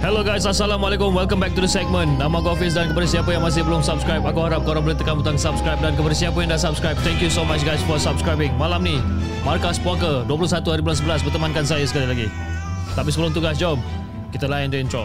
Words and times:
Hello 0.00 0.24
guys, 0.24 0.48
Assalamualaikum. 0.48 1.12
Welcome 1.12 1.44
back 1.44 1.52
to 1.52 1.60
the 1.60 1.68
segment. 1.68 2.16
Nama 2.16 2.32
aku 2.32 2.56
Hafiz 2.56 2.72
dan 2.72 2.88
kepada 2.88 3.04
siapa 3.04 3.36
yang 3.36 3.44
masih 3.44 3.60
belum 3.68 3.84
subscribe, 3.84 4.24
aku 4.24 4.40
harap 4.48 4.64
korang 4.64 4.80
boleh 4.80 4.96
tekan 4.96 5.20
butang 5.20 5.36
subscribe 5.36 5.76
dan 5.76 5.92
kepada 5.92 6.16
siapa 6.16 6.40
yang 6.40 6.48
dah 6.48 6.56
subscribe, 6.56 6.96
thank 7.04 7.20
you 7.20 7.28
so 7.28 7.44
much 7.44 7.60
guys 7.68 7.84
for 7.84 8.00
subscribing. 8.00 8.48
Malam 8.56 8.80
ni, 8.80 8.96
Markas 9.44 9.76
Poker 9.76 10.24
21 10.24 10.64
hari 10.72 10.80
bulan 10.80 11.20
11 11.20 11.20
bertemankan 11.28 11.68
saya 11.68 11.84
sekali 11.84 12.08
lagi. 12.08 12.26
Tapi 12.96 13.12
sebelum 13.12 13.36
tu 13.36 13.44
guys, 13.44 13.60
jom 13.60 13.76
kita 14.32 14.48
layan 14.48 14.72
the 14.72 14.80
intro. 14.80 15.04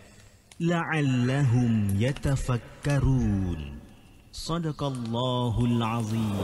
la'allahum 0.61 1.97
yatafakkarun. 1.97 3.81
Sadaqallahul 4.31 5.81
azim. 5.81 6.37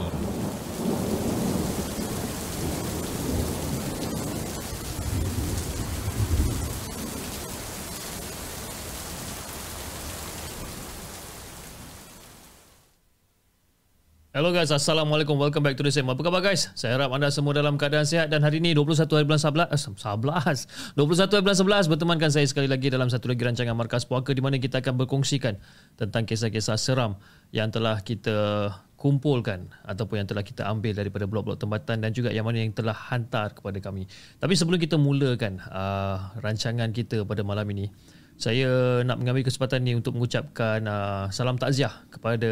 Hello 14.38 14.54
guys, 14.54 14.70
Assalamualaikum. 14.70 15.34
Welcome 15.34 15.66
back 15.66 15.74
to 15.74 15.82
the 15.82 15.90
segment. 15.90 16.14
Apa 16.14 16.30
khabar 16.30 16.38
guys? 16.38 16.70
Saya 16.78 16.94
harap 16.94 17.10
anda 17.10 17.26
semua 17.26 17.58
dalam 17.58 17.74
keadaan 17.74 18.06
sihat 18.06 18.30
dan 18.30 18.38
hari 18.46 18.62
ini 18.62 18.70
21 18.70 19.10
hari 19.18 19.26
bulan 19.26 19.42
11, 19.42 19.66
eh, 19.66 19.80
11. 19.98 20.94
21 20.94 21.34
hari 21.34 21.42
bulan 21.42 21.58
11 21.58 21.90
bertemankan 21.90 22.30
saya 22.30 22.46
sekali 22.46 22.70
lagi 22.70 22.86
dalam 22.86 23.10
satu 23.10 23.26
lagi 23.26 23.42
rancangan 23.42 23.74
Markas 23.74 24.06
Puaka 24.06 24.30
di 24.30 24.38
mana 24.38 24.62
kita 24.62 24.78
akan 24.78 24.94
berkongsikan 24.94 25.58
tentang 25.98 26.22
kisah-kisah 26.22 26.78
seram 26.78 27.18
yang 27.50 27.74
telah 27.74 27.98
kita 27.98 28.70
kumpulkan 28.94 29.74
ataupun 29.82 30.22
yang 30.22 30.28
telah 30.30 30.46
kita 30.46 30.70
ambil 30.70 30.94
daripada 30.94 31.26
blog-blog 31.26 31.58
tempatan 31.58 31.98
dan 31.98 32.14
juga 32.14 32.30
yang 32.30 32.46
mana 32.46 32.62
yang 32.62 32.70
telah 32.70 32.94
hantar 32.94 33.58
kepada 33.58 33.82
kami. 33.82 34.06
Tapi 34.38 34.54
sebelum 34.54 34.78
kita 34.78 34.94
mulakan 35.02 35.58
uh, 35.66 36.30
rancangan 36.38 36.94
kita 36.94 37.26
pada 37.26 37.42
malam 37.42 37.66
ini, 37.74 37.90
saya 38.38 39.02
nak 39.02 39.18
mengambil 39.18 39.42
kesempatan 39.42 39.82
ni 39.82 39.98
untuk 39.98 40.14
mengucapkan 40.14 40.78
uh, 40.86 41.26
salam 41.34 41.58
takziah 41.58 41.90
kepada 42.06 42.50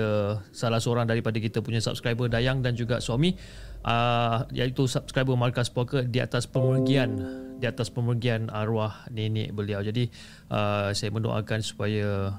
salah 0.50 0.82
seorang 0.82 1.06
daripada 1.06 1.38
kita 1.38 1.62
punya 1.62 1.78
subscriber 1.78 2.26
Dayang 2.26 2.58
dan 2.58 2.74
juga 2.74 2.98
suami 2.98 3.38
uh, 3.86 4.42
iaitu 4.50 4.90
subscriber 4.90 5.38
Markas 5.38 5.70
Poker 5.70 6.02
di 6.02 6.18
atas 6.18 6.50
pemergian 6.50 7.22
di 7.62 7.70
atas 7.70 7.88
pemergian 7.94 8.50
arwah 8.50 9.06
nenek 9.14 9.54
beliau. 9.54 9.78
Jadi 9.78 10.10
uh, 10.50 10.90
saya 10.90 11.14
mendoakan 11.14 11.62
supaya 11.62 12.34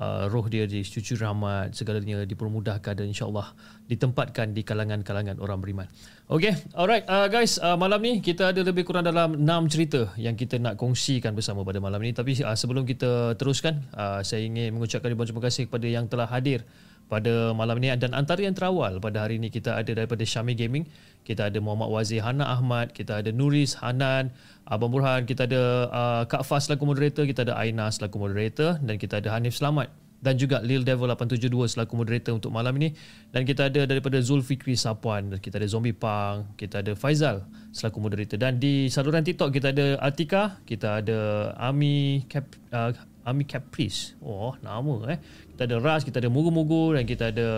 uh, 0.00 0.24
roh 0.32 0.46
dia 0.48 0.64
dicucur 0.64 1.20
rahmat 1.20 1.76
segalanya 1.76 2.24
dipermudahkan 2.24 2.96
dan 2.96 3.06
insyaallah 3.12 3.52
ditempatkan 3.92 4.56
di 4.56 4.64
kalangan-kalangan 4.64 5.36
orang 5.36 5.60
beriman. 5.60 5.88
Okay, 6.26 6.58
alright. 6.74 7.06
Uh, 7.06 7.30
guys, 7.30 7.54
uh, 7.62 7.78
malam 7.78 8.02
ni 8.02 8.18
kita 8.18 8.50
ada 8.50 8.58
lebih 8.58 8.82
kurang 8.82 9.06
dalam 9.06 9.46
6 9.46 9.46
cerita 9.70 10.10
yang 10.18 10.34
kita 10.34 10.58
nak 10.58 10.74
kongsikan 10.74 11.38
bersama 11.38 11.62
pada 11.62 11.78
malam 11.78 12.02
ni. 12.02 12.10
Tapi 12.10 12.42
uh, 12.42 12.50
sebelum 12.58 12.82
kita 12.82 13.38
teruskan, 13.38 13.86
uh, 13.94 14.26
saya 14.26 14.42
ingin 14.42 14.74
mengucapkan 14.74 15.06
ribuan 15.06 15.30
terima 15.30 15.46
kasih 15.46 15.70
kepada 15.70 15.86
yang 15.86 16.10
telah 16.10 16.26
hadir 16.26 16.66
pada 17.06 17.54
malam 17.54 17.78
ni. 17.78 17.94
Dan 17.94 18.10
antara 18.10 18.42
yang 18.42 18.58
terawal 18.58 18.98
pada 18.98 19.22
hari 19.22 19.38
ini 19.38 19.54
kita 19.54 19.78
ada 19.78 19.86
daripada 19.86 20.26
Syami 20.26 20.58
Gaming, 20.58 20.90
kita 21.22 21.46
ada 21.46 21.62
Muhammad 21.62 21.94
Wazir 21.94 22.18
Hana 22.26 22.58
Ahmad, 22.58 22.90
kita 22.90 23.22
ada 23.22 23.30
Nuris 23.30 23.78
Hanan, 23.78 24.34
Abang 24.66 24.90
Burhan, 24.90 25.30
kita 25.30 25.46
ada 25.46 25.62
uh, 25.94 26.22
Kak 26.26 26.42
Fas 26.42 26.66
selaku 26.66 26.90
moderator, 26.90 27.22
kita 27.22 27.46
ada 27.46 27.54
Aina 27.54 27.86
selaku 27.86 28.18
moderator 28.18 28.82
dan 28.82 28.98
kita 28.98 29.22
ada 29.22 29.30
Hanif 29.30 29.62
Selamat 29.62 29.94
dan 30.20 30.34
juga 30.40 30.64
Lil 30.64 30.82
Devil 30.82 31.12
872 31.12 31.76
selaku 31.76 31.92
moderator 32.00 32.32
untuk 32.36 32.50
malam 32.52 32.72
ini. 32.80 32.96
Dan 33.30 33.44
kita 33.44 33.68
ada 33.68 33.84
daripada 33.84 34.16
Zulfikri 34.18 34.74
Sapuan 34.74 35.36
kita 35.38 35.60
ada 35.60 35.68
Zombie 35.68 35.96
Pang 35.96 36.56
kita 36.56 36.80
ada 36.80 36.96
Faizal 36.96 37.44
selaku 37.70 38.00
moderator. 38.00 38.40
Dan 38.40 38.56
di 38.56 38.88
saluran 38.88 39.22
TikTok 39.22 39.52
kita 39.52 39.70
ada 39.70 40.00
Atika 40.00 40.60
kita 40.64 41.04
ada 41.04 41.52
Ami 41.60 42.24
Cap 42.26 42.48
uh, 42.72 42.92
Ami 43.26 43.44
Caprice. 43.44 44.16
Oh 44.24 44.56
nama 44.64 45.14
eh. 45.14 45.18
Kita 45.54 45.68
ada 45.68 45.76
Ras 45.82 46.02
kita 46.06 46.22
ada 46.22 46.30
Mugu 46.32 46.48
Mugu 46.48 46.96
dan 46.96 47.04
kita 47.04 47.30
ada 47.34 47.48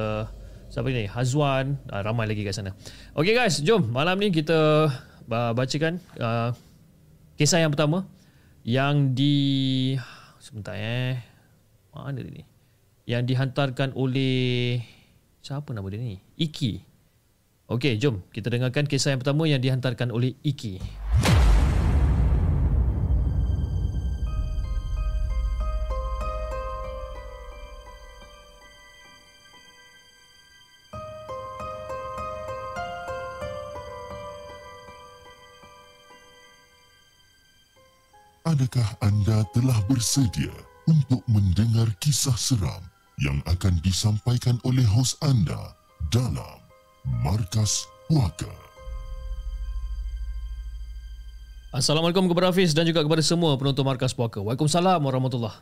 siapa 0.69 0.91
ni? 0.91 1.07
Hazwan. 1.07 1.79
Uh, 1.89 2.03
ramai 2.03 2.27
lagi 2.27 2.43
kat 2.43 2.59
sana. 2.59 2.75
Okay 3.15 3.33
guys 3.39 3.63
jom 3.63 3.87
malam 3.95 4.19
ni 4.19 4.35
kita 4.35 4.91
uh, 5.31 5.53
bacakan 5.55 6.03
uh, 6.19 6.51
kisah 7.39 7.63
yang 7.63 7.71
pertama 7.71 8.05
yang 8.67 9.15
di 9.15 9.95
sebentar 10.43 10.75
eh 10.77 11.38
mana 11.99 12.23
dia 12.23 12.31
ni 12.31 12.45
yang 13.09 13.25
dihantarkan 13.25 13.97
oleh 13.97 14.85
siapa 15.41 15.73
nama 15.73 15.89
dia 15.89 15.97
ni? 15.97 16.21
Iki. 16.37 16.85
Okey, 17.73 17.97
jom 17.97 18.21
kita 18.33 18.53
dengarkan 18.53 18.85
kisah 18.85 19.17
yang 19.17 19.21
pertama 19.25 19.49
yang 19.49 19.65
dihantarkan 19.65 20.13
oleh 20.13 20.37
Iki. 20.45 20.81
Adakah 38.49 38.89
anda 39.05 39.45
telah 39.53 39.77
bersedia 39.93 40.49
untuk 40.89 41.21
mendengar 41.29 41.93
kisah 42.01 42.33
seram 42.41 42.81
yang 43.21 43.45
akan 43.45 43.77
disampaikan 43.85 44.57
oleh 44.65 44.89
hos 44.89 45.21
anda 45.21 45.77
dalam 46.09 46.65
Markas 47.21 47.85
Puaka. 48.09 48.49
Assalamualaikum 51.69 52.25
kepada 52.33 52.49
Hafiz 52.49 52.73
dan 52.73 52.89
juga 52.89 53.05
kepada 53.05 53.21
semua 53.21 53.61
penonton 53.61 53.85
Markas 53.85 54.17
Puaka. 54.17 54.41
Waalaikumsalam 54.41 55.05
warahmatullahi 55.05 55.61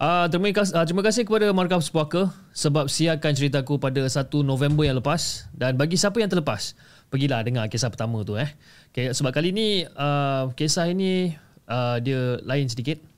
Uh, 0.00 0.24
terima, 0.32 0.48
kasih, 0.56 0.72
uh, 0.72 0.84
terima 0.88 1.04
kasih 1.04 1.28
kepada 1.28 1.52
Markas 1.52 1.92
Puaka 1.92 2.32
sebab 2.56 2.88
siarkan 2.88 3.36
ceritaku 3.36 3.76
pada 3.76 4.00
1 4.00 4.32
November 4.40 4.88
yang 4.88 4.96
lepas 4.96 5.44
dan 5.52 5.76
bagi 5.76 6.00
siapa 6.00 6.16
yang 6.24 6.32
terlepas 6.32 6.72
pergilah 7.12 7.44
dengar 7.44 7.68
kisah 7.68 7.92
pertama 7.92 8.24
tu 8.24 8.40
eh. 8.40 8.48
Okay, 8.96 9.12
sebab 9.12 9.28
kali 9.28 9.52
ni 9.52 9.84
uh, 9.84 10.48
kisah 10.56 10.88
ini 10.88 11.36
uh, 11.68 12.00
dia 12.00 12.40
lain 12.48 12.72
sedikit 12.72 13.09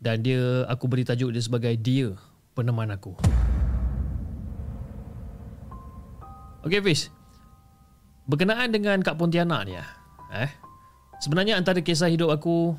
dan 0.00 0.24
dia 0.24 0.64
aku 0.66 0.88
beri 0.88 1.04
tajuk 1.04 1.30
dia 1.30 1.44
sebagai 1.44 1.76
dia 1.76 2.16
peneman 2.56 2.88
aku. 2.88 3.14
Okey 6.64 6.80
Fiz. 6.80 7.12
Berkenaan 8.24 8.72
dengan 8.72 9.00
Kak 9.04 9.20
Pontianak 9.20 9.62
ni 9.68 9.76
ah. 9.76 9.88
Eh. 10.32 10.50
Sebenarnya 11.20 11.60
antara 11.60 11.84
kisah 11.84 12.08
hidup 12.08 12.32
aku 12.32 12.72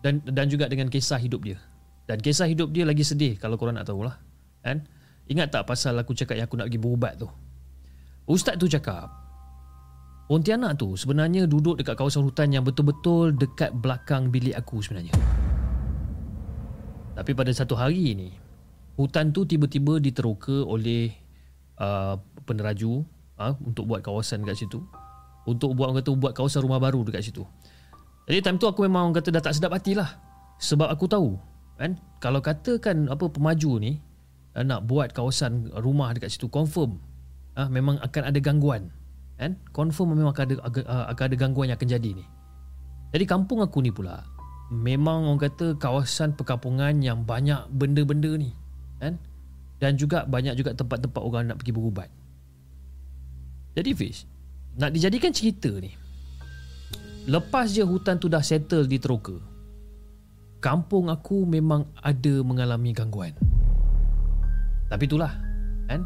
dan 0.00 0.24
dan 0.24 0.48
juga 0.48 0.68
dengan 0.68 0.88
kisah 0.88 1.20
hidup 1.20 1.44
dia. 1.44 1.60
Dan 2.08 2.18
kisah 2.18 2.48
hidup 2.48 2.72
dia 2.72 2.88
lagi 2.88 3.04
sedih 3.04 3.36
kalau 3.36 3.60
korang 3.60 3.76
nak 3.76 3.86
tahulah. 3.88 4.16
Kan? 4.64 4.84
Ingat 5.28 5.52
tak 5.52 5.68
pasal 5.68 5.96
aku 6.00 6.16
cakap 6.16 6.40
yang 6.40 6.48
aku 6.48 6.56
nak 6.56 6.66
pergi 6.72 6.80
berubat 6.80 7.14
tu? 7.20 7.28
Ustaz 8.26 8.54
tu 8.56 8.70
cakap 8.70 9.10
Pontianak 10.30 10.80
tu 10.80 10.96
sebenarnya 10.96 11.44
duduk 11.44 11.76
dekat 11.76 11.98
kawasan 11.98 12.24
hutan 12.24 12.48
yang 12.54 12.64
betul-betul 12.64 13.36
dekat 13.36 13.68
belakang 13.74 14.32
bilik 14.32 14.56
aku 14.56 14.80
sebenarnya. 14.80 15.12
Tapi 17.12 17.36
pada 17.36 17.52
satu 17.52 17.76
hari 17.76 18.16
ni, 18.16 18.32
hutan 18.96 19.32
tu 19.36 19.44
tiba-tiba 19.44 20.00
diteroka 20.00 20.64
oleh 20.64 21.12
uh, 21.76 22.16
peneraju 22.48 23.04
uh, 23.36 23.52
untuk 23.60 23.84
buat 23.88 24.00
kawasan 24.00 24.44
dekat 24.44 24.64
situ. 24.64 24.80
Untuk 25.44 25.74
buat 25.74 25.90
orang 25.90 26.00
kata 26.00 26.14
buat 26.16 26.32
kawasan 26.32 26.64
rumah 26.64 26.80
baru 26.80 27.04
dekat 27.04 27.26
situ. 27.26 27.44
Jadi 28.30 28.38
time 28.40 28.58
tu 28.62 28.70
aku 28.70 28.86
memang 28.86 29.10
orang 29.10 29.16
kata 29.18 29.34
dah 29.34 29.42
tak 29.42 29.54
sedap 29.58 29.74
hati 29.74 29.98
lah. 29.98 30.08
Sebab 30.62 30.88
aku 30.88 31.10
tahu 31.10 31.34
kan 31.80 31.98
kalau 32.22 32.38
katakan 32.38 33.10
apa 33.10 33.26
pemaju 33.26 33.82
ni 33.82 33.98
uh, 34.54 34.62
nak 34.62 34.86
buat 34.86 35.10
kawasan 35.10 35.72
rumah 35.82 36.14
dekat 36.14 36.30
situ 36.30 36.46
confirm 36.46 37.00
uh, 37.58 37.66
memang 37.66 37.98
akan 38.04 38.22
ada 38.28 38.38
gangguan 38.38 38.92
kan 39.40 39.58
confirm 39.74 40.14
memang 40.14 40.30
akan 40.30 40.44
ada 40.46 40.54
uh, 40.86 41.04
akan 41.10 41.24
ada 41.32 41.36
gangguan 41.36 41.66
yang 41.72 41.78
akan 41.80 41.90
jadi 41.90 42.10
ni. 42.14 42.24
Jadi 43.12 43.24
kampung 43.26 43.60
aku 43.60 43.82
ni 43.82 43.90
pula 43.90 44.22
memang 44.72 45.28
orang 45.28 45.52
kata 45.52 45.76
kawasan 45.76 46.32
perkampungan 46.32 47.04
yang 47.04 47.28
banyak 47.28 47.60
benda-benda 47.68 48.32
ni 48.40 48.56
kan 48.96 49.20
dan 49.76 50.00
juga 50.00 50.24
banyak 50.24 50.56
juga 50.56 50.72
tempat-tempat 50.72 51.20
orang 51.20 51.52
nak 51.52 51.60
pergi 51.60 51.74
berubat. 51.76 52.08
Jadi 53.76 53.90
Fish, 53.92 54.24
nak 54.80 54.96
dijadikan 54.96 55.34
cerita 55.34 55.68
ni. 55.68 55.92
Lepas 57.28 57.70
je 57.70 57.84
hutan 57.84 58.18
tu 58.18 58.26
dah 58.26 58.42
settle 58.42 58.86
di 58.86 58.98
Teroka, 58.98 59.38
kampung 60.62 61.10
aku 61.10 61.42
memang 61.46 61.86
ada 61.98 62.42
mengalami 62.46 62.94
gangguan. 62.94 63.34
Tapi 64.86 65.02
itulah, 65.08 65.34
kan? 65.90 66.04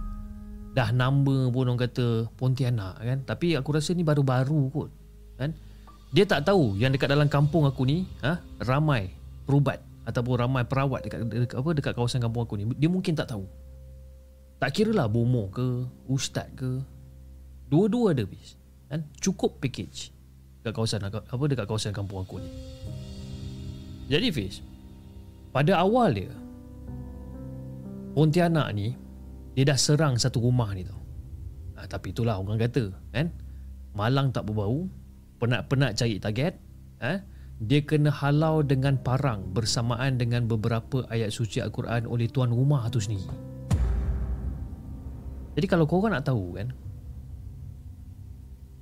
Dah 0.76 0.92
nama 0.92 1.48
pun 1.48 1.66
orang 1.66 1.80
kata 1.80 2.28
Pontianak 2.36 3.00
kan. 3.00 3.18
Tapi 3.24 3.56
aku 3.56 3.72
rasa 3.72 3.96
ni 3.96 4.04
baru-baru 4.04 4.68
kot. 4.68 4.90
Kan? 5.40 5.56
Dia 6.14 6.24
tak 6.26 6.46
tahu 6.46 6.78
yang 6.78 6.94
dekat 6.94 7.10
dalam 7.10 7.26
kampung 7.26 7.66
aku 7.66 7.82
ni 7.82 8.06
ha, 8.22 8.38
ramai 8.62 9.10
perubat 9.46 9.82
ataupun 10.06 10.34
ramai 10.38 10.62
perawat 10.62 11.02
dekat, 11.02 11.26
dekat 11.26 11.56
apa 11.58 11.70
dekat 11.74 11.92
kawasan 11.98 12.22
kampung 12.22 12.46
aku 12.46 12.54
ni. 12.58 12.64
Dia 12.78 12.90
mungkin 12.90 13.18
tak 13.18 13.30
tahu. 13.34 13.46
Tak 14.56 14.70
kira 14.72 14.94
lah 14.94 15.10
bomo 15.10 15.50
ke, 15.52 15.84
ustaz 16.06 16.48
ke. 16.56 16.80
Dua-dua 17.66 18.14
ada 18.14 18.22
bis. 18.22 18.54
Kan? 18.86 19.02
Cukup 19.18 19.58
package 19.58 20.14
dekat 20.62 20.72
kawasan 20.72 21.02
apa 21.06 21.44
dekat 21.50 21.66
kawasan 21.66 21.90
kampung 21.90 22.22
aku 22.22 22.38
ni. 22.38 22.50
Jadi 24.06 24.28
Fiz 24.30 24.62
Pada 25.50 25.82
awal 25.82 26.14
dia 26.14 26.32
Pontianak 28.14 28.70
ni 28.72 28.94
Dia 29.58 29.66
dah 29.66 29.78
serang 29.78 30.14
satu 30.16 30.38
rumah 30.38 30.70
ni 30.72 30.86
tau 30.86 31.02
ha, 31.76 31.84
Tapi 31.90 32.14
itulah 32.14 32.38
orang 32.38 32.58
kata 32.58 32.94
kan 33.10 33.28
Malang 33.98 34.30
tak 34.30 34.46
berbau 34.46 34.86
Penat-penat 35.36 35.98
cari 35.98 36.16
target 36.20 36.56
ha? 37.02 37.20
Dia 37.56 37.80
kena 37.84 38.12
halau 38.12 38.60
dengan 38.60 39.00
parang 39.00 39.52
Bersamaan 39.52 40.20
dengan 40.20 40.44
beberapa 40.44 41.04
ayat 41.08 41.32
suci 41.32 41.60
Al-Quran 41.64 42.04
Oleh 42.08 42.28
tuan 42.28 42.52
rumah 42.52 42.84
tu 42.92 43.00
sendiri 43.00 43.28
Jadi 45.56 45.66
kalau 45.68 45.88
korang 45.88 46.12
nak 46.12 46.28
tahu 46.28 46.56
kan 46.56 46.68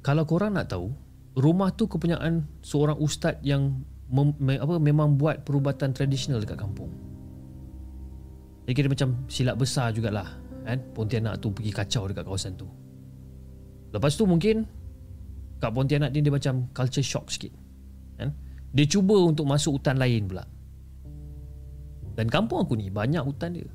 Kalau 0.03 0.27
korang 0.27 0.59
nak 0.59 0.71
tahu 0.71 0.91
Rumah 1.35 1.75
tu 1.75 1.91
kepunyaan 1.91 2.47
seorang 2.63 2.99
ustaz 3.03 3.43
yang 3.43 3.83
mem, 4.11 4.31
me, 4.39 4.55
apa 4.55 4.79
memang 4.79 5.19
buat 5.19 5.43
perubatan 5.43 5.91
tradisional 5.91 6.39
dekat 6.39 6.63
kampung. 6.63 6.91
Dia 8.65 8.73
kira 8.73 8.89
macam 8.89 9.29
silap 9.29 9.61
besar 9.61 9.93
jugalah 9.93 10.41
kan 10.65 10.81
Pontianak 10.97 11.45
tu 11.45 11.53
pergi 11.53 11.75
kacau 11.75 12.09
dekat 12.09 12.25
kawasan 12.25 12.57
tu. 12.57 12.65
Lepas 13.93 14.17
tu 14.17 14.25
mungkin 14.25 14.65
kat 15.65 15.73
Pontianak 15.73 16.13
ni 16.13 16.21
dia 16.21 16.29
macam 16.29 16.69
culture 16.77 17.01
shock 17.01 17.33
sikit. 17.33 17.53
Kan? 18.21 18.37
Dia 18.77 18.85
cuba 18.85 19.17
untuk 19.25 19.49
masuk 19.49 19.81
hutan 19.81 19.97
lain 19.97 20.29
pula. 20.29 20.45
Dan 22.15 22.29
kampung 22.29 22.61
aku 22.61 22.77
ni 22.77 22.93
banyak 22.93 23.25
hutan 23.25 23.57
dia. 23.57 23.69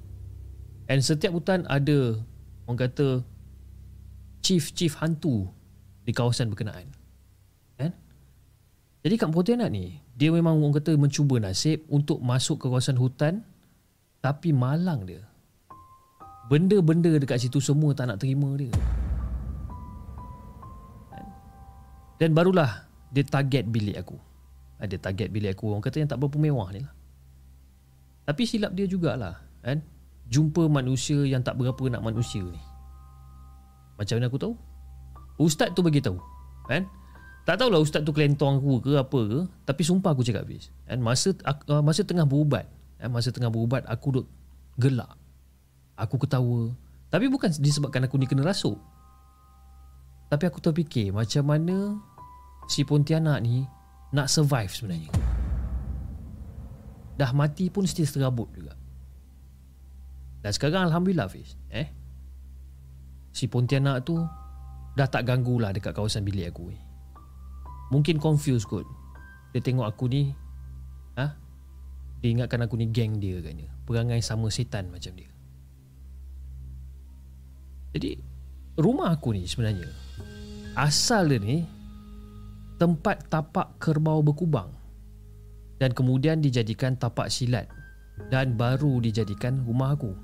And 0.86 1.02
setiap 1.02 1.34
hutan 1.34 1.66
ada 1.66 2.22
orang 2.70 2.80
kata 2.86 3.26
chief-chief 4.46 5.02
hantu 5.02 5.50
di 6.06 6.14
kawasan 6.14 6.54
berkenaan. 6.54 6.94
Kan? 7.82 7.92
Jadi 9.02 9.16
kat 9.18 9.34
Pontianak 9.34 9.74
ni 9.74 9.98
dia 10.14 10.30
memang 10.30 10.62
orang 10.62 10.78
kata 10.78 10.94
mencuba 10.94 11.42
nasib 11.42 11.82
untuk 11.90 12.22
masuk 12.22 12.62
ke 12.62 12.66
kawasan 12.70 13.02
hutan 13.02 13.42
tapi 14.22 14.54
malang 14.54 15.10
dia. 15.10 15.26
Benda-benda 16.50 17.14
dekat 17.18 17.46
situ 17.46 17.58
semua 17.62 17.98
tak 17.98 18.10
nak 18.10 18.22
terima 18.22 18.50
dia. 18.58 18.74
Dan 22.20 22.36
barulah 22.36 22.86
dia 23.10 23.24
target 23.26 23.66
bilik 23.66 23.98
aku. 23.98 24.20
Ada 24.80 25.00
target 25.00 25.32
bilik 25.32 25.56
aku 25.56 25.72
orang 25.72 25.84
kata 25.84 26.04
yang 26.04 26.10
tak 26.12 26.20
berapa 26.20 26.38
mewah 26.38 26.70
ni 26.76 26.84
lah. 26.84 26.94
Tapi 28.28 28.44
silap 28.46 28.76
dia 28.76 28.86
jugalah 28.86 29.40
kan. 29.64 29.82
Jumpa 30.30 30.70
manusia 30.70 31.26
yang 31.26 31.42
tak 31.42 31.58
berapa 31.58 31.82
nak 31.90 32.06
manusia 32.06 32.46
ni. 32.46 32.62
Macam 33.98 34.22
mana 34.22 34.30
aku 34.30 34.38
tahu? 34.38 34.54
Ustaz 35.42 35.74
tu 35.74 35.82
bagi 35.82 36.04
tahu. 36.04 36.22
Kan? 36.70 36.86
Tak 37.50 37.66
tahulah 37.66 37.82
ustaz 37.82 38.06
tu 38.06 38.14
kelentong 38.14 38.62
aku 38.62 38.78
ke 38.78 38.94
apa 38.94 39.20
ke 39.26 39.40
Tapi 39.66 39.82
sumpah 39.82 40.14
aku 40.14 40.22
cakap 40.22 40.46
habis 40.46 40.70
kan? 40.86 41.02
masa, 41.02 41.34
uh, 41.42 41.82
masa 41.82 42.06
tengah 42.06 42.22
berubat 42.22 42.70
kan? 43.02 43.10
Masa 43.10 43.34
tengah 43.34 43.50
berubat 43.50 43.82
aku 43.90 44.22
duk 44.22 44.28
gelak 44.78 45.10
Aku 45.98 46.22
ketawa 46.22 46.70
Tapi 47.10 47.26
bukan 47.26 47.50
disebabkan 47.58 48.06
aku 48.06 48.22
ni 48.22 48.30
kena 48.30 48.46
rasuk 48.46 48.78
Tapi 50.30 50.46
aku 50.46 50.62
terfikir 50.62 51.10
macam 51.10 51.42
mana 51.42 51.98
Si 52.70 52.86
Pontianak 52.86 53.42
ni 53.42 53.66
nak 54.14 54.30
survive 54.30 54.70
sebenarnya. 54.70 55.10
Dah 57.18 57.34
mati 57.34 57.68
pun 57.74 57.90
still 57.90 58.08
terabut 58.08 58.48
juga. 58.54 58.78
Dan 60.40 60.52
sekarang 60.54 60.88
Alhamdulillah 60.88 61.28
Fiz 61.28 61.58
eh? 61.74 61.90
Si 63.34 63.50
Pontianak 63.50 64.08
tu 64.08 64.16
Dah 65.00 65.08
tak 65.08 65.32
ganggu 65.32 65.64
lah 65.64 65.72
dekat 65.72 65.96
kawasan 65.96 66.28
bilik 66.28 66.52
aku 66.52 66.76
ni. 66.76 66.80
Mungkin 67.88 68.20
confused 68.20 68.68
kot. 68.68 68.84
Dia 69.56 69.64
tengok 69.64 69.88
aku 69.88 70.12
ni 70.12 70.36
ha? 71.16 71.40
Dia 72.20 72.30
ingatkan 72.36 72.68
aku 72.68 72.76
ni 72.76 72.92
geng 72.92 73.16
dia 73.16 73.40
katnya. 73.40 73.72
Perangai 73.88 74.20
sama 74.20 74.52
setan 74.52 74.92
macam 74.92 75.16
dia. 75.16 75.32
Jadi 77.96 78.12
Rumah 78.80 79.12
aku 79.12 79.36
ni 79.36 79.44
sebenarnya 79.44 79.88
Asal 80.76 81.32
dia 81.32 81.40
ni 81.40 81.79
Tempat 82.80 83.28
tapak 83.28 83.76
kerbau 83.78 84.24
berkubang 84.24 84.72
Dan 85.78 85.92
kemudian 85.92 86.40
dijadikan 86.40 86.96
tapak 86.96 87.28
silat 87.28 87.68
Dan 88.32 88.56
baru 88.56 89.04
dijadikan 89.04 89.60
rumah 89.68 90.00
aku 90.00 90.16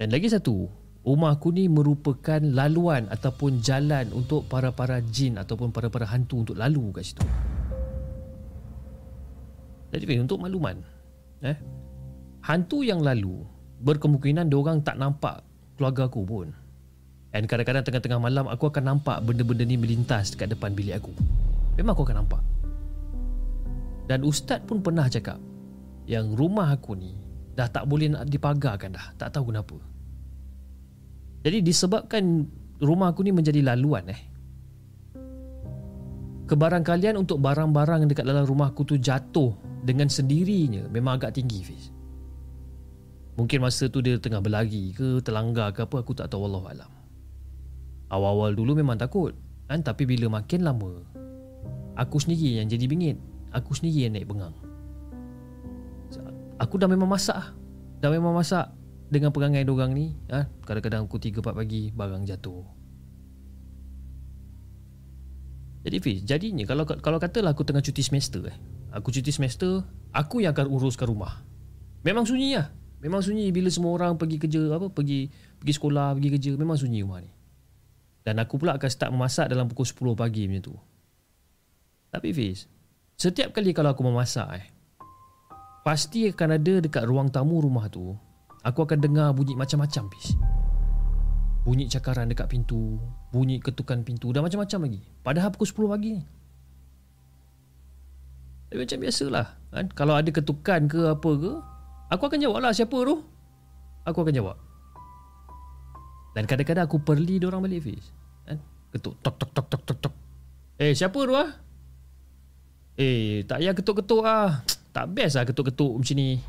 Dan 0.00 0.08
lagi 0.08 0.32
satu 0.32 0.84
rumah 1.04 1.36
aku 1.36 1.52
ni 1.52 1.68
merupakan 1.68 2.40
laluan 2.40 3.06
ataupun 3.12 3.60
jalan 3.60 4.08
untuk 4.16 4.48
para-para 4.48 5.04
jin 5.04 5.36
ataupun 5.36 5.68
para-para 5.68 6.08
hantu 6.08 6.48
untuk 6.48 6.56
lalu 6.56 6.90
kat 6.96 7.04
situ. 7.12 7.24
Jadi 9.92 10.18
untuk 10.18 10.42
makluman, 10.42 10.80
eh, 11.44 11.54
hantu 12.42 12.82
yang 12.82 13.04
lalu 13.04 13.44
berkemungkinan 13.84 14.50
orang 14.50 14.80
tak 14.82 14.96
nampak 14.98 15.44
keluarga 15.76 16.08
aku 16.08 16.24
pun. 16.24 16.48
Dan 17.34 17.50
kadang-kadang 17.50 17.82
tengah-tengah 17.82 18.22
malam 18.22 18.46
aku 18.46 18.70
akan 18.70 18.94
nampak 18.94 19.18
benda-benda 19.26 19.66
ni 19.66 19.74
melintas 19.74 20.30
dekat 20.30 20.54
depan 20.54 20.70
bilik 20.70 21.02
aku. 21.02 21.10
Memang 21.74 21.98
aku 21.98 22.06
akan 22.06 22.22
nampak. 22.22 22.38
Dan 24.06 24.22
ustaz 24.22 24.62
pun 24.62 24.78
pernah 24.78 25.10
cakap 25.10 25.42
yang 26.06 26.30
rumah 26.38 26.70
aku 26.70 26.94
ni 26.94 27.10
dah 27.58 27.66
tak 27.66 27.90
boleh 27.90 28.14
nak 28.14 28.30
dipagarkan 28.30 28.94
dah. 28.94 29.18
Tak 29.18 29.34
tahu 29.34 29.50
kenapa. 29.50 29.74
Jadi 31.42 31.58
disebabkan 31.58 32.46
rumah 32.78 33.10
aku 33.10 33.26
ni 33.26 33.34
menjadi 33.34 33.66
laluan 33.66 34.14
eh. 34.14 34.20
Kebarangkalian 36.46 37.18
untuk 37.18 37.42
barang-barang 37.42 38.06
dekat 38.14 38.30
dalam 38.30 38.46
rumah 38.46 38.70
aku 38.70 38.86
tu 38.86 38.94
jatuh 38.94 39.58
dengan 39.82 40.06
sendirinya 40.06 40.86
memang 40.86 41.18
agak 41.18 41.34
tinggi 41.34 41.66
Fiz. 41.66 41.90
Mungkin 43.34 43.58
masa 43.58 43.90
tu 43.90 43.98
dia 43.98 44.22
tengah 44.22 44.38
berlari 44.38 44.94
ke 44.94 45.18
terlanggar 45.18 45.74
ke 45.74 45.82
apa 45.82 45.98
aku 45.98 46.14
tak 46.14 46.30
tahu 46.30 46.46
Allah 46.46 46.78
alam. 46.78 46.93
Awal-awal 48.14 48.54
dulu 48.54 48.78
memang 48.78 48.94
takut. 48.94 49.34
Kan? 49.66 49.82
Tapi 49.82 50.06
bila 50.06 50.30
makin 50.38 50.62
lama 50.62 51.02
aku 51.98 52.22
sendiri 52.22 52.62
yang 52.62 52.70
jadi 52.70 52.86
bingit. 52.86 53.18
Aku 53.54 53.74
sendiri 53.74 54.06
yang 54.06 54.14
naik 54.14 54.30
bengang. 54.30 54.54
Aku 56.62 56.78
dah 56.78 56.86
memang 56.86 57.10
masak 57.10 57.54
Dah 57.98 58.10
memang 58.12 58.30
masak 58.30 58.70
dengan 59.10 59.32
perangai 59.32 59.64
dorang 59.66 59.96
ni 59.96 60.12
ha, 60.28 60.44
kadang-kadang 60.66 61.08
pukul 61.08 61.32
3 61.32 61.40
4 61.40 61.56
pagi 61.56 61.82
barang 61.88 62.24
jatuh. 62.28 62.62
Jadi 65.84 65.96
Fiz 66.00 66.20
jadinya 66.24 66.64
kalau 66.68 66.84
kalau 66.84 67.16
katalah 67.16 67.56
aku 67.56 67.64
tengah 67.64 67.80
cuti 67.80 68.04
semester 68.04 68.44
eh. 68.48 68.56
Aku 68.92 69.08
cuti 69.08 69.32
semester 69.32 69.82
aku 70.12 70.44
yang 70.44 70.52
akan 70.52 70.68
uruskan 70.68 71.08
rumah. 71.08 71.42
Memang 72.04 72.28
sunyi 72.28 72.60
lah. 72.60 72.68
Memang 73.00 73.20
sunyi 73.20 73.48
bila 73.52 73.68
semua 73.68 73.96
orang 73.96 74.20
pergi 74.20 74.36
kerja 74.36 74.68
apa 74.72 74.88
pergi 74.92 75.28
pergi 75.60 75.72
sekolah 75.76 76.16
pergi 76.16 76.28
kerja 76.36 76.50
memang 76.56 76.76
sunyi 76.76 77.04
rumah 77.04 77.20
ni 77.20 77.33
dan 78.24 78.40
aku 78.40 78.56
pula 78.56 78.80
akan 78.80 78.90
start 78.90 79.12
memasak 79.12 79.52
dalam 79.52 79.68
pukul 79.68 79.84
10 79.84 80.16
pagi 80.16 80.48
macam 80.48 80.72
tu. 80.72 80.74
Tapi 82.08 82.28
Fiz 82.32 82.66
setiap 83.14 83.54
kali 83.54 83.70
kalau 83.70 83.94
aku 83.94 84.02
memasak 84.02 84.48
eh 84.58 84.66
pasti 85.86 86.26
akan 86.32 86.58
ada 86.58 86.74
dekat 86.82 87.04
ruang 87.06 87.30
tamu 87.30 87.62
rumah 87.62 87.86
tu 87.86 88.16
Aku 88.64 88.80
akan 88.80 88.96
dengar 88.96 89.28
bunyi 89.36 89.52
macam-macam 89.52 90.08
bis. 90.08 90.32
Bunyi 91.68 91.84
cakaran 91.84 92.32
dekat 92.32 92.48
pintu 92.48 92.96
Bunyi 93.28 93.60
ketukan 93.60 94.00
pintu 94.00 94.32
Dan 94.32 94.40
macam-macam 94.40 94.88
lagi. 94.88 95.00
Padahal 95.20 95.52
pukul 95.52 95.68
10 95.68 95.92
pagi 95.92 96.14
Tapi 98.72 98.78
macam 98.80 98.98
biasalah 99.04 99.46
kan? 99.68 99.86
Kalau 99.92 100.16
ada 100.16 100.30
ketukan 100.32 100.80
ke 100.88 101.00
apa 101.12 101.30
ke 101.36 101.52
Aku 102.08 102.22
akan 102.24 102.40
jawab 102.40 102.64
lah 102.64 102.72
siapa 102.72 102.96
tu. 103.04 103.20
Aku 104.08 104.18
akan 104.24 104.32
jawab 104.32 104.56
Dan 106.34 106.50
kadang-kadang 106.50 106.90
aku 106.90 106.98
perli 106.98 107.38
orang 107.46 107.62
balik 107.62 107.86
Fiz 107.86 108.10
kan? 108.42 108.58
Ketuk 108.90 109.14
tok 109.22 109.34
tok 109.38 109.50
tok 109.54 109.66
tok 109.70 109.82
tok 109.86 109.98
tok. 110.10 110.14
Eh 110.82 110.90
siapa 110.90 111.14
tu 111.14 111.34
ah? 111.38 111.50
Eh 112.98 113.46
tak 113.46 113.62
payah 113.62 113.74
ketuk-ketuk 113.74 114.22
ah. 114.26 114.66
Tak 114.90 115.14
best 115.14 115.38
lah 115.38 115.46
ketuk-ketuk 115.46 115.94
macam 115.94 116.14
ni. 116.18 116.42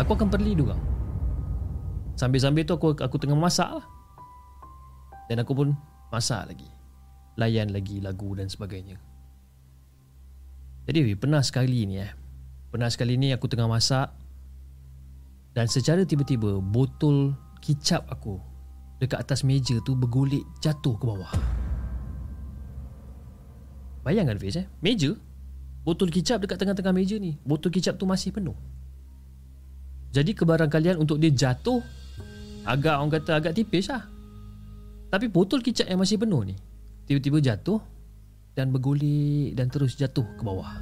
Aku 0.00 0.10
akan 0.16 0.28
perli 0.32 0.56
orang. 0.56 0.80
Sambil-sambil 2.16 2.64
tu 2.64 2.76
aku 2.76 2.96
aku 2.96 3.16
tengah 3.18 3.34
masak 3.34 3.66
lah 3.66 3.86
Dan 5.28 5.44
aku 5.44 5.52
pun 5.52 5.68
masak 6.08 6.48
lagi. 6.48 6.68
Layan 7.36 7.76
lagi 7.76 8.00
lagu 8.00 8.32
dan 8.32 8.48
sebagainya. 8.48 8.96
Jadi 10.88 11.12
pernah 11.16 11.44
sekali 11.44 11.84
ni 11.84 12.00
eh. 12.00 12.12
Pernah 12.72 12.88
sekali 12.88 13.20
ni 13.20 13.36
aku 13.36 13.48
tengah 13.48 13.68
masak. 13.68 14.12
Dan 15.52 15.68
secara 15.68 16.04
tiba-tiba 16.08 16.58
Botol 16.60 17.36
kicap 17.64 18.04
aku 18.10 18.53
Dekat 19.02 19.26
atas 19.26 19.42
meja 19.42 19.78
tu 19.82 19.98
bergulik 19.98 20.46
jatuh 20.62 20.94
ke 20.94 21.04
bawah. 21.04 21.34
Bayangkan 24.04 24.36
Fiz 24.36 24.60
eh? 24.60 24.68
Meja 24.84 25.16
Botol 25.84 26.12
kicap 26.12 26.44
dekat 26.44 26.60
tengah-tengah 26.60 26.92
meja 26.92 27.16
ni 27.16 27.40
Botol 27.40 27.72
kicap 27.72 27.96
tu 27.96 28.04
masih 28.04 28.36
penuh. 28.36 28.56
Jadi 30.12 30.36
kebarang 30.36 30.68
kalian 30.68 31.00
untuk 31.00 31.16
dia 31.16 31.32
jatuh 31.32 31.80
Agak 32.64 33.00
orang 33.00 33.12
kata 33.12 33.40
agak 33.40 33.56
tipis 33.56 33.88
lah. 33.92 34.04
Tapi 35.12 35.28
botol 35.28 35.60
kicap 35.60 35.84
yang 35.88 36.00
masih 36.00 36.16
penuh 36.20 36.44
ni 36.44 36.56
Tiba-tiba 37.08 37.40
jatuh 37.40 37.80
Dan 38.56 38.72
bergulik 38.72 39.56
Dan 39.56 39.72
terus 39.72 39.96
jatuh 39.96 40.24
ke 40.36 40.42
bawah. 40.44 40.80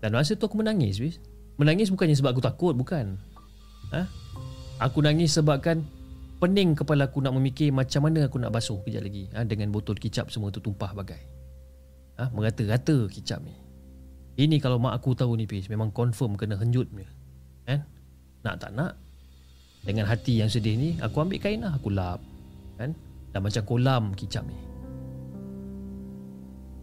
Dan 0.00 0.16
masa 0.16 0.32
tu 0.32 0.48
aku 0.48 0.56
menangis 0.56 0.96
bis. 0.96 1.20
Menangis 1.60 1.92
bukannya 1.92 2.16
sebab 2.16 2.32
aku 2.32 2.40
takut 2.44 2.72
Bukan. 2.72 3.20
Ha? 3.92 4.08
Aku 4.80 5.04
nangis 5.04 5.36
sebabkan 5.36 5.84
Pening 6.40 6.72
kepala 6.72 7.12
aku 7.12 7.20
nak 7.20 7.36
memikir 7.36 7.68
Macam 7.68 8.08
mana 8.08 8.24
aku 8.24 8.40
nak 8.40 8.48
basuh 8.48 8.80
kejap 8.80 9.04
lagi 9.04 9.28
ha? 9.36 9.44
Dengan 9.44 9.68
botol 9.68 10.00
kicap 10.00 10.32
semua 10.32 10.48
tu 10.48 10.64
tumpah 10.64 10.96
bagai 10.96 11.20
ha? 12.16 12.32
Merata-rata 12.32 13.04
kicap 13.12 13.44
ni 13.44 13.52
Ini 14.40 14.56
kalau 14.56 14.80
mak 14.80 14.96
aku 14.96 15.12
tahu 15.12 15.36
ni 15.36 15.44
Pis 15.44 15.68
Memang 15.68 15.92
confirm 15.92 16.32
kena 16.40 16.56
henjut 16.56 16.88
punya 16.88 17.12
kan? 17.68 17.84
Nak 18.40 18.56
tak 18.56 18.72
nak 18.72 18.96
Dengan 19.84 20.08
hati 20.08 20.40
yang 20.40 20.48
sedih 20.48 20.80
ni 20.80 20.96
Aku 21.04 21.20
ambil 21.20 21.36
kain 21.36 21.60
lah 21.60 21.76
Aku 21.76 21.92
lap 21.92 22.24
kan? 22.80 22.96
Dan 23.36 23.40
macam 23.44 23.62
kolam 23.68 24.16
kicap 24.16 24.48
ni 24.48 24.56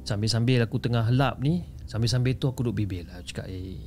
Sambil-sambil 0.06 0.62
aku 0.62 0.78
tengah 0.78 1.10
lap 1.10 1.42
ni 1.42 1.66
Sambil-sambil 1.90 2.38
tu 2.38 2.46
aku 2.46 2.62
duduk 2.62 2.86
bibir 2.86 3.10
lah 3.10 3.26
Cakap 3.26 3.50
eh 3.50 3.82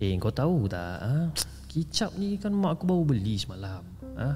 Eh 0.00 0.16
kau 0.16 0.32
tahu 0.32 0.64
tak 0.64 0.96
ha? 1.04 1.28
Kicap 1.76 2.16
ni 2.16 2.40
kan 2.40 2.56
mak 2.56 2.80
aku 2.80 2.88
baru 2.88 3.04
beli 3.04 3.36
semalam 3.36 3.84
ha? 4.16 4.32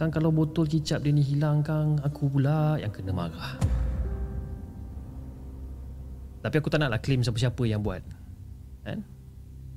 Kan 0.00 0.08
kalau 0.08 0.32
botol 0.32 0.64
kicap 0.64 1.04
dia 1.04 1.12
ni 1.12 1.20
hilang 1.20 1.60
kan 1.60 2.00
Aku 2.00 2.32
pula 2.32 2.80
yang 2.80 2.88
kena 2.88 3.12
marah 3.12 3.60
tapi 6.42 6.58
aku 6.58 6.68
tak 6.68 6.82
naklah 6.82 6.98
claim 6.98 7.22
siapa-siapa 7.22 7.62
yang 7.70 7.80
buat. 7.86 8.02
Kan? 8.82 8.98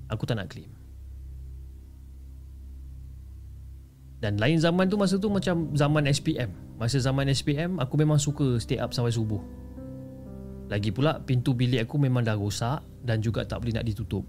Aku 0.10 0.26
tak 0.26 0.42
nak 0.42 0.50
claim. 0.50 0.68
Dan 4.18 4.42
lain 4.42 4.58
zaman 4.58 4.90
tu 4.90 4.98
masa 4.98 5.22
tu 5.22 5.30
macam 5.30 5.70
zaman 5.78 6.10
SPM. 6.10 6.50
Masa 6.82 6.98
zaman 6.98 7.30
SPM 7.30 7.78
aku 7.78 7.94
memang 8.02 8.18
suka 8.18 8.58
stay 8.58 8.82
up 8.82 8.90
sampai 8.98 9.14
subuh. 9.14 9.40
Lagi 10.66 10.90
pula 10.90 11.22
pintu 11.22 11.54
bilik 11.54 11.86
aku 11.86 12.02
memang 12.02 12.26
dah 12.26 12.34
rosak 12.34 12.82
dan 13.06 13.22
juga 13.22 13.46
tak 13.46 13.62
boleh 13.62 13.78
nak 13.78 13.86
ditutup. 13.86 14.26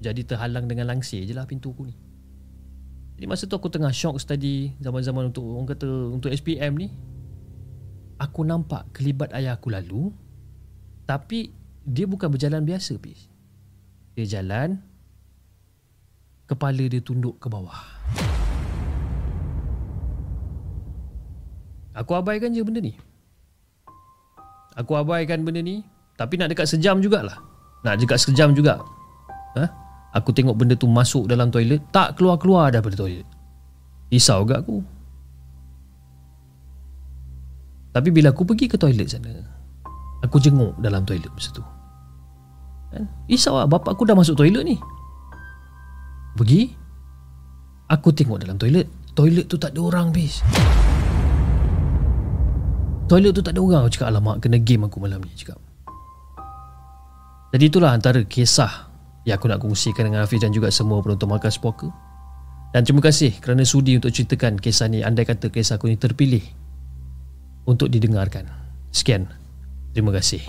Jadi 0.00 0.28
terhalang 0.28 0.68
dengan 0.68 0.92
langsir 0.92 1.24
je 1.24 1.32
lah 1.32 1.48
pintu 1.48 1.72
aku 1.72 1.88
ni. 1.88 1.96
Jadi 3.16 3.24
masa 3.24 3.48
tu 3.48 3.56
aku 3.56 3.72
tengah 3.72 3.88
shock 3.96 4.20
study 4.20 4.76
zaman-zaman 4.76 5.32
untuk 5.32 5.48
orang 5.48 5.72
kata 5.72 5.88
untuk 6.12 6.28
SPM 6.28 6.76
ni. 6.76 6.92
Aku 8.20 8.44
nampak 8.44 8.92
kelibat 8.92 9.32
ayah 9.32 9.56
aku 9.56 9.72
lalu. 9.72 10.12
Tapi 11.08 11.48
dia 11.86 12.04
bukan 12.04 12.28
berjalan 12.28 12.60
biasa 12.60 13.00
Pis. 13.00 13.32
Dia 14.12 14.40
jalan 14.40 14.76
kepala 16.44 16.84
dia 16.92 17.00
tunduk 17.00 17.40
ke 17.40 17.48
bawah. 17.48 17.80
Aku 21.96 22.12
abaikan 22.12 22.52
je 22.52 22.60
benda 22.60 22.84
ni. 22.84 23.00
Aku 24.76 24.92
abaikan 24.92 25.40
benda 25.40 25.64
ni 25.64 25.80
tapi 26.20 26.36
nak 26.36 26.52
dekat 26.52 26.68
sejam 26.68 27.00
jugalah. 27.00 27.40
Nak 27.80 27.96
dekat 27.96 28.20
sejam 28.20 28.52
juga. 28.52 28.84
Ha? 29.56 29.85
Aku 30.16 30.32
tengok 30.32 30.56
benda 30.56 30.72
tu 30.72 30.88
masuk 30.88 31.28
dalam 31.28 31.52
toilet 31.52 31.84
tak 31.92 32.16
keluar-keluar 32.16 32.72
daripada 32.72 32.96
toilet. 32.96 33.28
Risau 34.08 34.48
gak 34.48 34.64
aku. 34.64 34.80
Tapi 37.92 38.08
bila 38.08 38.32
aku 38.32 38.48
pergi 38.48 38.64
ke 38.64 38.80
toilet 38.80 39.08
sana, 39.12 39.32
aku 40.24 40.40
jenguk 40.40 40.72
dalam 40.80 41.04
toilet 41.04 41.28
masa 41.28 41.52
tu. 41.52 41.64
Kan? 42.92 43.04
Risau 43.28 43.60
lah 43.60 43.68
Bapak 43.68 43.98
aku 43.98 44.06
dah 44.06 44.14
masuk 44.14 44.38
toilet 44.38 44.62
ni 44.62 44.78
Pergi 46.38 46.70
Aku 47.90 48.14
tengok 48.14 48.38
dalam 48.38 48.54
toilet 48.54 48.86
Toilet 49.10 49.50
tu 49.50 49.58
tak 49.58 49.74
ada 49.74 49.80
orang 49.82 50.14
bis 50.14 50.38
Toilet 53.10 53.34
tu 53.34 53.42
tak 53.42 53.58
ada 53.58 53.60
orang 53.60 53.82
Aku 53.82 53.98
cakap 53.98 54.14
alamak 54.14 54.38
Kena 54.38 54.62
game 54.62 54.86
aku 54.86 55.02
malam 55.02 55.18
ni 55.18 55.34
cakap. 55.34 55.58
Jadi 57.50 57.64
itulah 57.72 57.90
antara 57.90 58.22
kisah 58.22 58.85
Yang 59.26 59.42
aku 59.42 59.46
nak 59.50 59.58
kongsikan 59.58 60.06
dengan 60.06 60.22
Hafiz 60.22 60.38
Dan 60.38 60.54
juga 60.54 60.70
semua 60.70 61.02
penonton 61.02 61.26
Markas 61.26 61.58
Poker 61.58 61.90
Dan 62.70 62.86
terima 62.86 63.02
kasih 63.02 63.34
kerana 63.42 63.66
sudi 63.66 63.98
untuk 63.98 64.14
ceritakan 64.14 64.62
kisah 64.62 64.86
ni. 64.86 65.02
Andai 65.02 65.26
kata 65.26 65.50
kisah 65.50 65.82
aku 65.82 65.90
ni 65.90 65.98
terpilih 65.98 66.46
Untuk 67.66 67.90
didengarkan. 67.90 68.46
Sekian. 68.94 69.26
Terima 69.90 70.14
kasih. 70.14 70.46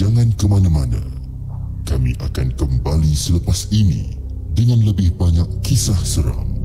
Jangan 0.00 0.32
ke 0.32 0.48
mana-mana. 0.48 1.02
Kami 1.84 2.16
akan 2.16 2.56
kembali 2.56 3.12
selepas 3.12 3.68
ini 3.68 4.16
dengan 4.56 4.80
lebih 4.80 5.12
banyak 5.20 5.60
kisah 5.60 6.00
seram. 6.00 6.59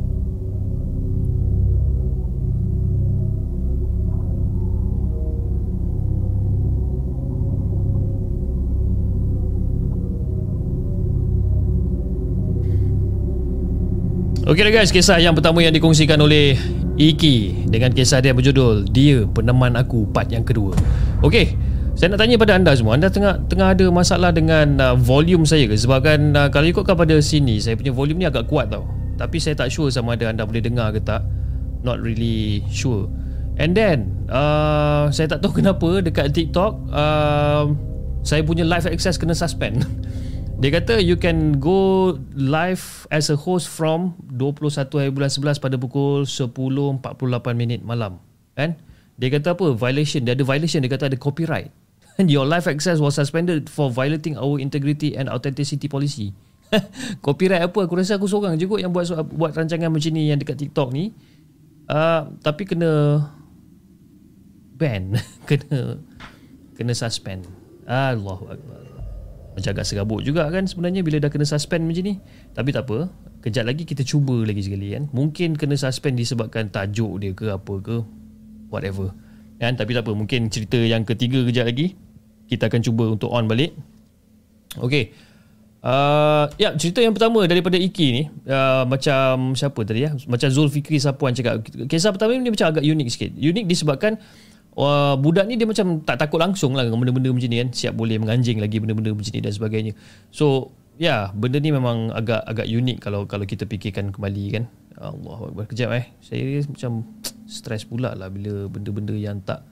Okey 14.45 14.61
guys, 14.69 14.93
kisah 14.93 15.17
yang 15.17 15.33
pertama 15.33 15.65
yang 15.65 15.73
dikongsikan 15.73 16.21
oleh 16.21 16.53
Iki 17.01 17.65
dengan 17.65 17.89
kisah 17.89 18.21
dia 18.21 18.29
berjudul 18.29 18.85
Dia 18.93 19.25
Peneman 19.25 19.73
Aku 19.73 20.05
part 20.13 20.29
yang 20.29 20.45
kedua. 20.45 20.77
Okey, 21.25 21.57
saya 21.97 22.13
nak 22.13 22.21
tanya 22.21 22.37
pada 22.37 22.53
anda 22.53 22.69
semua 22.77 22.93
Anda 22.93 23.09
tengah 23.09 23.41
tengah 23.49 23.73
ada 23.73 23.89
masalah 23.89 24.29
dengan 24.29 24.77
uh, 24.77 24.93
volume 24.93 25.49
saya 25.49 25.65
ke? 25.65 25.73
Sebabkan 25.73 26.37
uh, 26.37 26.53
kalau 26.53 26.69
ikutkan 26.69 26.93
pada 26.93 27.17
sini 27.25 27.57
Saya 27.57 27.73
punya 27.73 27.89
volume 27.89 28.21
ni 28.21 28.29
agak 28.29 28.45
kuat 28.45 28.69
tau. 28.69 28.85
Tapi 29.17 29.41
saya 29.41 29.57
tak 29.57 29.73
sure 29.73 29.89
sama 29.89 30.13
ada 30.13 30.29
anda 30.29 30.45
boleh 30.45 30.61
dengar 30.61 30.93
ke 30.93 31.01
tak. 31.01 31.25
Not 31.81 32.05
really 32.05 32.61
sure. 32.69 33.09
And 33.57 33.73
then 33.73 34.29
uh, 34.29 35.09
Saya 35.09 35.25
tak 35.25 35.41
tahu 35.41 35.57
kenapa 35.65 36.05
Dekat 36.05 36.37
TikTok 36.37 36.93
uh, 36.93 37.73
Saya 38.21 38.45
punya 38.45 38.61
live 38.61 38.85
access 38.93 39.17
kena 39.17 39.33
suspend 39.33 39.81
Dia 40.55 40.71
kata 40.71 41.03
you 41.03 41.19
can 41.19 41.59
go 41.59 42.15
live 42.31 43.05
as 43.11 43.27
a 43.27 43.35
host 43.35 43.67
from 43.67 44.15
21 44.39 44.71
hari 44.95 45.11
bulan 45.11 45.27
11 45.27 45.59
pada 45.59 45.75
pukul 45.75 46.23
10.48 46.23 47.03
minit 47.53 47.83
malam 47.83 48.23
Kan 48.55 48.79
dia 49.15 49.31
kata 49.31 49.55
apa 49.55 49.75
violation 49.75 50.23
dia 50.23 50.35
ada 50.35 50.43
violation 50.47 50.79
dia 50.79 50.91
kata 50.91 51.11
ada 51.11 51.19
copyright 51.19 51.71
and 52.19 52.31
your 52.33 52.47
live 52.47 52.67
access 52.67 52.99
was 52.99 53.15
suspended 53.15 53.67
for 53.67 53.91
violating 53.91 54.39
our 54.39 54.59
integrity 54.59 55.15
and 55.15 55.27
authenticity 55.27 55.87
policy. 55.91 56.31
Copyright 57.25 57.61
apa? 57.61 57.85
Aku 57.85 57.93
rasa 57.95 58.17
aku 58.17 58.25
seorang 58.25 58.57
je 58.57 58.65
kot 58.65 58.81
yang 58.81 58.91
buat 58.91 59.07
buat 59.35 59.53
rancangan 59.53 59.91
macam 59.91 60.11
ni 60.11 60.31
yang 60.31 60.39
dekat 60.39 60.57
TikTok 60.57 60.89
ni. 60.91 61.13
Uh, 61.85 62.33
tapi 62.41 62.65
kena 62.65 63.21
ban, 64.73 65.13
kena 65.49 66.01
kena 66.73 66.93
suspend. 66.97 67.45
Allahu 67.85 68.49
akbar. 68.49 68.84
Macam 69.55 69.71
agak 69.71 69.87
serabut 69.87 70.19
juga 70.21 70.51
kan 70.51 70.67
sebenarnya 70.67 71.01
bila 71.01 71.23
dah 71.23 71.31
kena 71.31 71.47
suspend 71.47 71.87
macam 71.87 72.03
ni. 72.03 72.19
Tapi 72.51 72.69
tak 72.75 72.91
apa. 72.91 73.07
Kejap 73.41 73.63
lagi 73.65 73.87
kita 73.87 74.03
cuba 74.03 74.43
lagi 74.43 74.59
sekali 74.59 74.91
kan. 74.91 75.07
Mungkin 75.15 75.55
kena 75.55 75.79
suspend 75.79 76.19
disebabkan 76.19 76.69
tajuk 76.69 77.23
dia 77.23 77.31
ke 77.31 77.47
apa 77.49 77.73
ke. 77.79 77.97
Whatever. 78.67 79.15
kan 79.55 79.71
tapi 79.79 79.95
tak 79.95 80.03
apa 80.03 80.11
mungkin 80.11 80.51
cerita 80.51 80.75
yang 80.75 81.07
ketiga 81.07 81.39
kejap 81.47 81.71
lagi 81.71 81.95
kita 82.51 82.67
akan 82.67 82.81
cuba 82.83 83.03
untuk 83.15 83.31
on 83.31 83.47
balik 83.47 83.71
okey 84.79 85.15
Uh, 85.85 86.49
ya 86.57 86.73
cerita 86.73 86.97
yang 86.97 87.13
pertama 87.13 87.45
daripada 87.45 87.77
Iki 87.77 88.07
ni 88.09 88.25
uh, 88.49 88.89
macam 88.89 89.53
siapa 89.53 89.77
tadi 89.85 90.09
ya 90.09 90.17
macam 90.25 90.49
Zulfikri 90.49 90.97
Sapuan 90.97 91.37
cakap 91.37 91.61
kisah 91.61 92.09
pertama 92.09 92.33
ni 92.33 92.49
macam 92.49 92.73
agak 92.73 92.81
unik 92.81 93.07
sikit 93.13 93.29
unik 93.37 93.69
disebabkan 93.69 94.17
budak 95.15 95.47
ni 95.47 95.55
dia 95.55 95.63
macam 95.63 96.03
tak 96.03 96.19
takut 96.19 96.39
langsung 96.39 96.75
lah 96.75 96.83
dengan 96.83 96.99
benda-benda 96.99 97.31
macam 97.31 97.47
ni 97.47 97.57
kan 97.63 97.69
siap 97.71 97.95
boleh 97.95 98.19
menganjing 98.19 98.59
lagi 98.59 98.83
benda-benda 98.83 99.15
macam 99.15 99.31
ni 99.31 99.39
dan 99.39 99.53
sebagainya 99.55 99.93
so 100.35 100.75
ya 100.99 101.31
benda 101.31 101.63
ni 101.63 101.71
memang 101.71 102.11
agak 102.11 102.43
agak 102.43 102.67
unik 102.67 102.97
kalau 102.99 103.23
kalau 103.23 103.47
kita 103.47 103.63
fikirkan 103.63 104.11
kembali 104.11 104.45
kan 104.51 104.63
Allah 104.99 105.51
kejap 105.67 105.89
eh 105.95 106.05
saya 106.19 106.63
macam 106.67 107.07
stres 107.47 107.87
pula 107.87 108.15
lah 108.15 108.27
bila 108.27 108.67
benda-benda 108.67 109.15
yang 109.15 109.39
tak 109.43 109.63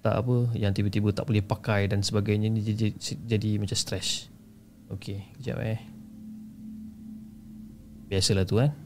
tak 0.00 0.18
apa 0.24 0.50
yang 0.56 0.72
tiba-tiba 0.72 1.12
tak 1.12 1.28
boleh 1.28 1.44
pakai 1.44 1.86
dan 1.88 2.00
sebagainya 2.00 2.48
ni 2.48 2.64
jadi, 2.64 2.92
jadi 3.28 3.50
macam 3.60 3.76
stres 3.76 4.32
Okey, 4.92 5.24
kejap 5.40 5.56
eh. 5.64 5.80
Biasalah 8.12 8.44
tu 8.44 8.60
kan. 8.60 8.76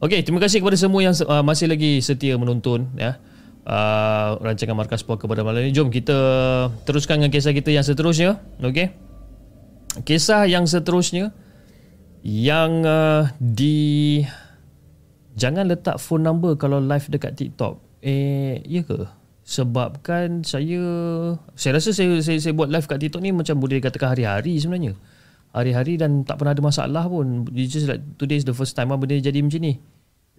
Okey, 0.00 0.24
terima 0.24 0.40
kasih 0.40 0.64
kepada 0.64 0.80
semua 0.80 1.04
yang 1.04 1.12
uh, 1.28 1.44
masih 1.44 1.68
lagi 1.68 2.00
setia 2.00 2.40
menonton 2.40 2.88
ya. 2.96 3.20
Uh, 3.62 4.42
rancangan 4.42 4.74
Markas 4.74 5.06
Puaka 5.06 5.30
pada 5.30 5.46
malam 5.46 5.62
ini. 5.62 5.70
Jom 5.70 5.86
kita 5.86 6.16
teruskan 6.82 7.22
dengan 7.22 7.30
kisah 7.30 7.54
kita 7.54 7.70
yang 7.70 7.86
seterusnya. 7.86 8.42
Okey. 8.58 8.90
Kisah 10.02 10.50
yang 10.50 10.66
seterusnya 10.66 11.30
yang 12.26 12.82
uh, 12.82 13.30
di 13.38 14.22
jangan 15.38 15.70
letak 15.70 16.02
phone 16.02 16.26
number 16.26 16.58
kalau 16.58 16.82
live 16.82 17.06
dekat 17.06 17.38
TikTok. 17.38 17.78
Eh, 18.02 18.58
ya 18.66 18.82
ke? 18.82 19.22
sebabkan 19.42 20.46
saya 20.46 20.82
saya 21.58 21.72
rasa 21.76 21.90
saya 21.90 22.22
saya, 22.22 22.38
saya 22.38 22.54
buat 22.54 22.70
live 22.70 22.86
kat 22.86 23.02
TikTok 23.02 23.22
ni 23.22 23.34
macam 23.34 23.58
boleh 23.58 23.82
dikatakan 23.82 24.14
hari-hari 24.14 24.56
sebenarnya. 24.58 24.94
Hari-hari 25.52 26.00
dan 26.00 26.24
tak 26.24 26.40
pernah 26.40 26.56
ada 26.56 26.64
masalah 26.64 27.04
pun. 27.10 27.44
It's 27.52 27.76
just 27.76 27.84
like 27.84 28.00
today 28.16 28.40
is 28.40 28.48
the 28.48 28.56
first 28.56 28.72
time 28.72 28.88
benda 28.96 29.18
jadi 29.20 29.44
macam 29.44 29.60
ni. 29.60 29.76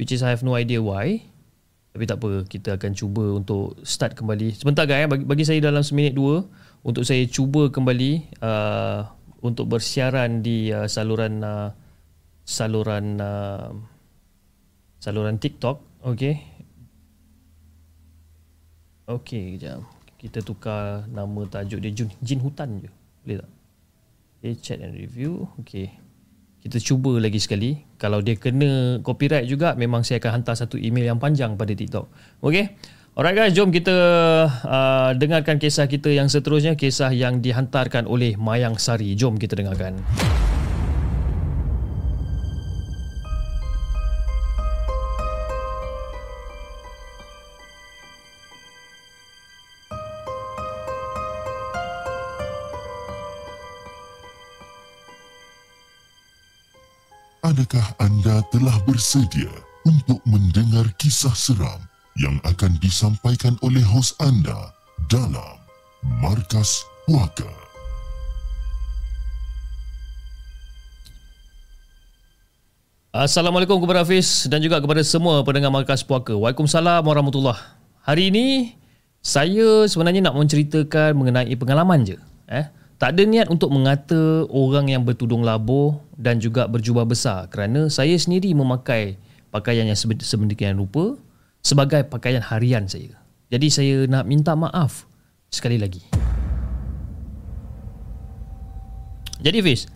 Which 0.01 0.09
is 0.09 0.25
I 0.25 0.33
have 0.33 0.41
no 0.41 0.57
idea 0.57 0.81
why. 0.81 1.21
Tapi 1.93 2.09
tak 2.09 2.17
apa, 2.25 2.41
kita 2.49 2.69
akan 2.81 2.91
cuba 2.97 3.23
untuk 3.37 3.77
start 3.85 4.17
kembali. 4.17 4.57
Sebentar 4.57 4.89
guys, 4.89 5.05
bagi, 5.05 5.29
bagi 5.29 5.45
saya 5.45 5.61
dalam 5.61 5.85
seminit 5.85 6.17
dua 6.17 6.41
untuk 6.81 7.05
saya 7.05 7.21
cuba 7.29 7.69
kembali 7.69 8.41
uh, 8.41 9.05
untuk 9.45 9.69
bersiaran 9.69 10.41
di 10.41 10.73
uh, 10.73 10.89
saluran 10.89 11.45
uh, 11.45 11.69
saluran 12.41 13.21
uh, 13.21 13.69
saluran 14.97 15.37
TikTok. 15.37 16.01
Okay. 16.01 16.41
Okey, 19.05 19.61
kejap. 19.61 19.85
Kita 20.17 20.41
tukar 20.41 21.05
nama 21.11 21.45
tajuk 21.45 21.77
dia 21.77 21.93
Jin, 21.93 22.09
Jin 22.25 22.41
Hutan 22.41 22.81
je. 22.81 22.89
Boleh 23.21 23.37
tak? 23.43 23.51
Okay, 24.41 24.53
chat 24.59 24.79
and 24.81 24.97
review. 24.97 25.45
Okey. 25.61 26.02
Kita 26.63 26.79
cuba 26.79 27.19
lagi 27.19 27.43
sekali. 27.43 27.83
Kalau 27.99 28.23
dia 28.23 28.39
kena 28.39 29.03
copyright 29.03 29.51
juga, 29.51 29.75
memang 29.75 30.07
saya 30.07 30.23
akan 30.23 30.39
hantar 30.39 30.55
satu 30.55 30.79
email 30.79 31.11
yang 31.11 31.19
panjang 31.19 31.59
pada 31.59 31.75
TikTok. 31.75 32.07
Okey. 32.39 32.71
Alright 33.19 33.35
guys, 33.35 33.51
jom 33.51 33.69
kita 33.69 33.93
uh, 34.47 35.11
dengarkan 35.19 35.59
kisah 35.59 35.91
kita 35.91 36.07
yang 36.15 36.31
seterusnya. 36.31 36.79
Kisah 36.79 37.11
yang 37.11 37.43
dihantarkan 37.43 38.07
oleh 38.07 38.39
Mayang 38.39 38.79
Sari. 38.79 39.11
Jom 39.19 39.35
kita 39.35 39.59
dengarkan. 39.59 39.99
Adakah 57.43 57.99
anda 57.99 58.39
telah 58.55 58.71
bersedia 58.87 59.51
untuk 59.83 60.15
mendengar 60.23 60.87
kisah 60.95 61.35
seram 61.35 61.75
yang 62.15 62.39
akan 62.47 62.79
disampaikan 62.79 63.59
oleh 63.59 63.83
hos 63.83 64.15
anda 64.23 64.71
dalam 65.11 65.59
Markas 66.23 66.87
Puaka? 67.03 67.51
Assalamualaikum 73.11 73.75
kepada 73.83 74.07
Hafiz 74.07 74.47
dan 74.47 74.63
juga 74.63 74.79
kepada 74.79 75.03
semua 75.03 75.43
pendengar 75.43 75.67
Markas 75.67 75.99
Puaka. 75.99 76.31
Waalaikumsalam 76.39 77.03
warahmatullahi 77.03 77.59
Hari 78.07 78.31
ini 78.31 78.79
saya 79.19 79.83
sebenarnya 79.91 80.31
nak 80.31 80.39
menceritakan 80.39 81.11
mengenai 81.11 81.51
pengalaman 81.59 82.07
je. 82.07 82.15
Eh? 82.47 82.71
Tak 83.03 83.19
ada 83.19 83.27
niat 83.27 83.51
untuk 83.51 83.67
mengata 83.67 84.47
orang 84.47 84.87
yang 84.87 85.03
bertudung 85.03 85.43
labuh 85.43 85.91
dan 86.15 86.39
juga 86.39 86.71
berjubah 86.71 87.03
besar 87.03 87.51
kerana 87.51 87.91
saya 87.91 88.15
sendiri 88.15 88.55
memakai 88.55 89.19
pakaian 89.51 89.83
yang 89.83 89.99
sedemikian 89.99 90.79
rupa 90.79 91.19
sebagai 91.59 92.07
pakaian 92.07 92.39
harian 92.39 92.87
saya. 92.87 93.11
Jadi 93.51 93.67
saya 93.67 93.95
nak 94.07 94.23
minta 94.23 94.55
maaf 94.55 95.03
sekali 95.51 95.75
lagi. 95.75 95.99
Jadi 99.43 99.59
Fiz, 99.59 99.91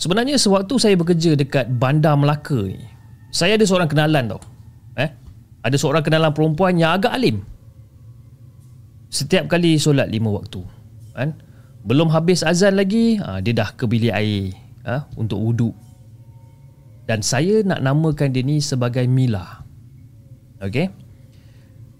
sebenarnya 0.00 0.40
sewaktu 0.40 0.80
saya 0.80 0.96
bekerja 0.96 1.36
dekat 1.36 1.68
Bandar 1.68 2.16
Melaka 2.16 2.64
ni, 2.64 2.80
saya 3.28 3.60
ada 3.60 3.68
seorang 3.68 3.92
kenalan 3.92 4.24
tau. 4.24 4.40
Eh? 4.96 5.12
Ada 5.60 5.76
seorang 5.76 6.00
kenalan 6.00 6.32
perempuan 6.32 6.80
yang 6.80 6.96
agak 6.96 7.12
alim. 7.12 7.44
Setiap 9.12 9.52
kali 9.52 9.76
solat 9.76 10.08
lima 10.08 10.32
waktu. 10.32 10.64
Kan? 11.12 11.49
Belum 11.80 12.12
habis 12.12 12.44
azan 12.44 12.76
lagi 12.76 13.16
ha, 13.20 13.40
Dia 13.40 13.56
dah 13.56 13.72
ke 13.72 13.88
bilik 13.88 14.12
air 14.12 14.52
ha, 14.84 15.08
Untuk 15.16 15.40
wuduk 15.40 15.72
Dan 17.08 17.24
saya 17.24 17.64
nak 17.64 17.80
namakan 17.80 18.30
dia 18.36 18.44
ni 18.44 18.60
sebagai 18.60 19.08
Mila. 19.08 19.64
Okay 20.60 20.92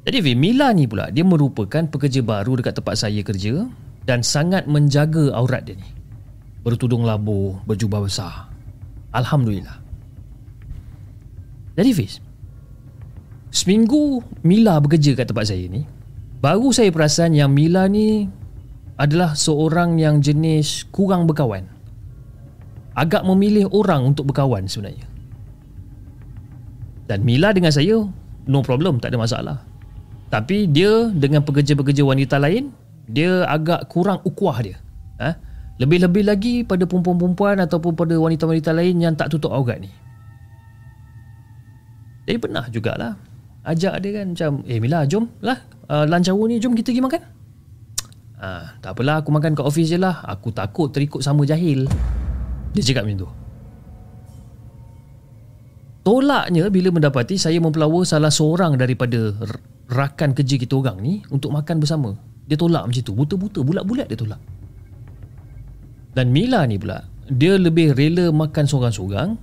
Jadi 0.05 0.19
V, 0.21 0.27
Mila 0.37 0.77
ni 0.77 0.85
pula 0.85 1.09
Dia 1.09 1.25
merupakan 1.25 1.89
pekerja 1.89 2.21
baru 2.21 2.61
dekat 2.61 2.77
tempat 2.77 2.97
saya 3.01 3.21
kerja 3.25 3.65
Dan 4.05 4.21
sangat 4.21 4.69
menjaga 4.69 5.33
aurat 5.33 5.65
dia 5.65 5.77
ni. 5.81 5.89
Bertudung 6.61 7.09
labu 7.09 7.57
Berjubah 7.65 8.05
besar. 8.05 8.53
Alhamdulillah. 9.17 9.81
Jadi 11.81 11.91
Fiz 11.97 12.21
Seminggu 13.49 14.21
Mila 14.45 14.77
bekerja 14.79 15.17
kat 15.17 15.33
tempat 15.33 15.49
saya 15.49 15.65
ni 15.73 15.89
Baru 16.41 16.69
saya 16.71 16.93
perasan 16.93 17.33
yang 17.33 17.49
Mila 17.51 17.89
ni 17.89 18.29
adalah 19.01 19.33
seorang 19.33 19.97
yang 19.97 20.21
jenis 20.21 20.85
kurang 20.93 21.25
berkawan. 21.25 21.65
Agak 22.93 23.25
memilih 23.25 23.73
orang 23.73 24.13
untuk 24.13 24.29
berkawan 24.29 24.69
sebenarnya. 24.69 25.09
Dan 27.09 27.25
Mila 27.25 27.57
dengan 27.57 27.73
saya, 27.73 28.05
no 28.45 28.61
problem, 28.61 29.01
tak 29.01 29.17
ada 29.17 29.19
masalah. 29.19 29.57
Tapi 30.29 30.69
dia 30.69 31.09
dengan 31.11 31.41
pekerja-pekerja 31.41 32.05
wanita 32.05 32.37
lain, 32.37 32.71
dia 33.09 33.49
agak 33.49 33.89
kurang 33.89 34.21
ukuah 34.21 34.61
dia. 34.61 34.77
Ha? 35.17 35.33
Lebih-lebih 35.81 36.23
lagi 36.29 36.55
pada 36.63 36.85
perempuan-perempuan 36.85 37.57
ataupun 37.65 37.97
pada 37.97 38.15
wanita-wanita 38.21 38.71
lain 38.77 39.01
yang 39.01 39.17
tak 39.17 39.33
tutup 39.33 39.51
aurat 39.51 39.81
ni. 39.81 39.89
Jadi 42.29 42.37
pernah 42.37 42.69
jugalah 42.69 43.17
ajak 43.65 43.97
dia 44.05 44.23
kan 44.23 44.27
macam, 44.37 44.53
eh 44.69 44.79
Mila 44.79 45.09
jom 45.09 45.25
lah, 45.41 45.59
uh, 45.89 46.05
lunch 46.05 46.29
hour 46.29 46.47
ni 46.47 46.61
jom 46.61 46.77
kita 46.77 46.93
pergi 46.93 47.03
makan. 47.03 47.40
Ha, 48.41 48.81
tak 48.81 48.97
apalah 48.97 49.21
aku 49.21 49.29
makan 49.29 49.53
kat 49.53 49.69
office 49.69 49.93
je 49.93 50.01
lah 50.01 50.25
Aku 50.25 50.49
takut 50.49 50.89
terikut 50.89 51.21
sama 51.21 51.45
jahil 51.45 51.85
Dia 52.73 52.81
cakap 52.81 53.05
macam 53.05 53.29
tu 53.29 53.31
Tolaknya 56.01 56.73
bila 56.73 56.89
mendapati 56.89 57.37
saya 57.37 57.61
mempelawa 57.61 58.01
salah 58.09 58.33
seorang 58.33 58.81
daripada 58.81 59.37
rakan 59.91 60.33
kerja 60.33 60.57
kita 60.57 60.81
orang 60.81 60.97
ni 61.03 61.21
untuk 61.29 61.53
makan 61.53 61.77
bersama. 61.77 62.17
Dia 62.49 62.57
tolak 62.57 62.89
macam 62.89 63.03
tu. 63.05 63.13
Buta-buta, 63.13 63.61
bulat-bulat 63.61 64.09
dia 64.09 64.17
tolak. 64.17 64.41
Dan 66.17 66.33
Mila 66.33 66.65
ni 66.67 66.81
pula, 66.81 67.05
dia 67.29 67.55
lebih 67.61 67.95
rela 67.95 68.33
makan 68.33 68.65
seorang-seorang 68.67 69.39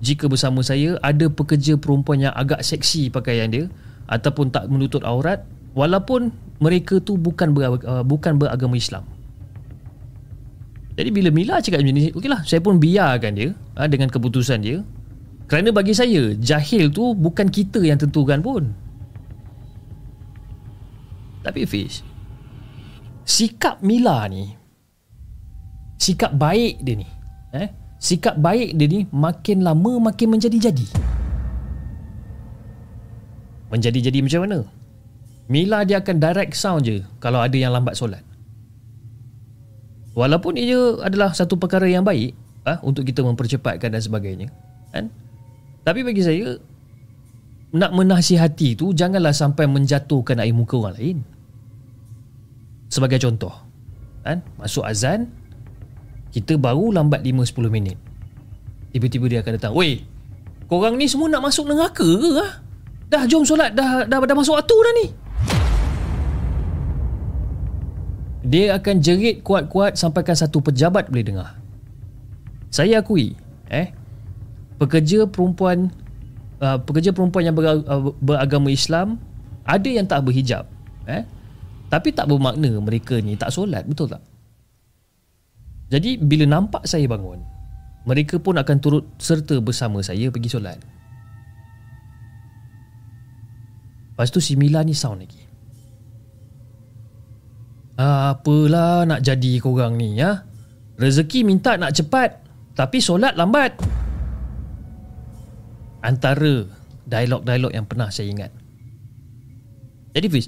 jika 0.00 0.26
bersama 0.30 0.64
saya 0.64 0.98
ada 1.04 1.28
pekerja 1.30 1.78
perempuan 1.78 2.22
yang 2.22 2.34
agak 2.34 2.62
seksi 2.62 3.10
pakaian 3.10 3.50
dia 3.50 3.70
ataupun 4.10 4.50
tak 4.50 4.66
menutup 4.70 5.02
aurat 5.06 5.46
walaupun 5.74 6.34
mereka 6.58 6.98
tu 6.98 7.14
bukan 7.14 7.54
ber, 7.54 7.78
uh, 7.82 8.02
bukan 8.02 8.38
beragama 8.38 8.74
Islam. 8.74 9.06
Jadi 10.98 11.14
bila 11.14 11.30
Mila 11.30 11.62
cakap 11.62 11.78
macam 11.78 11.94
ni, 11.94 12.10
okeylah, 12.10 12.42
saya 12.42 12.58
pun 12.58 12.82
biarkan 12.82 13.32
dia 13.38 13.54
uh, 13.78 13.86
dengan 13.86 14.10
keputusan 14.10 14.58
dia. 14.66 14.82
Kerana 15.46 15.70
bagi 15.70 15.94
saya, 15.94 16.34
jahil 16.36 16.90
tu 16.90 17.14
bukan 17.14 17.48
kita 17.48 17.80
yang 17.80 17.96
tentukan 17.96 18.42
pun. 18.42 18.74
Tapi 21.40 21.64
Fiz, 21.64 22.02
sikap 23.22 23.80
Mila 23.80 24.26
ni, 24.28 24.52
sikap 25.96 26.34
baik 26.34 26.82
dia 26.82 26.98
ni, 26.98 27.08
eh, 27.56 27.70
sikap 27.96 28.36
baik 28.36 28.76
dia 28.76 28.86
ni 28.90 29.00
makin 29.08 29.64
lama 29.64 30.10
makin 30.12 30.36
menjadi-jadi. 30.36 30.88
Menjadi-jadi 33.72 34.18
macam 34.20 34.40
mana? 34.44 34.58
Mila 35.48 35.80
dia 35.88 36.04
akan 36.04 36.16
direct 36.20 36.52
sound 36.52 36.84
je 36.84 37.00
kalau 37.24 37.40
ada 37.40 37.56
yang 37.56 37.72
lambat 37.72 37.96
solat. 37.96 38.20
Walaupun 40.12 40.60
ia 40.60 41.00
adalah 41.00 41.32
satu 41.32 41.56
perkara 41.56 41.88
yang 41.88 42.04
baik 42.04 42.36
ha, 42.68 42.76
untuk 42.84 43.08
kita 43.08 43.24
mempercepatkan 43.24 43.88
dan 43.88 44.02
sebagainya. 44.02 44.52
Kan? 44.92 45.08
Tapi 45.88 46.04
bagi 46.04 46.20
saya, 46.20 46.60
nak 47.72 47.96
menasihati 47.96 48.76
tu 48.76 48.92
janganlah 48.92 49.32
sampai 49.32 49.64
menjatuhkan 49.64 50.36
air 50.44 50.52
muka 50.52 50.76
orang 50.76 50.96
lain. 51.00 51.18
Sebagai 52.92 53.16
contoh, 53.20 53.52
kan? 54.20 54.44
masuk 54.60 54.84
azan, 54.84 55.32
kita 56.32 56.60
baru 56.60 56.92
lambat 56.92 57.24
5-10 57.24 57.72
minit. 57.72 57.96
Tiba-tiba 58.92 59.24
dia 59.32 59.38
akan 59.40 59.52
datang, 59.56 59.72
Weh, 59.76 60.04
korang 60.68 60.96
ni 61.00 61.08
semua 61.08 61.28
nak 61.32 61.46
masuk 61.46 61.68
neraka 61.68 62.04
ke? 62.04 62.30
Ha? 62.36 62.48
Dah 63.08 63.22
jom 63.24 63.44
solat, 63.44 63.72
dah, 63.72 64.04
dah, 64.04 64.18
dah 64.20 64.36
masuk 64.36 64.56
waktu 64.56 64.76
dah 64.76 64.94
ni. 65.04 65.06
Dia 68.48 68.72
akan 68.80 69.04
jerit 69.04 69.44
kuat-kuat 69.44 70.00
sampaikan 70.00 70.32
satu 70.32 70.64
pejabat 70.64 71.12
boleh 71.12 71.26
dengar. 71.28 71.60
Saya 72.72 73.04
akui, 73.04 73.36
eh, 73.68 73.92
pekerja 74.80 75.28
perempuan 75.28 75.92
uh, 76.64 76.80
pekerja 76.80 77.12
perempuan 77.12 77.44
yang 77.44 77.56
uh, 77.56 78.12
beragama 78.24 78.72
Islam 78.72 79.20
ada 79.68 79.88
yang 79.88 80.08
tak 80.08 80.24
berhijab, 80.24 80.64
eh. 81.04 81.28
Tapi 81.88 82.12
tak 82.12 82.28
bermakna 82.28 82.68
mereka 82.80 83.16
ni 83.20 83.36
tak 83.36 83.52
solat, 83.52 83.84
betul 83.84 84.12
tak? 84.12 84.20
Jadi 85.88 86.20
bila 86.20 86.44
nampak 86.44 86.84
saya 86.84 87.08
bangun, 87.08 87.40
mereka 88.04 88.36
pun 88.36 88.60
akan 88.60 88.76
turut 88.76 89.04
serta 89.16 89.56
bersama 89.60 90.04
saya 90.04 90.28
pergi 90.28 90.52
solat. 90.52 90.76
Lepas 94.12 94.28
tu 94.28 94.40
si 94.40 94.52
Mila 94.56 94.84
ni 94.84 94.92
sound 94.92 95.24
lagi. 95.24 95.47
Apalah 97.98 99.02
nak 99.10 99.26
jadi 99.26 99.58
korang 99.58 99.98
ni 99.98 100.22
ya? 100.22 100.46
Rezeki 101.02 101.42
minta 101.42 101.74
nak 101.74 101.98
cepat 101.98 102.46
tapi 102.78 103.02
solat 103.02 103.34
lambat. 103.34 103.74
Antara 105.98 106.62
dialog-dialog 107.10 107.74
yang 107.74 107.90
pernah 107.90 108.06
saya 108.06 108.30
ingat. 108.30 108.54
Jadi 110.14 110.26
Fiz, 110.30 110.46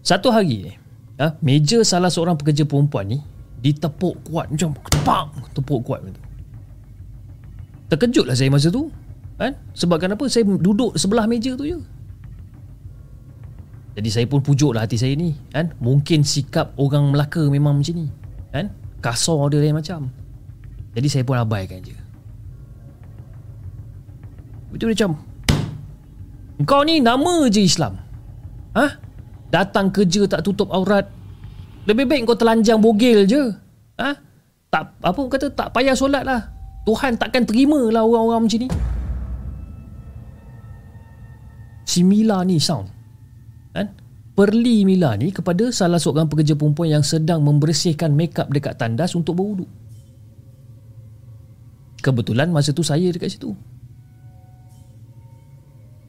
satu 0.00 0.32
hari 0.32 0.72
ya, 1.20 1.36
meja 1.44 1.84
salah 1.84 2.08
seorang 2.08 2.40
pekerja 2.40 2.64
perempuan 2.64 3.12
ni 3.12 3.20
ditepuk 3.60 4.16
kuat 4.24 4.48
macam 4.48 4.72
kepak, 4.72 5.24
tepuk 5.52 5.80
kuat 5.84 6.00
macam 6.00 6.16
tu. 6.16 6.24
Terkejutlah 7.92 8.36
saya 8.36 8.48
masa 8.48 8.72
tu. 8.72 8.88
Kan? 9.36 9.54
Sebab 9.76 10.00
kenapa 10.02 10.24
saya 10.26 10.48
duduk 10.48 10.96
sebelah 10.96 11.28
meja 11.28 11.52
tu 11.52 11.68
je. 11.68 11.78
Jadi 13.98 14.14
saya 14.14 14.30
pun 14.30 14.38
pujuk 14.38 14.78
lah 14.78 14.86
hati 14.86 14.94
saya 14.94 15.18
ni 15.18 15.34
kan? 15.50 15.74
Mungkin 15.82 16.22
sikap 16.22 16.70
orang 16.78 17.10
Melaka 17.10 17.42
memang 17.50 17.82
macam 17.82 17.98
ni 17.98 18.06
kan? 18.54 18.70
Kasar 19.02 19.50
dia 19.50 19.58
lain 19.58 19.74
macam 19.74 20.06
Jadi 20.94 21.08
saya 21.10 21.26
pun 21.26 21.34
abaikan 21.34 21.82
je 21.82 21.98
Betul 24.70 24.94
dia 24.94 25.02
macam 25.02 25.18
Kau 26.62 26.86
ni 26.86 27.02
nama 27.02 27.50
je 27.50 27.58
Islam 27.58 27.98
ha? 28.78 28.86
Datang 29.50 29.90
kerja 29.90 30.30
tak 30.30 30.46
tutup 30.46 30.70
aurat 30.70 31.10
Lebih 31.90 32.06
baik 32.06 32.30
kau 32.30 32.38
telanjang 32.38 32.78
bogel 32.78 33.26
je 33.26 33.50
ha? 33.98 34.14
Tak 34.70 34.94
apa 35.02 35.20
kata 35.26 35.50
tak 35.50 35.74
payah 35.74 35.98
solat 35.98 36.22
lah 36.22 36.46
Tuhan 36.86 37.18
takkan 37.18 37.42
terima 37.42 37.82
lah 37.90 38.06
orang-orang 38.06 38.46
macam 38.46 38.62
ni 38.62 38.70
Si 41.82 42.06
Mila 42.06 42.46
ni 42.46 42.62
sound? 42.62 42.97
Perli 44.38 44.86
Mila 44.86 45.18
ni 45.18 45.34
kepada 45.34 45.66
salah 45.74 45.98
seorang 45.98 46.30
pekerja 46.30 46.54
perempuan 46.54 46.94
yang 46.94 47.02
sedang 47.02 47.42
membersihkan 47.42 48.14
makeup 48.14 48.46
dekat 48.54 48.78
tandas 48.78 49.18
untuk 49.18 49.34
berwuduk. 49.34 49.66
Kebetulan 51.98 52.54
masa 52.54 52.70
tu 52.70 52.86
saya 52.86 53.10
dekat 53.10 53.34
situ. 53.34 53.50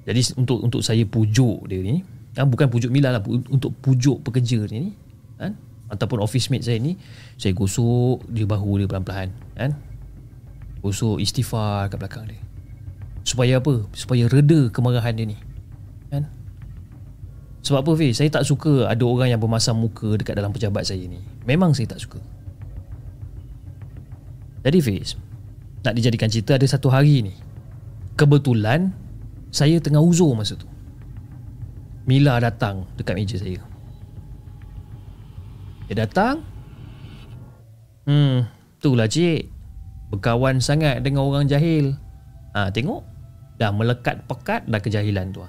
Jadi 0.06 0.22
untuk 0.38 0.62
untuk 0.62 0.86
saya 0.86 1.02
pujuk 1.10 1.66
dia 1.66 1.82
ni, 1.82 2.06
kan 2.38 2.46
bukan 2.46 2.70
pujuk 2.70 2.94
Mila 2.94 3.18
lah, 3.18 3.22
untuk 3.26 3.74
pujuk 3.82 4.22
pekerja 4.22 4.62
ni, 4.70 4.94
kan? 5.42 5.58
Ataupun 5.90 6.22
office 6.22 6.54
mate 6.54 6.70
saya 6.70 6.78
ni, 6.78 7.02
saya 7.34 7.58
gosok 7.58 8.30
dia 8.30 8.46
bahu 8.46 8.78
dia 8.78 8.86
pelan-pelan, 8.86 9.34
kan? 9.58 9.74
Gosok 10.86 11.18
istighfar 11.18 11.90
kat 11.90 11.98
belakang 11.98 12.30
dia. 12.30 12.38
Supaya 13.26 13.58
apa? 13.58 13.90
Supaya 13.98 14.30
reda 14.30 14.70
kemarahan 14.70 15.18
dia 15.18 15.26
ni. 15.34 15.38
Kan? 16.14 16.30
Sebab 17.60 17.84
apa 17.84 17.92
Fiz? 18.00 18.18
Saya 18.18 18.32
tak 18.32 18.48
suka 18.48 18.88
ada 18.88 19.04
orang 19.04 19.36
yang 19.36 19.42
bermasam 19.42 19.76
muka 19.76 20.16
dekat 20.16 20.36
dalam 20.40 20.56
pejabat 20.56 20.88
saya 20.88 21.04
ni. 21.04 21.20
Memang 21.44 21.76
saya 21.76 21.92
tak 21.92 22.00
suka. 22.00 22.20
Jadi 24.64 24.80
Fiz, 24.80 25.16
nak 25.84 25.96
dijadikan 25.96 26.32
cerita 26.32 26.56
ada 26.56 26.68
satu 26.68 26.88
hari 26.92 27.24
ni. 27.24 27.34
Kebetulan, 28.16 28.92
saya 29.52 29.80
tengah 29.80 30.04
uzur 30.04 30.36
masa 30.36 30.56
tu. 30.60 30.68
Mila 32.08 32.42
datang 32.42 32.90
dekat 33.00 33.16
meja 33.16 33.38
saya. 33.40 33.62
Dia 35.88 36.06
datang. 36.06 36.46
Hmm, 38.06 38.46
itulah 38.82 39.10
cik. 39.10 39.50
Berkawan 40.10 40.58
sangat 40.58 41.06
dengan 41.06 41.26
orang 41.26 41.46
jahil. 41.46 41.98
Ha, 42.58 42.74
tengok. 42.74 43.06
Dah 43.62 43.70
melekat 43.70 44.26
pekat 44.26 44.66
dah 44.66 44.82
kejahilan 44.82 45.34
tu. 45.34 45.46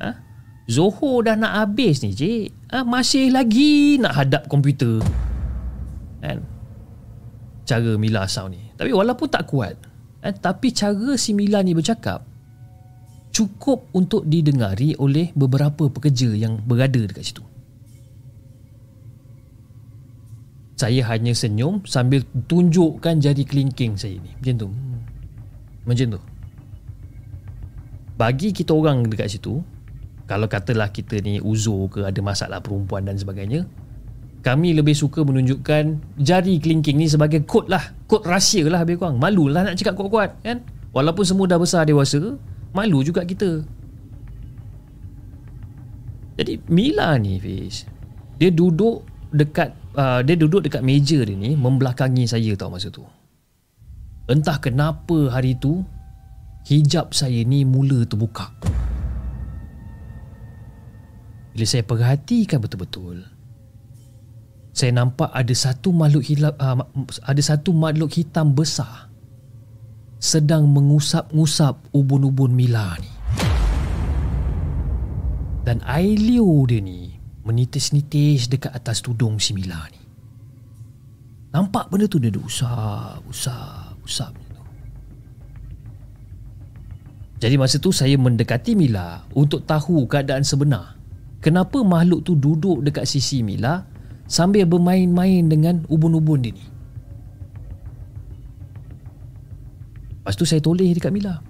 Ha? 0.00 0.27
Zohor 0.68 1.24
dah 1.24 1.32
nak 1.32 1.64
habis 1.64 2.04
ni 2.04 2.12
cik. 2.12 2.68
Ha, 2.68 2.84
Masih 2.84 3.32
lagi 3.32 3.96
nak 3.96 4.12
hadap 4.20 4.44
komputer. 4.52 5.00
Kan? 6.20 6.44
Cara 7.64 7.96
Mila 7.96 8.28
sound 8.28 8.52
ni. 8.52 8.60
Tapi 8.76 8.92
walaupun 8.92 9.28
tak 9.32 9.48
kuat 9.48 9.80
kan, 10.20 10.34
Tapi 10.36 10.68
cara 10.76 11.16
si 11.16 11.32
Mila 11.32 11.64
ni 11.64 11.72
bercakap 11.72 12.20
Cukup 13.32 13.88
untuk 13.96 14.28
didengari 14.28 14.92
oleh 15.00 15.32
beberapa 15.32 15.88
pekerja 15.88 16.36
yang 16.36 16.60
berada 16.64 17.00
dekat 17.00 17.22
situ. 17.22 17.44
Saya 20.78 21.02
hanya 21.10 21.34
senyum 21.34 21.82
sambil 21.86 22.22
tunjukkan 22.46 23.18
jari 23.18 23.42
kelingking 23.42 23.98
saya 23.98 24.18
ni. 24.18 24.30
Macam 24.38 24.54
tu. 24.58 24.68
Macam 25.86 26.06
tu. 26.18 26.20
Bagi 28.18 28.50
kita 28.50 28.74
orang 28.74 29.06
dekat 29.06 29.38
situ 29.38 29.62
kalau 30.28 30.44
katalah 30.44 30.92
kita 30.92 31.24
ni 31.24 31.40
uzur 31.40 31.88
ke 31.88 32.04
ada 32.04 32.20
masalah 32.20 32.60
perempuan 32.60 33.08
dan 33.08 33.16
sebagainya 33.16 33.64
kami 34.38 34.70
lebih 34.76 34.94
suka 34.94 35.26
menunjukkan 35.26 35.98
jari 36.22 36.62
kelingking 36.62 37.00
ni 37.00 37.10
sebagai 37.10 37.42
kod 37.42 37.66
lah 37.66 37.82
kod 38.06 38.22
rahsia 38.22 38.64
lah 38.70 38.86
lebih 38.86 39.02
kurang. 39.02 39.18
Malu 39.18 39.50
lah 39.50 39.66
nak 39.66 39.74
cakap 39.74 39.98
kuat-kuat 39.98 40.38
kan? 40.46 40.62
Walaupun 40.94 41.24
semua 41.26 41.50
dah 41.50 41.58
besar 41.58 41.84
dewasa 41.84 42.38
malu 42.70 43.02
juga 43.02 43.26
kita. 43.26 43.66
Jadi 46.38 46.62
Mila 46.70 47.18
ni 47.18 47.42
Fiz 47.42 47.82
dia 48.38 48.54
duduk 48.54 49.02
dekat 49.34 49.74
uh, 49.98 50.22
dia 50.22 50.38
duduk 50.38 50.62
dekat 50.62 50.86
meja 50.86 51.18
dia 51.26 51.34
ni 51.34 51.58
membelakangi 51.58 52.30
saya 52.30 52.54
tau 52.54 52.70
masa 52.70 52.94
tu. 52.94 53.02
Entah 54.30 54.62
kenapa 54.62 55.34
hari 55.34 55.58
tu 55.58 55.82
hijab 56.70 57.10
saya 57.10 57.42
ni 57.42 57.66
mula 57.66 58.06
terbuka 58.06 58.54
bila 61.58 61.66
saya 61.66 61.82
perhatikan 61.82 62.62
betul-betul 62.62 63.26
saya 64.70 64.94
nampak 64.94 65.26
ada 65.34 65.50
satu 65.50 65.90
makhluk 65.90 66.22
hitam 66.22 66.54
uh, 66.54 66.86
ada 67.26 67.42
satu 67.42 67.74
makhluk 67.74 68.14
hitam 68.14 68.54
besar 68.54 69.10
sedang 70.18 70.66
mengusap-ngusap 70.70 71.94
ubun-ubun 71.94 72.50
Mila 72.50 72.98
ni. 72.98 73.10
Dan 75.62 75.78
air 75.86 76.18
liu 76.18 76.66
dia 76.66 76.82
ni 76.82 77.14
menitis-nitis 77.46 78.50
dekat 78.50 78.74
atas 78.74 78.98
tudung 78.98 79.38
si 79.38 79.54
Mila 79.54 79.78
ni. 79.94 80.02
Nampak 81.54 81.88
benda 81.88 82.10
tu 82.10 82.18
dia 82.18 82.34
usap, 82.34 83.22
usap, 83.30 83.94
usap. 84.02 84.34
Jadi 87.38 87.54
masa 87.54 87.78
tu 87.78 87.94
saya 87.94 88.18
mendekati 88.18 88.74
Mila 88.74 89.22
untuk 89.38 89.62
tahu 89.62 90.10
keadaan 90.10 90.42
sebenar 90.42 90.97
kenapa 91.38 91.82
makhluk 91.82 92.26
tu 92.26 92.34
duduk 92.34 92.82
dekat 92.82 93.06
sisi 93.06 93.42
Mila 93.42 93.86
sambil 94.28 94.68
bermain-main 94.68 95.48
dengan 95.48 95.82
ubun-ubun 95.88 96.44
dia 96.44 96.52
ni. 96.52 96.64
Lepas 100.20 100.36
tu 100.36 100.44
saya 100.44 100.60
toleh 100.60 100.92
dekat 100.92 101.08
Mila. 101.08 101.40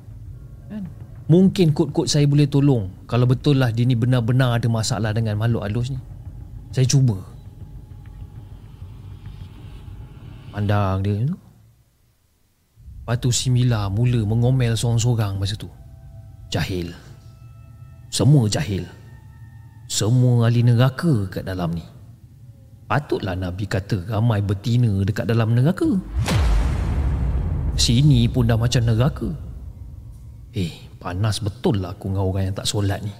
Kan? 0.71 0.87
Mungkin 1.27 1.75
kod-kod 1.75 2.07
saya 2.07 2.31
boleh 2.31 2.47
tolong 2.47 2.87
kalau 3.11 3.27
betul 3.27 3.59
lah 3.59 3.75
dia 3.75 3.83
ni 3.83 3.99
benar-benar 3.99 4.63
ada 4.63 4.71
masalah 4.71 5.11
dengan 5.11 5.35
makhluk 5.35 5.67
halus 5.67 5.91
ni. 5.91 5.99
Saya 6.71 6.87
cuba. 6.87 7.19
Pandang 10.55 11.03
dia 11.03 11.27
tu. 11.27 11.37
Lepas 13.03 13.17
tu 13.25 13.33
si 13.33 13.49
Mila 13.49 13.89
mula 13.89 14.21
mengomel 14.23 14.77
seorang-seorang 14.77 15.41
masa 15.41 15.57
tu. 15.57 15.73
Jahil. 16.53 16.93
Semua 18.13 18.47
jahil. 18.53 18.85
Semua 19.89 20.47
ahli 20.47 20.61
neraka 20.61 21.33
kat 21.33 21.49
dalam 21.49 21.73
ni. 21.73 21.83
Patutlah 22.85 23.37
Nabi 23.37 23.65
kata 23.65 24.05
ramai 24.05 24.45
betina 24.45 25.01
dekat 25.01 25.25
dalam 25.25 25.57
neraka. 25.57 25.89
Sini 27.73 28.29
pun 28.29 28.45
dah 28.45 28.61
macam 28.61 28.85
neraka. 28.85 29.29
Eh, 30.53 30.73
panas 31.01 31.41
betul 31.41 31.81
lah 31.81 31.97
aku 31.97 32.13
dengan 32.13 32.25
orang 32.29 32.45
yang 32.53 32.57
tak 32.57 32.69
solat 32.69 33.01
ni. 33.01 33.13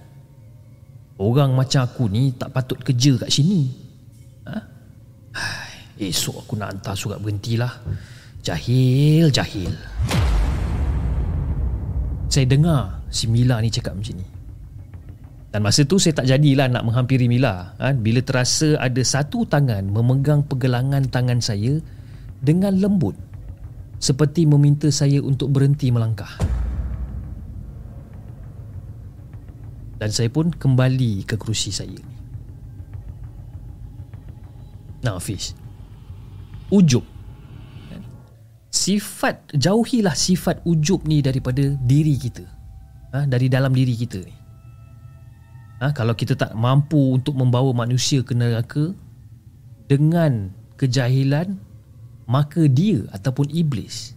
Orang 1.19 1.57
macam 1.57 1.89
aku 1.89 2.07
ni 2.13 2.37
tak 2.37 2.53
patut 2.53 2.79
kerja 2.85 3.17
kat 3.17 3.33
sini. 3.33 3.69
Ha? 4.45 4.57
Esok 5.99 6.47
aku 6.47 6.55
nak 6.55 6.79
hantar 6.79 6.95
surat 6.95 7.19
berhentilah. 7.19 7.81
Jahil, 8.45 9.33
jahil. 9.33 9.73
Saya 12.29 12.45
dengar 12.45 13.03
si 13.09 13.27
Mila 13.27 13.59
ni 13.59 13.73
cakap 13.73 13.97
macam 13.97 14.21
ni. 14.21 14.38
Dan 15.49 15.65
masa 15.65 15.89
tu 15.89 15.97
saya 15.97 16.13
tak 16.13 16.29
jadilah 16.29 16.69
nak 16.69 16.85
menghampiri 16.85 17.25
Mila. 17.25 17.73
Ha? 17.81 17.97
Bila 17.97 18.21
terasa 18.21 18.77
ada 18.77 19.01
satu 19.01 19.49
tangan 19.49 19.89
memegang 19.89 20.45
pergelangan 20.45 21.09
tangan 21.09 21.41
saya 21.41 21.81
dengan 22.45 22.77
lembut. 22.77 23.17
Seperti 23.99 24.47
meminta 24.47 24.93
saya 24.93 25.19
untuk 25.25 25.51
berhenti 25.51 25.91
melangkah. 25.91 26.31
Dan 29.99 30.11
saya 30.15 30.31
pun 30.31 30.55
kembali 30.55 31.27
ke 31.27 31.35
kerusi 31.35 31.75
saya. 31.75 31.99
Nah, 35.03 35.19
Fish 35.19 35.69
ujub 36.69 37.05
sifat 38.69 39.57
jauhilah 39.57 40.13
sifat 40.13 40.61
ujub 40.69 41.09
ni 41.09 41.25
daripada 41.25 41.65
diri 41.81 42.15
kita 42.21 42.45
ha, 43.17 43.25
dari 43.25 43.49
dalam 43.49 43.73
diri 43.73 43.97
kita 43.97 44.21
ni 44.21 44.35
ha, 45.83 45.91
kalau 45.95 46.15
kita 46.15 46.35
tak 46.39 46.55
mampu 46.55 46.99
untuk 47.15 47.35
membawa 47.35 47.75
manusia 47.75 48.23
ke 48.23 48.35
neraka 48.35 48.93
dengan 49.91 50.53
kejahilan 50.79 51.59
maka 52.29 52.69
dia 52.69 53.03
ataupun 53.11 53.49
iblis 53.51 54.15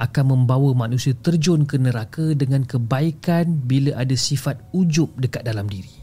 akan 0.00 0.34
membawa 0.34 0.74
manusia 0.74 1.14
terjun 1.14 1.62
ke 1.68 1.78
neraka 1.78 2.34
dengan 2.34 2.66
kebaikan 2.66 3.62
bila 3.66 3.94
ada 4.00 4.16
sifat 4.16 4.58
ujub 4.74 5.14
dekat 5.20 5.46
dalam 5.46 5.70
diri 5.70 6.02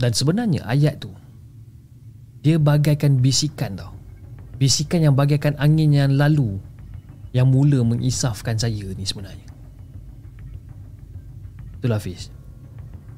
Dan 0.00 0.16
sebenarnya 0.16 0.64
ayat 0.64 0.96
tu 0.96 1.12
dia 2.40 2.56
bagaikan 2.56 3.20
bisikan 3.20 3.76
tau. 3.76 3.92
Bisikan 4.56 5.04
yang 5.04 5.12
bagaikan 5.12 5.52
angin 5.60 5.92
yang 5.92 6.16
lalu 6.16 6.56
yang 7.36 7.52
mula 7.52 7.84
mengisafkan 7.84 8.56
saya 8.56 8.96
ni 8.96 9.04
sebenarnya. 9.04 9.49
Itulah 11.80 11.96
Hafiz. 11.96 12.28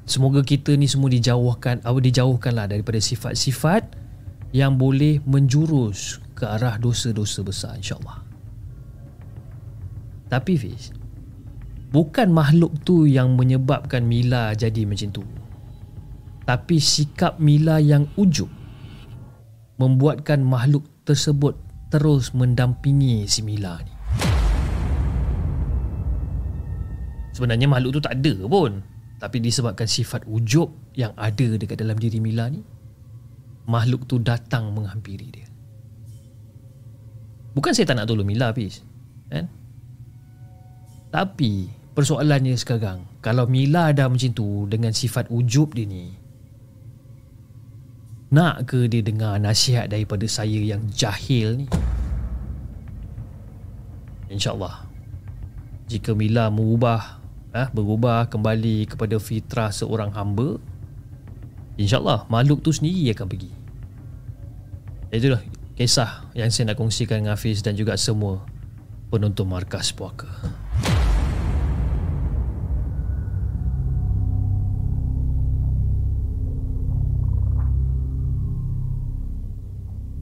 Semoga 0.07 0.39
kita 0.39 0.71
ni 0.79 0.87
semua 0.87 1.11
dijauhkan, 1.11 1.83
apa 1.83 1.99
dijauhkanlah 1.99 2.71
daripada 2.71 2.99
sifat-sifat 2.99 3.99
yang 4.55 4.79
boleh 4.79 5.19
menjurus 5.27 6.23
ke 6.31 6.47
arah 6.47 6.79
dosa-dosa 6.79 7.43
besar 7.43 7.75
insya-Allah. 7.75 8.23
Tapi 10.31 10.53
Fiz, 10.55 10.95
bukan 11.91 12.31
makhluk 12.31 12.71
tu 12.87 13.03
yang 13.03 13.35
menyebabkan 13.35 14.03
Mila 14.03 14.55
jadi 14.55 14.87
macam 14.87 15.11
tu. 15.11 15.23
Tapi 16.43 16.79
sikap 16.79 17.39
Mila 17.39 17.79
yang 17.83 18.07
ujub 18.19 18.51
membuatkan 19.79 20.43
makhluk 20.43 20.83
tersebut 21.07 21.55
terus 21.87 22.35
mendampingi 22.35 23.29
si 23.29 23.45
Mila 23.45 23.79
ni. 23.85 23.92
Sebenarnya 27.33 27.65
makhluk 27.65 27.97
tu 27.97 28.01
tak 28.05 28.21
ada 28.21 28.33
pun. 28.45 28.85
Tapi 29.17 29.37
disebabkan 29.41 29.89
sifat 29.89 30.27
ujub 30.29 30.69
yang 30.93 31.15
ada 31.17 31.57
dekat 31.57 31.79
dalam 31.79 31.97
diri 31.97 32.19
Mila 32.21 32.51
ni, 32.51 32.61
makhluk 33.65 34.05
tu 34.05 34.19
datang 34.19 34.69
menghampiri 34.75 35.27
dia. 35.31 35.47
Bukan 37.53 37.71
saya 37.71 37.87
tak 37.87 37.97
nak 38.01 38.09
tolong 38.09 38.27
Mila, 38.27 38.51
Pis. 38.51 38.83
Kan? 39.31 39.47
Tapi 41.13 41.69
persoalannya 41.93 42.57
sekarang, 42.57 43.05
kalau 43.23 43.47
Mila 43.47 43.93
ada 43.93 44.09
macam 44.09 44.33
tu 44.33 44.65
dengan 44.67 44.91
sifat 44.91 45.29
ujub 45.31 45.71
dia 45.77 45.85
ni, 45.87 46.11
nak 48.33 48.65
ke 48.65 48.89
dia 48.89 49.05
dengar 49.05 49.37
nasihat 49.37 49.87
daripada 49.87 50.25
saya 50.25 50.57
yang 50.57 50.83
jahil 50.89 51.63
ni? 51.63 51.67
InsyaAllah. 54.33 54.89
Jika 55.85 56.17
Mila 56.17 56.49
mengubah, 56.49 57.22
eh, 57.53 57.67
berubah 57.69 58.27
kembali 58.27 58.89
kepada 58.89 59.21
fitrah 59.21 59.69
seorang 59.69 60.09
hamba, 60.17 60.57
InsyaAllah 61.77 62.25
makhluk 62.29 62.65
tu 62.65 62.73
sendiri 62.73 63.13
akan 63.13 63.29
pergi. 63.29 63.51
Itulah 65.13 65.41
kisah 65.77 66.25
yang 66.33 66.49
saya 66.49 66.73
nak 66.73 66.81
kongsikan 66.81 67.21
dengan 67.21 67.37
Hafiz 67.37 67.61
dan 67.61 67.77
juga 67.77 67.93
semua 67.97 68.41
penonton 69.13 69.45
Markas 69.45 69.93
Puaka. 69.93 70.25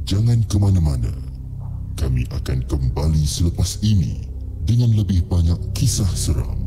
Jangan 0.04 0.44
ke 0.44 0.60
mana-mana. 0.60 1.08
Kami 1.96 2.28
akan 2.36 2.68
kembali 2.68 3.24
selepas 3.24 3.80
ini 3.80 4.28
dengan 4.68 4.92
lebih 4.92 5.24
banyak 5.32 5.72
kisah 5.72 6.12
seram. 6.12 6.61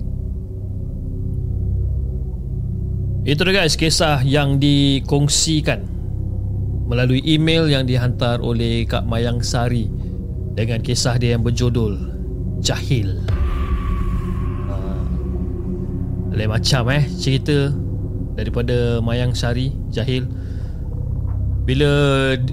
Itu 3.24 3.40
dia 3.48 3.64
guys 3.64 3.72
kisah 3.80 4.20
yang 4.20 4.60
dikongsikan 4.60 5.80
melalui 6.84 7.24
email 7.24 7.64
yang 7.72 7.88
dihantar 7.88 8.44
oleh 8.44 8.84
Kak 8.84 9.08
Mayang 9.08 9.40
Sari 9.40 9.88
dengan 10.52 10.84
kisah 10.84 11.16
dia 11.16 11.32
yang 11.32 11.40
berjudul 11.40 12.12
Jahil. 12.60 13.24
Uh, 14.68 15.04
lain 16.37 16.52
macam 16.52 16.92
eh 16.92 17.08
cerita 17.16 17.72
daripada 18.37 19.00
Mayang 19.00 19.32
Sari 19.32 19.72
Jahil 19.88 20.28
bila 21.64 21.92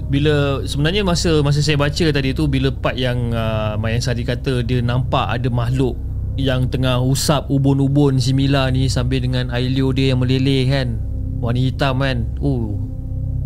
bila 0.08 0.64
sebenarnya 0.64 1.04
masa 1.04 1.44
masa 1.44 1.60
saya 1.60 1.76
baca 1.76 2.04
tadi 2.08 2.32
tu 2.32 2.48
bila 2.48 2.72
part 2.72 2.96
yang 2.96 3.28
uh, 3.36 3.76
Mayan 3.76 4.00
Sari 4.00 4.24
kata 4.24 4.64
dia 4.64 4.80
nampak 4.80 5.28
ada 5.28 5.52
makhluk 5.52 6.00
yang 6.40 6.68
tengah 6.72 7.02
usap 7.02 7.52
ubun-ubun 7.52 8.16
si 8.16 8.32
Mila 8.32 8.68
ni 8.72 8.88
sambil 8.88 9.20
dengan 9.20 9.52
Ailio 9.52 9.92
dia 9.92 10.14
yang 10.14 10.20
meleleh 10.20 10.68
kan. 10.68 11.00
Warna 11.42 11.60
hitam 11.60 11.98
kan. 12.00 12.18
Oh 12.38 12.92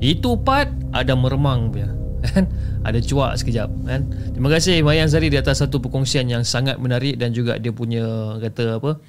itu 0.01 0.37
part 0.45 0.69
ada 0.93 1.17
meremang 1.17 1.73
punya 1.73 1.89
kan? 2.29 2.45
Ada 2.85 3.01
cuak 3.01 3.41
sekejap 3.41 3.69
kan? 3.89 4.09
Terima 4.33 4.49
kasih 4.53 4.85
Mayan 4.85 5.09
Sari 5.09 5.33
di 5.33 5.39
atas 5.41 5.65
satu 5.65 5.81
perkongsian 5.81 6.29
yang 6.29 6.45
sangat 6.45 6.77
menarik 6.77 7.17
dan 7.17 7.33
juga 7.33 7.57
dia 7.57 7.73
punya 7.73 8.37
kata 8.41 8.81
apa 8.81 9.01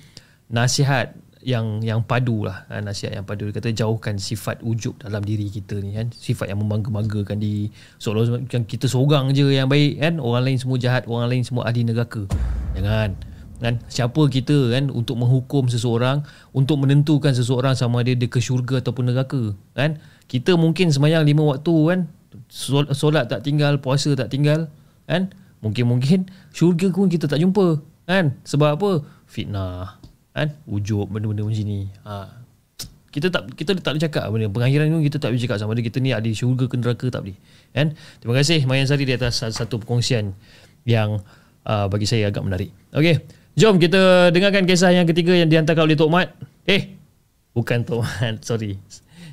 nasihat 0.48 1.12
yang 1.48 1.80
yang 1.80 2.04
padu 2.04 2.44
lah 2.44 2.68
kan, 2.68 2.84
nasihat 2.84 3.16
yang 3.16 3.24
padu. 3.24 3.48
Dia 3.48 3.56
kata 3.56 3.72
jauhkan 3.72 4.20
sifat 4.20 4.64
ujub 4.64 5.00
dalam 5.00 5.24
diri 5.24 5.48
kita 5.48 5.80
ni 5.80 5.96
kan? 5.96 6.12
Sifat 6.12 6.52
yang 6.52 6.60
membangga-banggakan 6.60 7.40
di 7.40 7.72
seolah 8.00 8.44
macam 8.44 8.64
kita 8.68 8.90
seorang 8.90 9.32
je 9.32 9.48
yang 9.56 9.72
baik 9.72 10.02
kan? 10.02 10.20
Orang 10.20 10.44
lain 10.44 10.60
semua 10.60 10.76
jahat 10.80 11.08
orang 11.08 11.32
lain 11.32 11.44
semua 11.48 11.68
ahli 11.68 11.88
neraka. 11.88 12.28
Jangan 12.76 13.16
kan? 13.58 13.82
Siapa 13.90 14.22
kita 14.30 14.74
kan 14.74 14.94
untuk 14.94 15.18
menghukum 15.18 15.66
seseorang 15.70 16.22
untuk 16.54 16.82
menentukan 16.82 17.34
seseorang 17.34 17.74
sama 17.74 18.06
ada 18.06 18.14
dia 18.14 18.30
ke 18.30 18.38
syurga 18.38 18.82
ataupun 18.82 19.10
neraka 19.10 19.54
kan? 19.74 19.98
Kita 20.30 20.60
mungkin 20.60 20.94
semayang 20.94 21.26
lima 21.26 21.58
waktu 21.58 21.76
kan? 21.90 22.00
Solat 22.94 23.32
tak 23.32 23.42
tinggal 23.42 23.82
puasa 23.82 24.14
tak 24.14 24.30
tinggal 24.30 24.70
kan? 25.10 25.34
Mungkin-mungkin 25.66 26.30
syurga 26.54 26.94
pun 26.94 27.10
kita 27.10 27.26
tak 27.26 27.42
jumpa 27.42 27.82
kan? 28.06 28.38
Sebab 28.46 28.70
apa? 28.78 28.90
Fitnah 29.26 29.98
kan? 30.38 30.54
Ujub 30.70 31.10
benda-benda 31.10 31.42
macam 31.42 31.66
ni. 31.66 31.90
Ha. 32.06 32.46
kita 33.08 33.34
tak 33.34 33.50
kita 33.58 33.74
tak 33.82 33.98
boleh 33.98 34.04
cakap 34.06 34.24
benda 34.30 34.46
pengakhiran 34.46 34.94
ni 34.94 35.10
kita 35.10 35.18
tak 35.18 35.34
boleh 35.34 35.42
cakap 35.42 35.58
sama 35.58 35.74
ada 35.74 35.82
kita 35.82 35.98
ni 35.98 36.14
ada 36.14 36.30
syurga 36.30 36.70
ke 36.70 36.78
neraka 36.78 37.10
tak 37.10 37.26
boleh 37.26 37.38
kan? 37.74 37.98
Terima 38.22 38.34
kasih 38.38 38.62
Mayan 38.70 38.86
Sari 38.86 39.10
di 39.10 39.18
atas 39.18 39.42
satu 39.42 39.82
perkongsian 39.82 40.38
yang 40.86 41.26
uh, 41.66 41.90
bagi 41.90 42.06
saya 42.06 42.30
agak 42.30 42.46
menarik. 42.46 42.70
Okey 42.94 43.37
jom 43.58 43.82
kita 43.82 44.30
dengarkan 44.30 44.70
kisah 44.70 44.94
yang 44.94 45.10
ketiga 45.10 45.34
yang 45.34 45.50
dihantarkan 45.50 45.84
oleh 45.90 45.98
Tok 45.98 46.12
Mat. 46.14 46.30
Eh 46.70 46.94
bukan 47.58 47.82
Tok 47.82 48.06
Mat 48.06 48.38
sorry. 48.48 48.78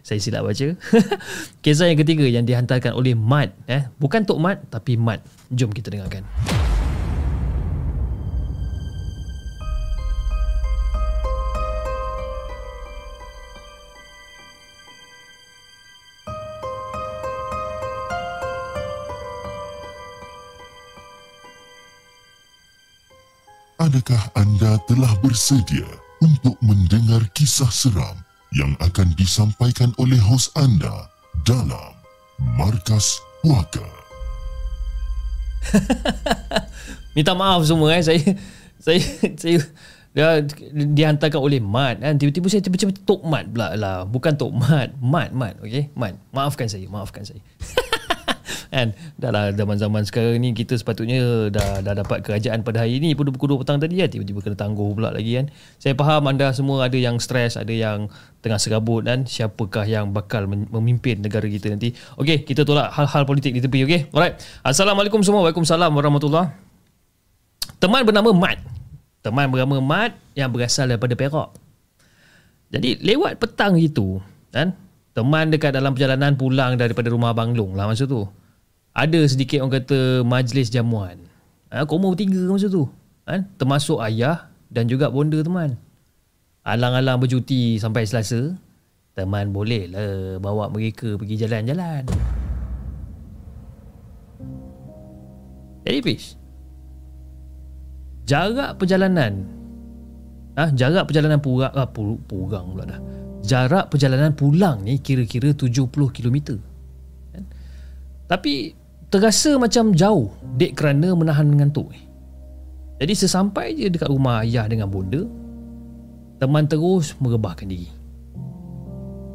Saya 0.05 0.21
silap 0.21 0.45
baca. 0.45 0.77
Kisah 1.65 1.89
yang 1.89 1.97
ketiga 1.97 2.29
yang 2.29 2.45
dihantarkan 2.45 2.93
oleh 2.93 3.17
Mat 3.17 3.57
eh. 3.65 3.89
Bukan 3.97 4.29
Tok 4.29 4.37
Mat 4.37 4.61
tapi 4.69 5.01
Mat. 5.01 5.25
Jom 5.49 5.73
kita 5.73 5.89
dengarkan 5.89 6.29
Adakah 23.95 24.27
anda 24.35 24.75
telah 24.91 25.15
bersedia 25.23 25.87
untuk 26.19 26.59
mendengar 26.67 27.23
kisah 27.31 27.71
seram 27.71 28.19
yang 28.51 28.75
akan 28.83 29.15
disampaikan 29.15 29.95
oleh 30.03 30.19
hos 30.19 30.51
anda 30.59 31.07
dalam 31.47 31.95
Markas 32.59 33.23
Puaka? 33.39 33.87
Minta 37.15 37.39
maaf 37.39 37.71
semua 37.71 37.95
eh. 37.95 38.03
Saya 38.03 38.19
saya 38.83 38.99
saya 39.39 39.63
dia 40.11 40.43
dihantarkan 40.75 41.39
oleh 41.39 41.63
Mat 41.63 42.03
kan. 42.03 42.19
Tiba-tiba 42.19 42.51
saya 42.51 42.67
tiba-tiba 42.67 42.91
Tok 43.07 43.23
Mat 43.23 43.47
pula 43.47 43.79
lah. 43.79 44.03
Bukan 44.11 44.35
Tok 44.35 44.59
Mat 44.59 44.91
Mat 44.99 45.31
Mat 45.31 45.55
okey? 45.63 45.95
Mat 45.95 46.19
maafkan 46.35 46.67
saya 46.67 46.91
maafkan 46.91 47.23
saya 47.23 47.39
kan? 48.75 48.89
Dah 49.15 49.31
lah 49.31 49.55
zaman-zaman 49.55 50.03
sekarang 50.03 50.43
ni 50.43 50.51
kita 50.51 50.75
sepatutnya 50.75 51.49
dah 51.55 51.79
dah 51.87 51.95
dapat 52.03 52.27
kerajaan 52.27 52.67
pada 52.67 52.83
hari 52.83 52.99
ni 52.99 53.15
pukul 53.15 53.55
2 53.55 53.63
petang 53.63 53.79
tadi 53.79 54.03
ya 54.03 54.11
tiba-tiba 54.11 54.43
kena 54.43 54.59
tangguh 54.59 54.91
pula 54.99 55.15
lagi 55.15 55.39
kan. 55.39 55.47
Saya 55.79 55.95
faham 55.95 56.27
anda 56.27 56.51
semua 56.51 56.91
ada 56.91 56.99
yang 56.99 57.23
stres 57.23 57.55
ada 57.55 57.71
yang 57.71 58.11
tengah 58.43 58.59
serabut 58.59 59.07
dan 59.07 59.25
siapakah 59.25 59.87
yang 59.87 60.11
bakal 60.11 60.51
memimpin 60.51 61.23
negara 61.23 61.47
kita 61.47 61.71
nanti. 61.71 61.95
Okey 62.19 62.43
kita 62.43 62.67
tolak 62.67 62.91
hal-hal 62.91 63.23
politik 63.23 63.55
di 63.55 63.63
tepi 63.63 63.87
okey? 63.87 64.01
Alright. 64.11 64.43
Assalamualaikum 64.67 65.23
semua. 65.23 65.47
Waalaikumsalam 65.47 65.95
warahmatullahi 65.95 66.51
teman 67.79 68.03
bernama 68.03 68.35
Mat. 68.35 68.59
Teman 69.23 69.47
bernama 69.49 69.79
Mat 69.79 70.13
yang 70.35 70.51
berasal 70.51 70.91
daripada 70.91 71.15
Perak. 71.15 71.55
Jadi 72.75 72.99
lewat 73.07 73.39
petang 73.39 73.79
itu 73.79 74.19
kan 74.51 74.75
teman 75.15 75.47
dekat 75.47 75.71
dalam 75.71 75.95
perjalanan 75.95 76.35
pulang 76.35 76.75
daripada 76.75 77.07
rumah 77.07 77.31
Abang 77.31 77.55
Long 77.55 77.79
lah 77.79 77.87
masa 77.87 78.03
tu 78.03 78.27
ada 78.95 79.21
sedikit 79.27 79.59
orang 79.59 79.83
kata 79.83 80.23
majlis 80.23 80.71
jamuan. 80.71 81.19
Ha, 81.75 81.83
koma 81.83 82.15
bertiga 82.15 82.39
masa 82.47 82.71
tu. 82.71 82.87
Ha, 83.27 83.43
termasuk 83.59 83.99
ayah 84.07 84.47
dan 84.71 84.87
juga 84.87 85.11
bonda 85.11 85.43
teman. 85.43 85.75
Alang-alang 86.63 87.19
bercuti 87.19 87.77
sampai 87.83 88.07
selasa. 88.07 88.55
Teman 89.15 89.51
boleh 89.51 89.91
lah 89.91 90.39
bawa 90.39 90.71
mereka 90.71 91.19
pergi 91.19 91.43
jalan-jalan. 91.43 92.07
Jadi 95.85 95.99
Fish. 96.01 96.39
Jarak 98.25 98.79
perjalanan. 98.79 99.45
Ah, 100.55 100.71
ha, 100.71 100.73
jarak 100.73 101.11
perjalanan 101.11 101.43
purang, 101.43 101.75
ah, 101.75 101.91
purang 101.91 102.67
pula 102.79 102.87
dah. 102.87 103.01
Jarak 103.43 103.91
perjalanan 103.91 104.33
pulang 104.39 104.87
ni 104.87 105.03
kira-kira 105.03 105.51
70 105.51 105.91
km. 106.15 106.63
Tapi 108.25 108.84
terasa 109.15 109.55
macam 109.55 109.95
jauh 109.95 110.35
dek 110.59 110.75
kerana 110.75 111.15
menahan 111.15 111.47
mengantuk. 111.47 111.95
Jadi 112.99 113.15
sesampai 113.15 113.79
je 113.79 113.87
dekat 113.87 114.11
rumah 114.11 114.43
ayah 114.43 114.67
dengan 114.67 114.91
bonda, 114.91 115.23
teman 116.43 116.67
terus 116.67 117.15
merebahkan 117.23 117.71
diri. 117.71 117.87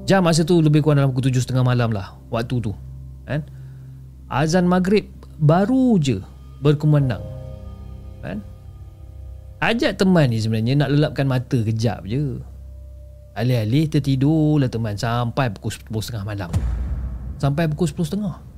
Jam 0.04 0.28
masa 0.28 0.44
tu 0.44 0.60
lebih 0.60 0.84
kurang 0.84 1.00
dalam 1.00 1.16
pukul 1.16 1.32
tujuh 1.32 1.40
setengah 1.40 1.64
malam 1.64 1.96
lah 1.96 2.20
waktu 2.28 2.60
tu. 2.60 2.76
Kan? 3.24 3.48
Azan 4.28 4.68
maghrib 4.68 5.08
baru 5.40 5.96
je 5.96 6.20
berkumandang. 6.60 7.24
Kan? 8.20 8.44
Ajak 9.64 9.96
teman 9.96 10.28
ni 10.28 10.44
sebenarnya 10.44 10.76
nak 10.76 10.90
lelapkan 10.92 11.24
mata 11.24 11.56
kejap 11.64 12.04
je. 12.04 12.42
Alih-alih 13.38 13.88
tertidur 13.88 14.60
lah 14.60 14.68
teman 14.68 15.00
sampai 15.00 15.56
pukul 15.56 15.72
sepuluh 15.72 16.04
setengah 16.04 16.26
malam. 16.28 16.52
Sampai 17.40 17.72
pukul 17.72 17.88
sepuluh 17.88 18.08
setengah. 18.08 18.49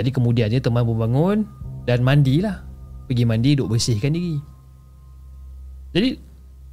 Jadi 0.00 0.16
kemudiannya 0.16 0.64
teman 0.64 0.88
pun 0.88 0.96
bangun 0.96 1.38
dan 1.84 2.00
mandilah. 2.00 2.64
Pergi 3.04 3.28
mandi 3.28 3.52
duk 3.52 3.68
bersihkan 3.68 4.16
diri. 4.16 4.40
Jadi 5.92 6.16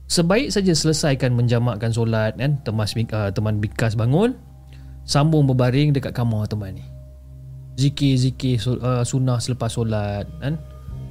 sebaik 0.07 0.47
saja 0.47 0.71
selesaikan 0.71 1.35
menjamakkan 1.35 1.91
solat 1.91 2.39
kan 2.39 2.55
teman 2.63 2.87
uh, 2.87 3.27
teman 3.35 3.59
bikas 3.59 3.99
bangun 3.99 4.31
sambung 5.03 5.43
berbaring 5.43 5.91
dekat 5.91 6.15
kamar 6.15 6.47
teman 6.47 6.79
ni. 6.79 6.85
Zikir-zikir 7.75 8.63
uh, 8.79 9.03
sunnah 9.03 9.43
selepas 9.43 9.75
solat 9.75 10.23
kan. 10.39 10.55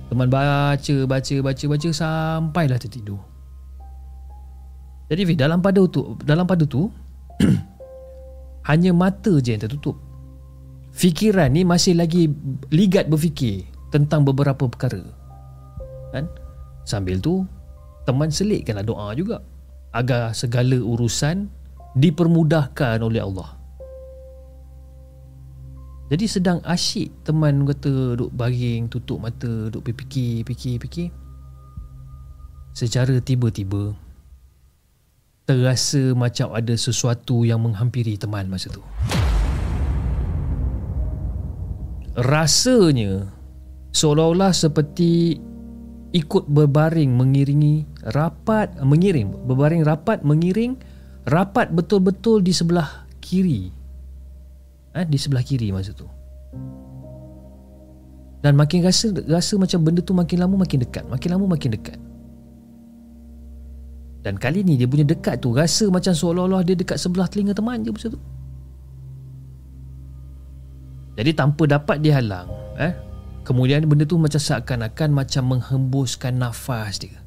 Teman 0.09 0.33
baca 0.33 0.97
baca 1.05 1.35
baca 1.45 1.64
baca 1.69 1.89
sampailah 1.93 2.81
tertidur. 2.81 3.21
Jadi 5.12 5.37
dalam 5.37 5.61
pada 5.61 5.85
tu 5.85 6.17
dalam 6.25 6.49
pada 6.49 6.64
tu 6.64 6.89
hanya 8.71 8.91
mata 8.97 9.37
je 9.43 9.53
yang 9.53 9.61
tertutup 9.61 10.06
fikiran 10.97 11.53
ni 11.53 11.63
masih 11.63 11.93
lagi 11.93 12.33
ligat 12.73 13.13
berfikir 13.13 13.69
tentang 13.93 14.25
beberapa 14.25 14.65
perkara. 14.65 15.05
Kan? 16.17 16.25
Sambil 16.89 17.21
tu 17.21 17.45
teman 18.09 18.33
selitkanlah 18.33 18.87
doa 18.87 19.13
juga 19.13 19.45
agar 19.93 20.33
segala 20.33 20.81
urusan 20.81 21.53
dipermudahkan 22.01 23.05
oleh 23.05 23.21
Allah. 23.21 23.53
Jadi 26.07 26.25
sedang 26.31 26.63
asyik 26.63 27.27
teman 27.27 27.67
kata 27.67 28.15
duk 28.15 28.31
baring, 28.31 28.87
tutup 28.87 29.19
mata, 29.19 29.69
duk 29.69 29.83
fikir, 29.83 30.47
fikir, 30.47 30.79
fikir. 30.79 31.09
Secara 32.73 33.19
tiba-tiba 33.19 33.97
terasa 35.47 36.15
macam 36.15 36.55
ada 36.55 36.75
sesuatu 36.79 37.43
yang 37.43 37.63
menghampiri 37.63 38.19
teman 38.19 38.51
masa 38.51 38.71
tu 38.71 38.83
rasanya 42.17 43.29
seolah-olah 43.93 44.53
seperti 44.57 45.37
ikut 46.17 46.49
berbaring 46.49 47.12
mengiringi 47.12 47.85
rapat 48.09 48.73
mengiring 48.81 49.29
berbaring 49.45 49.85
rapat 49.85 50.25
mengiring 50.25 50.81
rapat 51.29 51.69
betul-betul 51.69 52.41
di 52.41 52.57
sebelah 52.57 53.05
kiri. 53.21 53.69
Eh, 54.97 55.05
di 55.05 55.19
sebelah 55.21 55.45
kiri 55.45 55.69
masa 55.75 55.93
tu. 55.93 56.09
Dan 58.41 58.57
makin 58.57 58.81
rasa 58.81 59.12
rasa 59.27 59.59
macam 59.61 59.83
benda 59.85 60.01
tu 60.01 60.17
makin 60.17 60.39
lama 60.41 60.57
makin 60.64 60.87
dekat 60.87 61.05
makin 61.11 61.29
lama 61.37 61.45
makin 61.53 61.71
dekat. 61.77 61.99
Dan 64.25 64.41
kali 64.41 64.64
ni 64.64 64.81
dia 64.81 64.89
punya 64.89 65.05
dekat 65.05 65.45
tu 65.45 65.53
rasa 65.53 65.91
macam 65.93 66.17
seolah-olah 66.17 66.64
dia 66.64 66.79
dekat 66.79 66.97
sebelah 66.97 67.29
telinga 67.29 67.53
teman 67.53 67.85
je 67.85 67.93
masa 67.93 68.09
tu 68.09 68.19
jadi 71.17 71.33
tanpa 71.33 71.64
dapat 71.64 72.05
dihalang 72.05 72.47
eh, 72.77 72.93
Kemudian 73.41 73.89
benda 73.89 74.05
tu 74.05 74.21
macam 74.21 74.37
seakan-akan 74.37 75.11
Macam 75.17 75.43
menghembuskan 75.57 76.37
nafas 76.37 77.01
dia. 77.01 77.25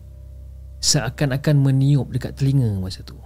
Seakan-akan 0.79 1.59
meniup 1.59 2.13
dekat 2.13 2.37
telinga 2.37 2.69
masa 2.79 3.01
tu. 3.03 3.17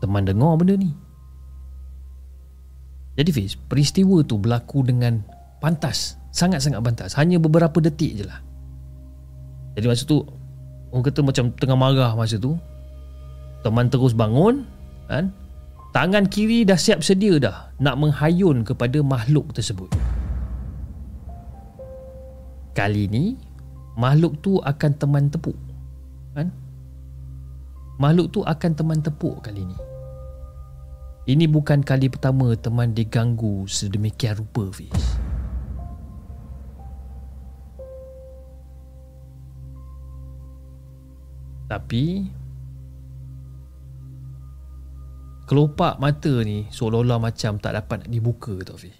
Teman 0.00 0.28
dengar 0.28 0.54
benda 0.60 0.78
ni. 0.78 0.94
Jadi 3.16 3.30
Fiz 3.32 3.56
Peristiwa 3.56 4.22
tu 4.22 4.38
berlaku 4.38 4.86
dengan 4.86 5.24
Pantas 5.58 6.20
Sangat-sangat 6.30 6.80
pantas. 6.84 7.16
Hanya 7.16 7.40
beberapa 7.40 7.80
detik 7.80 8.20
je 8.20 8.24
lah 8.28 8.45
jadi 9.76 9.92
masa 9.92 10.08
tu 10.08 10.24
Orang 10.88 11.04
kata 11.04 11.20
macam 11.20 11.52
tengah 11.52 11.76
marah 11.76 12.16
masa 12.16 12.40
tu 12.40 12.56
Teman 13.60 13.92
terus 13.92 14.16
bangun 14.16 14.64
kan? 15.06 15.30
Tangan 15.92 16.24
kiri 16.32 16.64
dah 16.64 16.80
siap 16.80 17.04
sedia 17.04 17.36
dah 17.36 17.68
Nak 17.76 18.00
menghayun 18.00 18.64
kepada 18.64 19.04
makhluk 19.04 19.52
tersebut 19.52 19.92
Kali 22.72 23.04
ni 23.12 23.36
Makhluk 24.00 24.40
tu 24.40 24.56
akan 24.60 24.92
teman 24.96 25.28
tepuk 25.28 25.56
kan? 26.32 26.48
Makhluk 27.96 28.28
tu 28.32 28.40
akan 28.44 28.72
teman 28.76 29.00
tepuk 29.00 29.40
kali 29.40 29.64
ni 29.64 29.76
Ini 31.28 31.48
bukan 31.48 31.80
kali 31.80 32.12
pertama 32.12 32.52
teman 32.56 32.92
diganggu 32.92 33.64
sedemikian 33.64 34.36
rupa 34.36 34.68
Fiz 34.68 35.25
Tapi 41.66 42.30
Kelopak 45.46 45.98
mata 45.98 46.42
ni 46.42 46.66
Seolah-olah 46.70 47.18
macam 47.22 47.58
tak 47.58 47.74
dapat 47.74 48.06
nak 48.06 48.10
dibuka 48.10 48.54
tau 48.62 48.78
Fi 48.78 48.90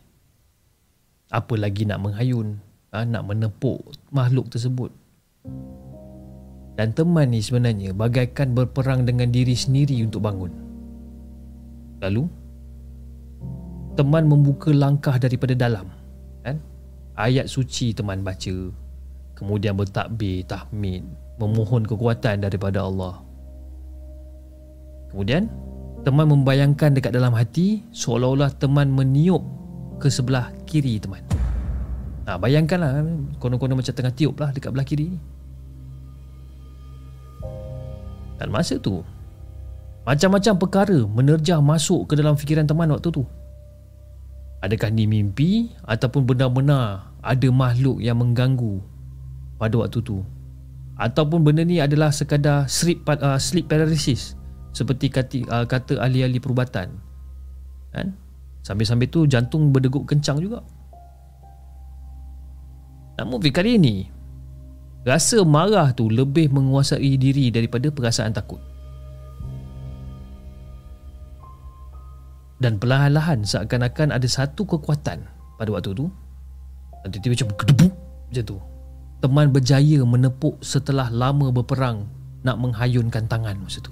Apa 1.30 1.54
lagi 1.58 1.86
nak 1.86 2.02
menghayun 2.02 2.58
ha, 2.90 3.06
Nak 3.06 3.22
menepuk 3.26 3.86
makhluk 4.10 4.50
tersebut? 4.50 4.90
Dan 6.74 6.94
teman 6.94 7.30
ni 7.30 7.42
sebenarnya 7.42 7.94
Bagaikan 7.94 8.54
berperang 8.54 9.06
dengan 9.06 9.30
diri 9.30 9.54
sendiri 9.54 10.02
untuk 10.02 10.26
bangun. 10.26 10.50
Lalu 12.02 12.26
Teman 13.94 14.28
membuka 14.28 14.74
langkah 14.74 15.16
daripada 15.16 15.54
dalam 15.54 15.86
kan? 16.42 16.58
Ayat 17.14 17.46
suci 17.46 17.94
teman 17.94 18.26
baca 18.26 18.70
Kemudian 19.34 19.74
bertakbir, 19.74 20.46
tahmid 20.46 21.25
memohon 21.36 21.84
kekuatan 21.84 22.44
daripada 22.44 22.84
Allah. 22.84 23.20
Kemudian 25.12 25.48
teman 26.02 26.28
membayangkan 26.28 26.96
dekat 26.96 27.12
dalam 27.12 27.34
hati 27.34 27.82
seolah-olah 27.92 28.52
teman 28.56 28.92
meniup 28.92 29.42
ke 29.96 30.12
sebelah 30.12 30.52
kiri 30.68 31.00
teman. 31.00 31.24
Ha, 32.26 32.36
bayangkanlah 32.36 33.06
konon-konon 33.38 33.78
macam 33.78 33.94
tengah 33.94 34.12
tiup 34.12 34.36
lah 34.38 34.50
dekat 34.50 34.74
belah 34.74 34.86
kiri. 34.86 35.14
Dan 38.36 38.52
masa 38.52 38.76
tu 38.76 39.00
macam-macam 40.06 40.54
perkara 40.54 40.98
menerjah 41.02 41.58
masuk 41.58 42.06
ke 42.06 42.14
dalam 42.14 42.38
fikiran 42.38 42.62
teman 42.62 42.92
waktu 42.94 43.10
tu. 43.10 43.26
Adakah 44.62 44.88
ni 44.94 45.04
mimpi 45.10 45.74
ataupun 45.82 46.22
benar-benar 46.22 47.10
ada 47.18 47.48
makhluk 47.50 47.98
yang 47.98 48.22
mengganggu 48.22 48.78
pada 49.58 49.74
waktu 49.82 49.98
tu? 50.06 50.22
Ataupun 50.96 51.44
benda 51.44 51.60
ni 51.60 51.76
adalah 51.76 52.08
sekadar 52.08 52.64
sleep, 52.72 53.04
uh, 53.04 53.36
sleep 53.36 53.68
paralysis 53.68 54.32
seperti 54.72 55.12
kata, 55.12 55.38
uh, 55.52 55.64
kata 55.68 56.00
ahli-ahli 56.00 56.40
perubatan. 56.40 56.88
Kan? 57.92 58.16
Sambil-sambil 58.64 59.08
tu 59.12 59.28
jantung 59.28 59.72
berdegup 59.72 60.08
kencang 60.08 60.40
juga. 60.40 60.64
Namun 63.16 63.40
kali 63.40 63.80
ini 63.80 63.96
rasa 65.04 65.40
marah 65.44 65.92
tu 65.96 66.08
lebih 66.12 66.52
menguasai 66.52 67.16
diri 67.16 67.48
daripada 67.48 67.88
perasaan 67.92 68.32
takut. 68.36 68.60
Dan 72.56 72.80
perlahan-lahan 72.80 73.44
seakan-akan 73.44 74.16
ada 74.16 74.24
satu 74.24 74.64
kekuatan 74.64 75.28
pada 75.60 75.70
waktu 75.72 75.92
tu. 75.92 76.08
Dan 77.04 77.08
tiba-tiba 77.12 77.32
macam 77.36 77.48
kedebuk 77.60 77.92
macam 78.32 78.44
tu. 78.48 78.58
Teman 79.26 79.50
berjaya 79.50 80.06
menepuk 80.06 80.62
setelah 80.62 81.10
lama 81.10 81.50
berperang 81.50 82.06
nak 82.46 82.62
menghayunkan 82.62 83.26
tangan 83.26 83.58
masa 83.58 83.82
tu. 83.82 83.90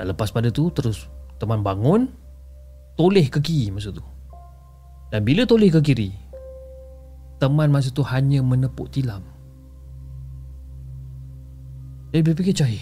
Dan 0.00 0.08
lepas 0.08 0.32
pada 0.32 0.48
tu 0.48 0.72
terus 0.72 1.12
teman 1.36 1.60
bangun 1.60 2.08
toleh 2.96 3.28
ke 3.28 3.36
kiri 3.44 3.68
masa 3.68 3.92
tu. 3.92 4.00
Dan 5.12 5.28
bila 5.28 5.44
toleh 5.44 5.68
ke 5.68 5.76
kiri 5.84 6.08
teman 7.36 7.68
masa 7.68 7.92
tu 7.92 8.00
hanya 8.00 8.40
menepuk 8.40 8.88
tilam. 8.88 9.20
Dia 12.16 12.24
berfikir 12.24 12.56
cahaya. 12.56 12.80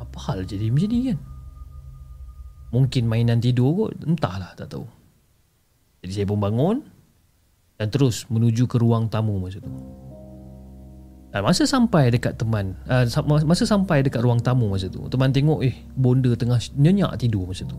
Apa 0.00 0.16
hal 0.32 0.48
jadi 0.48 0.72
macam 0.72 0.88
ni 0.88 1.12
kan? 1.12 1.20
Mungkin 2.72 3.04
mainan 3.04 3.44
tidur 3.44 3.76
kot. 3.76 3.92
Entahlah 4.08 4.56
tak 4.56 4.72
tahu. 4.72 4.88
Jadi 6.00 6.12
saya 6.16 6.24
pun 6.24 6.40
bangun 6.40 6.80
dan 7.80 7.88
terus 7.88 8.28
menuju 8.28 8.68
ke 8.68 8.76
ruang 8.76 9.08
tamu 9.08 9.40
masa 9.40 9.56
tu. 9.64 9.72
Dan 11.30 11.46
masa 11.46 11.62
sampai 11.62 12.10
dekat 12.10 12.42
teman 12.42 12.74
uh, 12.90 13.06
Masa 13.46 13.62
sampai 13.62 14.02
dekat 14.02 14.18
ruang 14.18 14.42
tamu 14.42 14.66
masa 14.66 14.90
tu 14.90 14.98
Teman 15.06 15.30
tengok 15.30 15.62
eh 15.62 15.78
Bonda 15.94 16.34
tengah 16.34 16.58
nyenyak 16.74 17.14
tidur 17.22 17.46
masa 17.46 17.62
tu 17.70 17.78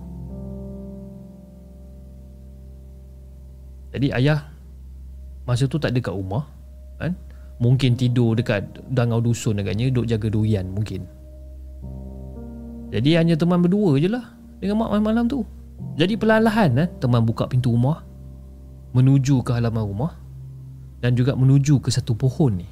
Jadi 3.91 4.07
ayah 4.15 4.47
Masa 5.43 5.67
tu 5.67 5.75
tak 5.75 5.91
ada 5.91 5.99
kat 5.99 6.15
rumah 6.15 6.47
kan? 6.95 7.11
Mungkin 7.59 7.99
tidur 7.99 8.39
dekat 8.39 8.71
Dangau 8.87 9.19
dusun 9.19 9.59
agaknya 9.59 9.91
Duk 9.91 10.07
jaga 10.07 10.31
durian 10.31 10.71
mungkin 10.71 11.03
Jadi 12.87 13.19
hanya 13.19 13.35
teman 13.35 13.59
berdua 13.59 13.99
je 13.99 14.07
lah 14.07 14.31
Dengan 14.63 14.87
mak 14.87 14.95
malam 15.03 15.27
tu 15.27 15.43
Jadi 15.99 16.15
perlahan-lahan 16.15 16.71
eh, 16.79 16.87
Teman 17.03 17.27
buka 17.27 17.51
pintu 17.51 17.75
rumah 17.75 18.10
Menuju 18.91 19.39
ke 19.47 19.55
halaman 19.55 19.87
rumah 19.87 20.13
Dan 20.99 21.15
juga 21.15 21.33
menuju 21.33 21.79
ke 21.79 21.89
satu 21.89 22.13
pohon 22.13 22.59
ni 22.59 22.67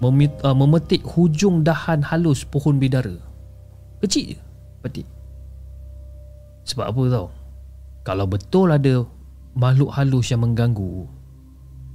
uh, 0.00 0.56
memetik 0.56 1.04
hujung 1.04 1.60
dahan 1.60 2.00
halus 2.00 2.42
pohon 2.48 2.80
bidara. 2.80 3.16
Kecil 4.00 4.36
je, 4.36 4.38
petik. 4.80 5.06
Sebab 6.64 6.88
apa 6.88 7.02
tau? 7.12 7.28
Kalau 8.00 8.24
betul 8.24 8.72
ada 8.72 9.04
makhluk 9.52 9.92
halus 9.92 10.32
yang 10.32 10.40
mengganggu, 10.40 11.04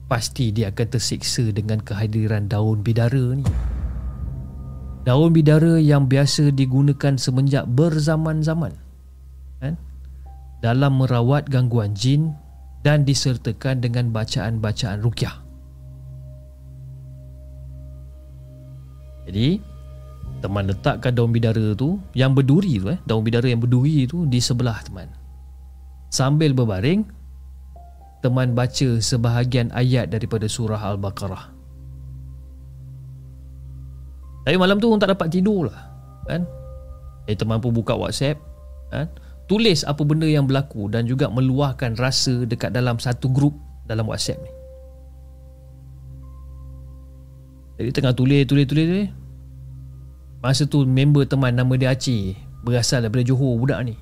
pasti 0.06 0.54
dia 0.54 0.70
akan 0.70 0.88
tersiksa 0.94 1.50
dengan 1.50 1.82
kehadiran 1.82 2.46
daun 2.46 2.86
bidara 2.86 3.34
ni. 3.34 3.46
Daun 5.06 5.34
bidara 5.34 5.78
yang 5.82 6.10
biasa 6.10 6.54
digunakan 6.54 7.18
semenjak 7.18 7.66
berzaman-zaman. 7.70 8.74
Kan? 9.62 9.78
Dalam 10.62 10.98
merawat 10.98 11.46
gangguan 11.46 11.94
jin 11.94 12.34
dan 12.86 13.02
disertakan 13.02 13.82
dengan 13.82 14.14
bacaan-bacaan 14.14 15.02
rukyah. 15.02 15.42
Jadi 19.26 19.58
Teman 20.46 20.70
letakkan 20.70 21.18
daun 21.18 21.34
bidara 21.34 21.74
tu 21.74 21.98
Yang 22.14 22.32
berduri 22.42 22.74
tu 22.78 22.88
eh 22.94 23.00
Daun 23.10 23.26
bidara 23.26 23.50
yang 23.50 23.58
berduri 23.58 24.06
tu 24.06 24.30
Di 24.30 24.38
sebelah 24.38 24.78
teman 24.86 25.10
Sambil 26.14 26.54
berbaring 26.54 27.02
Teman 28.22 28.54
baca 28.54 29.02
sebahagian 29.02 29.74
ayat 29.74 30.14
Daripada 30.14 30.46
surah 30.46 30.78
Al-Baqarah 30.78 31.46
Tapi 34.46 34.58
malam 34.62 34.78
tu 34.78 34.94
tak 35.02 35.18
dapat 35.18 35.28
tidur 35.34 35.74
lah 35.74 35.82
Kan 36.30 36.46
Eh 37.26 37.34
teman 37.34 37.58
pun 37.58 37.74
buka 37.74 37.98
whatsapp 37.98 38.38
kan? 38.94 39.10
Tulis 39.46 39.86
apa 39.86 40.02
benda 40.02 40.26
yang 40.26 40.50
berlaku 40.50 40.90
Dan 40.90 41.06
juga 41.06 41.30
meluahkan 41.30 41.94
rasa 42.02 42.50
Dekat 42.50 42.74
dalam 42.74 42.98
satu 42.98 43.30
grup 43.30 43.54
Dalam 43.86 44.10
whatsapp 44.10 44.42
ni 44.42 44.52
Jadi 47.76 47.90
tengah 47.92 48.16
tulis, 48.16 48.48
tulis, 48.48 48.66
tulis, 48.66 48.86
tulis. 48.88 49.10
Masa 50.46 50.70
tu 50.70 50.86
member 50.86 51.26
teman 51.26 51.58
nama 51.58 51.74
dia 51.74 51.94
Aceh 51.94 52.38
Berasal 52.66 53.06
daripada 53.06 53.26
Johor 53.26 53.58
budak 53.58 53.82
ni 53.86 53.98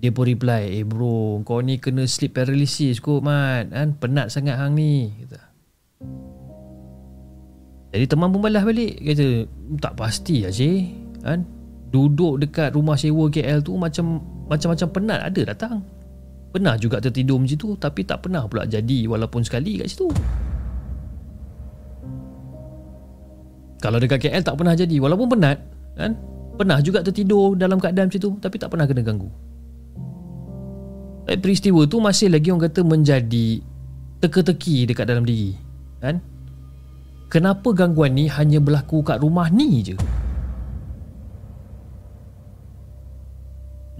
Dia 0.00 0.08
pun 0.08 0.24
reply 0.24 0.80
Eh 0.80 0.84
bro 0.84 1.44
kau 1.44 1.60
ni 1.60 1.76
kena 1.76 2.08
sleep 2.08 2.36
paralysis 2.36 3.04
kot 3.04 3.20
mat 3.20 3.68
kan? 3.68 3.92
Penat 4.00 4.32
sangat 4.32 4.56
hang 4.56 4.72
ni 4.76 5.12
kata. 5.24 5.40
Jadi 7.92 8.04
teman 8.08 8.32
pun 8.32 8.40
balas 8.40 8.64
balik 8.64 8.96
Kata 9.00 9.44
tak 9.76 9.92
pasti 10.00 10.48
Aceh 10.48 10.76
kan? 11.20 11.44
Duduk 11.92 12.40
dekat 12.40 12.72
rumah 12.72 12.96
sewa 12.96 13.28
KL 13.28 13.60
tu 13.60 13.76
Macam 13.76 14.24
Macam-macam 14.52 14.88
penat 14.92 15.20
ada 15.32 15.40
datang 15.48 15.80
Pernah 16.52 16.76
juga 16.76 17.00
tertidur 17.00 17.40
macam 17.40 17.56
tu 17.56 17.72
Tapi 17.80 18.04
tak 18.04 18.28
pernah 18.28 18.44
pula 18.44 18.68
jadi 18.68 19.08
Walaupun 19.08 19.40
sekali 19.40 19.80
kat 19.80 19.88
situ 19.88 20.12
Kalau 23.80 23.96
dekat 23.96 24.28
KL 24.28 24.44
tak 24.44 24.60
pernah 24.60 24.76
jadi 24.76 24.92
Walaupun 25.00 25.32
penat 25.32 25.56
kan? 25.96 26.12
Pernah 26.60 26.84
juga 26.84 27.00
tertidur 27.00 27.56
dalam 27.56 27.80
keadaan 27.80 28.12
macam 28.12 28.20
tu 28.20 28.30
Tapi 28.36 28.56
tak 28.60 28.68
pernah 28.68 28.84
kena 28.84 29.00
ganggu 29.00 29.32
Tapi 31.24 31.38
peristiwa 31.40 31.88
tu 31.88 32.04
masih 32.04 32.28
lagi 32.28 32.52
orang 32.52 32.68
kata 32.68 32.84
menjadi 32.84 33.48
Teka-teki 34.20 34.92
dekat 34.92 35.08
dalam 35.08 35.24
diri 35.24 35.56
kan? 36.04 36.20
Kenapa 37.32 37.72
gangguan 37.72 38.12
ni 38.12 38.28
hanya 38.28 38.60
berlaku 38.60 39.00
kat 39.00 39.24
rumah 39.24 39.48
ni 39.48 39.80
je 39.80 39.96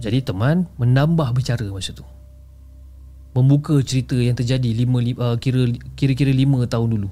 Jadi 0.03 0.19
teman 0.19 0.67
menambah 0.75 1.31
bicara 1.31 1.63
masa 1.71 1.95
tu 1.95 2.03
Membuka 3.33 3.79
cerita 3.81 4.13
yang 4.19 4.35
terjadi 4.35 4.75
lima, 4.75 4.99
uh, 4.99 5.39
kira, 5.39 5.71
kira-kira 5.95 6.35
lima 6.35 6.67
tahun 6.67 6.99
dulu 6.99 7.09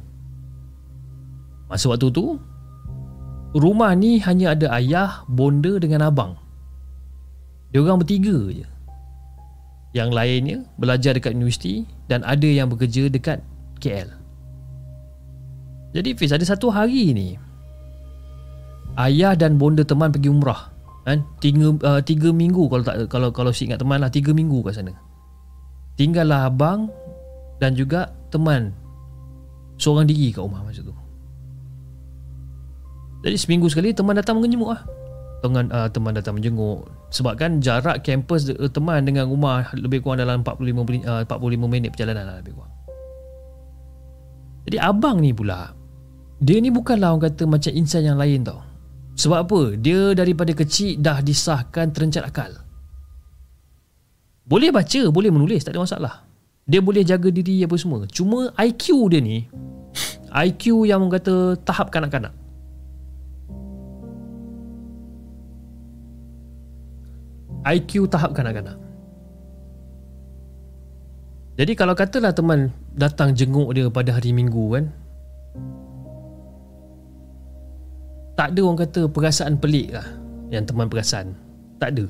Masa 1.72 1.88
waktu 1.88 2.12
tu 2.12 2.36
Rumah 3.52 3.92
ni 4.00 4.20
hanya 4.24 4.56
ada 4.56 4.72
ayah, 4.80 5.28
bonda 5.28 5.76
dengan 5.76 6.08
abang. 6.08 6.40
Dia 7.76 7.84
orang 7.84 8.00
bertiga 8.00 8.48
je. 8.48 8.64
Yang 9.92 10.10
lainnya 10.16 10.58
belajar 10.80 11.20
dekat 11.20 11.36
universiti 11.36 11.84
dan 12.08 12.24
ada 12.24 12.48
yang 12.48 12.72
bekerja 12.72 13.12
dekat 13.12 13.44
KL. 13.84 14.08
Jadi 15.92 16.16
Fiz 16.16 16.32
ada 16.32 16.48
satu 16.48 16.72
hari 16.72 17.12
ni 17.12 17.36
ayah 18.96 19.36
dan 19.36 19.60
bonda 19.60 19.84
teman 19.84 20.16
pergi 20.16 20.32
umrah 20.32 20.71
kan? 21.06 21.26
Tiga, 21.42 21.74
uh, 21.74 22.02
tiga 22.02 22.30
minggu 22.30 22.70
kalau 22.70 22.84
tak 22.86 22.96
kalau 23.10 23.30
kalau 23.34 23.52
si 23.54 23.66
ingat 23.70 23.82
teman 23.82 24.02
lah 24.02 24.10
tiga 24.12 24.34
minggu 24.34 24.62
kat 24.66 24.78
sana. 24.78 24.94
Tinggallah 25.98 26.50
abang 26.50 26.90
dan 27.62 27.78
juga 27.78 28.10
teman. 28.34 28.74
Seorang 29.82 30.06
diri 30.06 30.30
kat 30.30 30.42
rumah 30.46 30.62
masa 30.62 30.86
tu. 30.86 30.94
Jadi 33.22 33.38
seminggu 33.38 33.70
sekali 33.70 33.94
teman 33.94 34.18
datang 34.18 34.42
menjenguk 34.42 34.74
lah. 34.74 34.82
Teman, 35.42 35.70
uh, 35.74 35.90
teman 35.90 36.14
datang 36.14 36.38
menjenguk. 36.38 36.90
Sebab 37.14 37.38
kan 37.38 37.62
jarak 37.62 38.02
kampus 38.06 38.50
uh, 38.54 38.70
teman 38.70 39.04
dengan 39.04 39.28
rumah 39.28 39.68
Lebih 39.74 40.00
kurang 40.06 40.22
dalam 40.22 40.46
45, 40.46 41.06
uh, 41.06 41.26
45 41.28 41.70
minit 41.70 41.90
perjalanan 41.92 42.24
lah 42.24 42.36
lebih 42.40 42.56
kurang. 42.56 42.74
Jadi 44.70 44.78
abang 44.78 45.18
ni 45.20 45.34
pula 45.34 45.74
Dia 46.40 46.62
ni 46.62 46.70
bukanlah 46.70 47.14
orang 47.14 47.30
kata 47.30 47.44
macam 47.50 47.72
insan 47.74 48.06
yang 48.06 48.18
lain 48.18 48.46
tau 48.46 48.71
Sebab 49.16 49.38
apa? 49.48 49.62
Dia 49.76 50.16
daripada 50.16 50.56
kecil 50.56 51.00
dah 51.00 51.20
disahkan 51.20 51.92
terencat 51.92 52.26
akal 52.26 52.52
Boleh 54.48 54.72
baca, 54.74 55.02
boleh 55.12 55.30
menulis, 55.30 55.62
tak 55.64 55.76
ada 55.76 55.84
masalah 55.84 56.14
Dia 56.66 56.80
boleh 56.80 57.04
jaga 57.04 57.28
diri 57.30 57.62
apa 57.62 57.76
semua 57.76 58.08
Cuma 58.10 58.50
IQ 58.56 59.12
dia 59.12 59.20
ni 59.20 59.46
IQ 60.48 60.88
yang 60.88 61.04
orang 61.06 61.20
kata 61.20 61.60
tahap 61.62 61.92
kanak-kanak 61.92 62.34
IQ 67.62 68.10
tahap 68.10 68.34
kanak-kanak. 68.34 68.78
Jadi 71.60 71.78
kalau 71.78 71.94
katalah 71.94 72.34
teman 72.34 72.74
datang 72.96 73.38
jenguk 73.38 73.70
dia 73.78 73.86
pada 73.94 74.18
hari 74.18 74.34
minggu 74.34 74.66
kan 74.74 74.86
Tak 78.42 78.58
ada 78.58 78.62
orang 78.66 78.82
kata 78.82 79.06
perasaan 79.06 79.62
pelik 79.62 79.94
lah 79.94 80.18
yang 80.50 80.66
teman 80.66 80.90
perasan. 80.90 81.38
Tak 81.78 81.94
ada. 81.94 82.10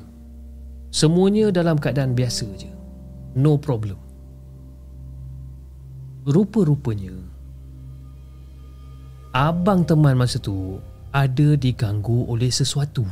Semuanya 0.87 1.51
dalam 1.51 1.75
keadaan 1.75 2.15
biasa 2.15 2.47
je. 2.55 2.71
No 3.35 3.59
problem. 3.59 3.99
Rupa-rupanya 6.23 7.11
abang 9.35 9.83
teman 9.83 10.15
masa 10.15 10.39
tu 10.39 10.79
ada 11.11 11.59
diganggu 11.59 12.23
oleh 12.31 12.47
sesuatu. 12.47 13.03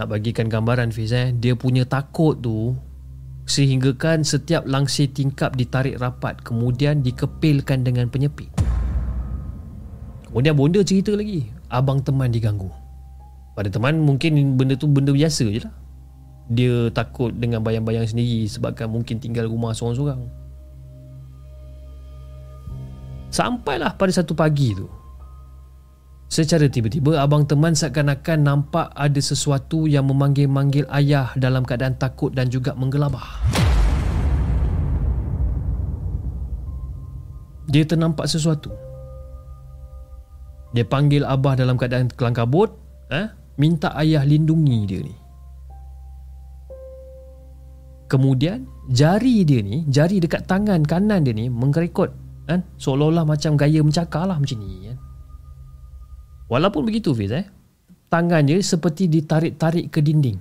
Nak 0.00 0.08
bagikan 0.08 0.48
gambaran 0.48 0.96
Fiz 0.96 1.12
eh, 1.12 1.36
dia 1.36 1.52
punya 1.52 1.84
takut 1.84 2.40
tu 2.40 2.72
sehinggakan 3.50 4.22
setiap 4.22 4.62
langsir 4.62 5.10
tingkap 5.10 5.58
ditarik 5.58 5.98
rapat 5.98 6.38
kemudian 6.46 7.02
dikepilkan 7.02 7.82
dengan 7.82 8.06
penyepit. 8.06 8.46
Kemudian 10.30 10.54
bonda 10.54 10.86
cerita 10.86 11.10
lagi, 11.18 11.50
abang 11.66 11.98
teman 11.98 12.30
diganggu. 12.30 12.70
Pada 13.58 13.66
teman 13.66 13.98
mungkin 13.98 14.54
benda 14.54 14.78
tu 14.78 14.86
benda 14.86 15.10
biasa 15.10 15.50
je 15.50 15.66
lah. 15.66 15.74
Dia 16.46 16.94
takut 16.94 17.34
dengan 17.34 17.66
bayang-bayang 17.66 18.06
sendiri 18.06 18.46
sebabkan 18.46 18.86
mungkin 18.86 19.18
tinggal 19.18 19.50
rumah 19.50 19.74
seorang-seorang. 19.74 20.22
Sampailah 23.34 23.98
pada 23.98 24.14
satu 24.14 24.38
pagi 24.38 24.78
tu. 24.78 24.86
Secara 26.30 26.70
tiba-tiba 26.70 27.18
abang 27.18 27.42
teman 27.42 27.74
seakan-akan 27.74 28.46
nampak 28.46 28.86
ada 28.94 29.18
sesuatu 29.18 29.90
yang 29.90 30.06
memanggil-manggil 30.06 30.86
ayah 30.94 31.34
dalam 31.34 31.66
keadaan 31.66 31.98
takut 31.98 32.30
dan 32.30 32.46
juga 32.46 32.70
menggelabah. 32.78 33.42
Dia 37.66 37.82
ternampak 37.82 38.30
sesuatu. 38.30 38.70
Dia 40.70 40.86
panggil 40.86 41.26
abah 41.26 41.58
dalam 41.58 41.74
keadaan 41.74 42.06
kelang 42.14 42.38
kabut, 42.38 42.78
eh? 43.10 43.26
minta 43.58 43.90
ayah 43.98 44.22
lindungi 44.22 44.86
dia 44.86 45.02
ni. 45.02 45.14
Kemudian 48.06 48.70
jari 48.86 49.42
dia 49.42 49.66
ni, 49.66 49.82
jari 49.90 50.22
dekat 50.22 50.46
tangan 50.46 50.86
kanan 50.86 51.26
dia 51.26 51.34
ni 51.34 51.50
mengkerekot 51.50 52.14
kan? 52.46 52.62
Seolah-olah 52.78 53.26
macam 53.26 53.58
gaya 53.58 53.82
mencakar 53.82 54.30
lah 54.30 54.38
macam 54.38 54.62
ni 54.62 54.94
kan? 54.94 55.09
Walaupun 56.50 56.82
begitu 56.82 57.14
Fiz 57.14 57.30
eh, 57.30 57.46
tangannya 58.10 58.58
seperti 58.58 59.06
ditarik-tarik 59.06 59.86
ke 59.86 60.02
dinding. 60.02 60.38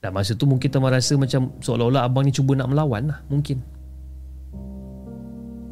Dan 0.00 0.10
masa 0.16 0.32
tu 0.32 0.48
mungkin 0.48 0.64
kita 0.64 0.80
merasa 0.80 1.12
macam 1.20 1.52
seolah-olah 1.60 2.08
abang 2.08 2.24
ni 2.24 2.32
cuba 2.32 2.56
nak 2.56 2.72
melawan 2.72 3.12
lah 3.12 3.20
mungkin. 3.28 3.60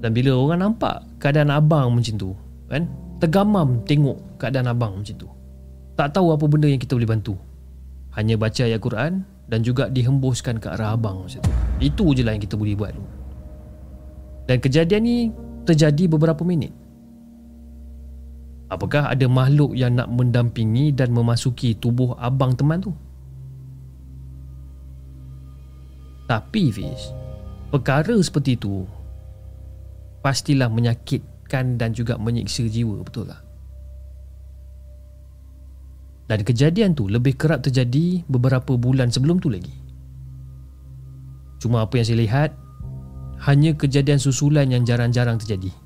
Dan 0.05 0.13
bila 0.13 0.37
orang 0.37 0.61
nampak 0.61 1.01
keadaan 1.17 1.49
abang 1.49 1.89
macam 1.89 2.15
tu, 2.21 2.37
kan? 2.69 2.85
Tergamam 3.25 3.81
tengok 3.89 4.37
keadaan 4.37 4.69
abang 4.69 5.01
macam 5.01 5.17
tu. 5.17 5.29
Tak 5.97 6.13
tahu 6.13 6.37
apa 6.37 6.45
benda 6.45 6.69
yang 6.69 6.83
kita 6.83 6.93
boleh 6.93 7.09
bantu. 7.09 7.41
Hanya 8.13 8.37
baca 8.37 8.69
ayat 8.69 8.85
Quran 8.85 9.25
dan 9.49 9.65
juga 9.65 9.89
dihembuskan 9.89 10.61
ke 10.61 10.69
arah 10.77 10.93
abang 10.93 11.25
macam 11.25 11.41
tu. 11.41 11.53
Itu 11.81 12.13
je 12.13 12.21
lah 12.21 12.37
yang 12.37 12.45
kita 12.45 12.61
boleh 12.61 12.77
buat. 12.77 12.93
Dan 14.45 14.61
kejadian 14.61 15.03
ni 15.09 15.17
terjadi 15.65 16.05
beberapa 16.05 16.45
minit. 16.45 16.84
Apakah 18.75 19.07
ada 19.07 19.31
makhluk 19.31 19.79
yang 19.79 19.95
nak 19.95 20.11
mendampingi 20.11 20.91
dan 20.91 21.15
memasuki 21.15 21.79
tubuh 21.79 22.19
abang 22.19 22.59
teman 22.59 22.83
tu? 22.83 22.91
Tapi 26.27 26.75
Fiz, 26.75 27.15
perkara 27.71 28.19
seperti 28.19 28.59
itu 28.59 28.83
pastilah 30.27 30.67
menyakitkan 30.67 31.79
dan 31.79 31.95
juga 31.95 32.19
menyiksa 32.19 32.67
jiwa, 32.67 33.07
betul 33.07 33.31
tak? 33.31 33.45
Dan 36.25 36.41
kejadian 36.43 36.97
tu 36.97 37.07
lebih 37.07 37.37
kerap 37.37 37.63
terjadi 37.63 38.27
beberapa 38.27 38.75
bulan 38.75 39.13
sebelum 39.13 39.39
tu 39.39 39.53
lagi. 39.53 39.77
Cuma 41.61 41.85
apa 41.85 42.01
yang 42.01 42.07
saya 42.09 42.19
lihat, 42.19 42.51
hanya 43.45 43.77
kejadian 43.77 44.17
susulan 44.17 44.73
yang 44.73 44.89
jarang-jarang 44.89 45.37
terjadi. 45.37 45.84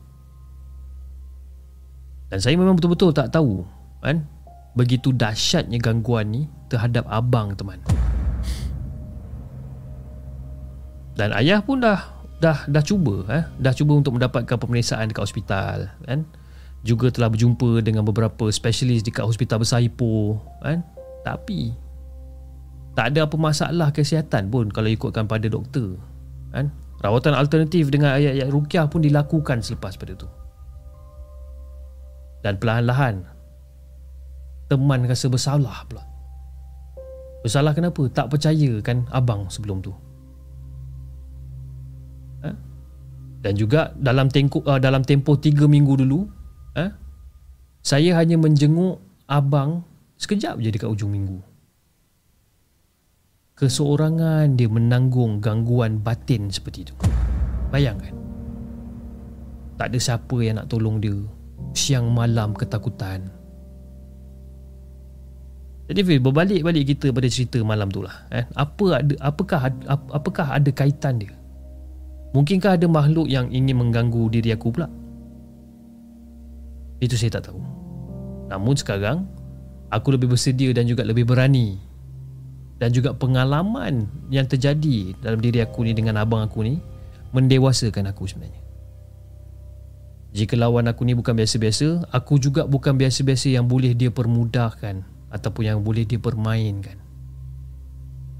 Dan 2.28 2.38
saya 2.44 2.54
memang 2.60 2.76
betul-betul 2.76 3.16
tak 3.16 3.32
tahu 3.32 3.64
kan 4.04 4.24
begitu 4.76 5.10
dahsyatnya 5.10 5.80
gangguan 5.82 6.30
ni 6.30 6.42
terhadap 6.68 7.08
abang 7.08 7.56
teman. 7.56 7.80
Dan 11.18 11.34
ayah 11.34 11.64
pun 11.64 11.82
dah 11.82 11.98
dah 12.38 12.70
dah 12.70 12.82
cuba 12.86 13.26
eh 13.34 13.44
dah 13.58 13.74
cuba 13.74 13.98
untuk 13.98 14.14
mendapatkan 14.14 14.54
pemeriksaan 14.54 15.10
dekat 15.10 15.24
hospital 15.24 15.90
kan. 16.06 16.22
Juga 16.86 17.10
telah 17.10 17.26
berjumpa 17.26 17.82
dengan 17.82 18.06
beberapa 18.06 18.46
spesialis 18.54 19.02
dekat 19.02 19.26
hospital 19.26 19.64
besar 19.64 19.82
Ipoh 19.82 20.38
kan. 20.62 20.86
Tapi 21.26 21.74
tak 22.94 23.14
ada 23.14 23.26
apa 23.26 23.34
masalah 23.34 23.90
kesihatan 23.90 24.46
pun 24.46 24.70
kalau 24.70 24.86
ikutkan 24.86 25.26
pada 25.26 25.50
doktor 25.50 25.98
kan. 26.54 26.70
Rawatan 27.02 27.34
alternatif 27.34 27.90
dengan 27.90 28.14
ayat-ayat 28.14 28.50
rukyah 28.50 28.86
pun 28.90 29.02
dilakukan 29.02 29.62
selepas 29.62 29.98
pada 29.98 30.14
tu. 30.14 30.28
Dan 32.42 32.58
perlahan-lahan 32.58 33.26
Teman 34.68 35.08
rasa 35.08 35.26
bersalah 35.26 35.82
pula 35.88 36.04
Bersalah 37.42 37.72
kenapa? 37.74 38.02
Tak 38.10 38.34
percaya 38.34 38.82
kan 38.82 39.06
abang 39.14 39.46
sebelum 39.48 39.78
tu 39.82 39.94
ha? 42.42 42.50
Dan 43.38 43.54
juga 43.54 43.94
dalam 43.94 44.26
tempoh, 44.26 44.62
uh, 44.66 44.82
dalam 44.82 45.06
tempoh 45.06 45.38
3 45.38 45.66
minggu 45.66 46.02
dulu 46.04 46.26
ha? 46.74 46.86
Saya 47.82 48.18
hanya 48.18 48.36
menjenguk 48.36 48.98
abang 49.30 49.86
Sekejap 50.18 50.58
je 50.58 50.74
dekat 50.74 50.90
ujung 50.90 51.14
minggu 51.14 51.38
Keseorangan 53.54 54.54
dia 54.54 54.70
menanggung 54.70 55.38
gangguan 55.38 56.02
batin 56.02 56.50
seperti 56.50 56.90
itu 56.90 56.94
Bayangkan 57.70 58.14
Tak 59.78 59.94
ada 59.94 59.98
siapa 59.98 60.36
yang 60.42 60.58
nak 60.58 60.70
tolong 60.70 60.98
dia 60.98 61.37
siang 61.78 62.10
malam 62.10 62.58
ketakutan. 62.58 63.30
Jadi 65.88 66.04
Fir, 66.04 66.20
berbalik-balik 66.20 66.84
kita 66.84 67.08
pada 67.14 67.28
cerita 67.32 67.56
malam 67.64 67.88
tu 67.88 68.04
lah. 68.04 68.28
Eh? 68.28 68.44
Apa 68.52 69.00
ada, 69.00 69.14
apakah, 69.24 69.72
ap, 69.88 70.02
apakah 70.12 70.46
ada 70.52 70.68
kaitan 70.68 71.16
dia? 71.16 71.32
Mungkinkah 72.36 72.76
ada 72.76 72.84
makhluk 72.84 73.24
yang 73.24 73.48
ingin 73.48 73.80
mengganggu 73.80 74.28
diri 74.28 74.52
aku 74.52 74.68
pula? 74.68 74.84
Itu 77.00 77.16
saya 77.16 77.40
tak 77.40 77.48
tahu. 77.48 77.60
Namun 78.52 78.76
sekarang, 78.76 79.24
aku 79.88 80.12
lebih 80.12 80.36
bersedia 80.36 80.76
dan 80.76 80.84
juga 80.84 81.08
lebih 81.08 81.24
berani. 81.24 81.80
Dan 82.76 82.92
juga 82.92 83.16
pengalaman 83.16 84.04
yang 84.28 84.44
terjadi 84.44 85.16
dalam 85.24 85.40
diri 85.40 85.64
aku 85.64 85.88
ni 85.88 85.96
dengan 85.96 86.20
abang 86.20 86.44
aku 86.44 86.68
ni, 86.68 86.76
mendewasakan 87.32 88.12
aku 88.12 88.28
sebenarnya. 88.28 88.67
Jika 90.28 90.60
lawan 90.60 90.84
aku 90.92 91.08
ni 91.08 91.16
bukan 91.16 91.32
biasa-biasa, 91.32 92.12
aku 92.12 92.36
juga 92.36 92.68
bukan 92.68 93.00
biasa-biasa 93.00 93.48
yang 93.48 93.64
boleh 93.64 93.96
dia 93.96 94.12
permudahkan 94.12 95.00
ataupun 95.32 95.62
yang 95.64 95.80
boleh 95.80 96.04
dia 96.04 96.20
permainkan. 96.20 97.00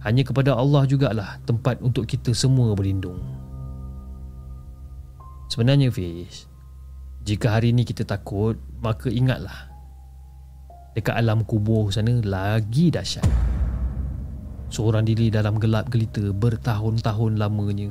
Hanya 0.04 0.22
kepada 0.22 0.52
Allah 0.54 0.84
jugalah 0.84 1.40
tempat 1.48 1.80
untuk 1.80 2.04
kita 2.04 2.36
semua 2.36 2.76
berlindung. 2.76 3.18
Sebenarnya 5.48 5.88
Fiz, 5.88 6.44
jika 7.24 7.56
hari 7.56 7.72
ini 7.72 7.88
kita 7.88 8.04
takut, 8.04 8.60
maka 8.84 9.08
ingatlah 9.08 9.72
dekat 10.92 11.16
alam 11.16 11.40
kubur 11.42 11.88
sana 11.88 12.20
lagi 12.20 12.92
dahsyat. 12.92 13.24
Seorang 14.68 15.08
diri 15.08 15.32
dalam 15.32 15.56
gelap 15.56 15.88
gelita 15.88 16.20
bertahun-tahun 16.36 17.40
lamanya 17.40 17.88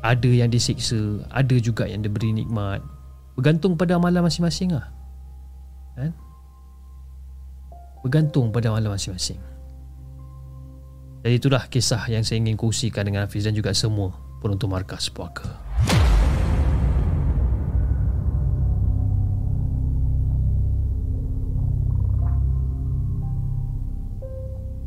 ada 0.00 0.30
yang 0.32 0.48
disiksa 0.48 1.20
Ada 1.28 1.60
juga 1.60 1.84
yang 1.84 2.00
diberi 2.00 2.32
nikmat. 2.32 2.80
Bergantung 3.36 3.76
pada 3.76 3.96
amalan 3.96 4.24
masing-masing 4.24 4.72
lah. 4.72 4.88
Kan? 5.96 6.12
Bergantung 8.00 8.48
pada 8.48 8.72
amalan 8.72 8.96
masing-masing. 8.96 9.40
Jadi 11.20 11.36
itulah 11.36 11.68
kisah 11.68 12.00
yang 12.08 12.24
saya 12.24 12.40
ingin 12.40 12.56
kongsikan 12.56 13.04
dengan 13.04 13.28
Hafiz 13.28 13.44
Dan 13.44 13.52
juga 13.52 13.76
semua 13.76 14.16
penonton 14.40 14.72
markas 14.72 15.12
puaka. 15.12 15.44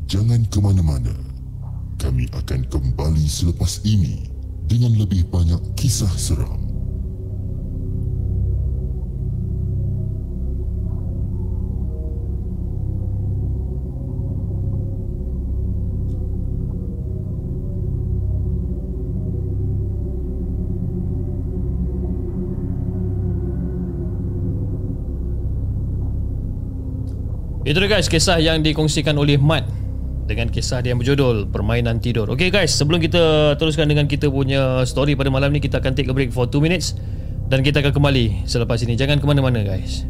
Jangan 0.09 0.41
ke 0.49 0.57
mana-mana. 0.61 1.13
Kami 2.01 2.25
akan 2.33 2.65
kembali 2.67 3.25
selepas 3.25 3.81
ini 3.85 4.32
dengan 4.67 4.95
lebih 4.95 5.27
banyak 5.29 5.61
kisah 5.75 6.11
seram. 6.15 6.73
Itu 27.63 27.79
dia 27.79 27.87
guys, 27.87 28.11
kisah 28.11 28.43
yang 28.43 28.59
dikongsikan 28.59 29.15
oleh 29.15 29.39
Mat 29.39 29.63
dengan 30.23 30.47
kisah 30.47 30.79
dia 30.79 30.95
yang 30.95 30.99
berjudul 31.03 31.51
Permainan 31.51 31.99
Tidur. 31.99 32.31
Okay 32.31 32.47
guys, 32.47 32.71
sebelum 32.71 33.03
kita 33.03 33.55
teruskan 33.59 33.91
dengan 33.91 34.07
kita 34.07 34.31
punya 34.31 34.87
story 34.87 35.19
pada 35.19 35.27
malam 35.27 35.51
ni 35.51 35.59
kita 35.59 35.83
akan 35.83 35.93
take 35.93 36.07
a 36.07 36.15
break 36.15 36.31
for 36.31 36.47
2 36.47 36.63
minutes 36.63 36.95
dan 37.51 37.59
kita 37.61 37.83
akan 37.83 37.91
kembali 37.91 38.47
selepas 38.47 38.79
ini. 38.87 38.95
Jangan 38.95 39.19
ke 39.19 39.25
mana-mana 39.27 39.61
guys. 39.61 40.07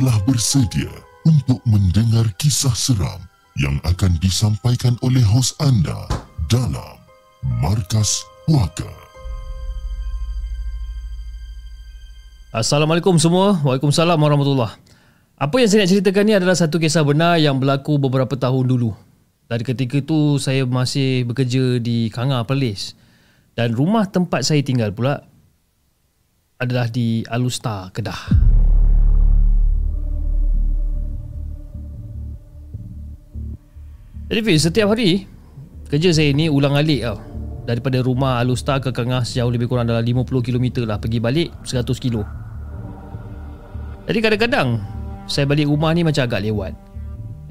Telah 0.00 0.16
bersedia 0.24 0.88
untuk 1.28 1.60
mendengar 1.68 2.24
kisah 2.40 2.72
seram 2.72 3.20
yang 3.60 3.76
akan 3.84 4.16
disampaikan 4.16 4.96
oleh 5.04 5.20
hos 5.20 5.52
anda 5.60 6.08
dalam 6.48 6.96
Markas 7.60 8.24
Puaka? 8.48 8.88
Assalamualaikum 12.48 13.20
semua. 13.20 13.60
Waalaikumsalam 13.60 14.16
warahmatullahi. 14.16 14.72
Apa 15.36 15.60
yang 15.60 15.68
saya 15.68 15.84
nak 15.84 15.92
ceritakan 15.92 16.24
ni 16.24 16.32
adalah 16.32 16.56
satu 16.56 16.80
kisah 16.80 17.04
benar 17.04 17.36
yang 17.36 17.60
berlaku 17.60 18.00
beberapa 18.00 18.40
tahun 18.40 18.72
dulu. 18.72 18.96
Dari 19.52 19.68
ketika 19.68 20.00
itu 20.00 20.40
saya 20.40 20.64
masih 20.64 21.28
bekerja 21.28 21.76
di 21.76 22.08
Kanga 22.08 22.40
Perlis 22.48 22.96
dan 23.52 23.76
rumah 23.76 24.08
tempat 24.08 24.48
saya 24.48 24.64
tinggal 24.64 24.96
pula 24.96 25.28
adalah 26.56 26.88
di 26.88 27.20
Alustar, 27.28 27.92
Kedah. 27.92 28.49
Jadi 34.30 34.54
setiap 34.62 34.94
hari 34.94 35.26
kerja 35.90 36.14
saya 36.14 36.30
ni 36.30 36.46
ulang 36.46 36.78
alik 36.78 37.02
tau. 37.02 37.18
Daripada 37.66 37.98
rumah 37.98 38.38
Alustar 38.38 38.78
ke 38.78 38.94
Kangah 38.94 39.26
sejauh 39.26 39.50
lebih 39.50 39.66
kurang 39.66 39.90
dalam 39.90 40.06
50 40.06 40.26
km 40.46 40.86
lah. 40.86 41.02
Pergi 41.02 41.18
balik 41.18 41.50
100 41.66 41.82
km. 41.98 42.22
Jadi 44.06 44.18
kadang-kadang 44.22 44.68
saya 45.26 45.50
balik 45.50 45.66
rumah 45.66 45.90
ni 45.90 46.06
macam 46.06 46.30
agak 46.30 46.46
lewat. 46.46 46.72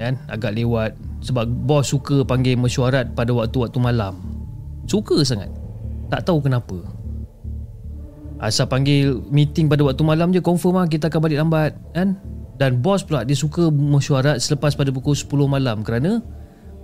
Kan? 0.00 0.16
Agak 0.32 0.56
lewat 0.56 0.96
sebab 1.20 1.44
bos 1.68 1.92
suka 1.92 2.24
panggil 2.24 2.56
mesyuarat 2.56 3.12
pada 3.12 3.32
waktu-waktu 3.36 3.76
malam. 3.76 4.16
Suka 4.88 5.20
sangat. 5.20 5.52
Tak 6.08 6.24
tahu 6.24 6.48
kenapa. 6.48 6.80
Asal 8.40 8.64
panggil 8.72 9.20
meeting 9.28 9.68
pada 9.68 9.84
waktu 9.84 10.00
malam 10.00 10.32
je 10.32 10.40
confirm 10.40 10.80
lah 10.80 10.88
kita 10.88 11.12
akan 11.12 11.20
balik 11.28 11.38
lambat 11.44 11.72
kan? 11.92 12.16
Dan 12.56 12.80
bos 12.80 13.04
pula 13.04 13.24
dia 13.24 13.36
suka 13.36 13.68
mesyuarat 13.68 14.40
selepas 14.40 14.72
pada 14.72 14.88
pukul 14.88 15.12
10 15.12 15.28
malam 15.44 15.84
kerana 15.84 16.24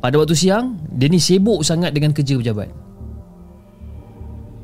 pada 0.07 0.23
waktu 0.23 0.39
siang 0.39 0.79
dia 0.95 1.11
ni 1.11 1.19
sibuk 1.19 1.67
sangat 1.67 1.91
dengan 1.91 2.15
kerja 2.15 2.39
pejabat. 2.39 2.71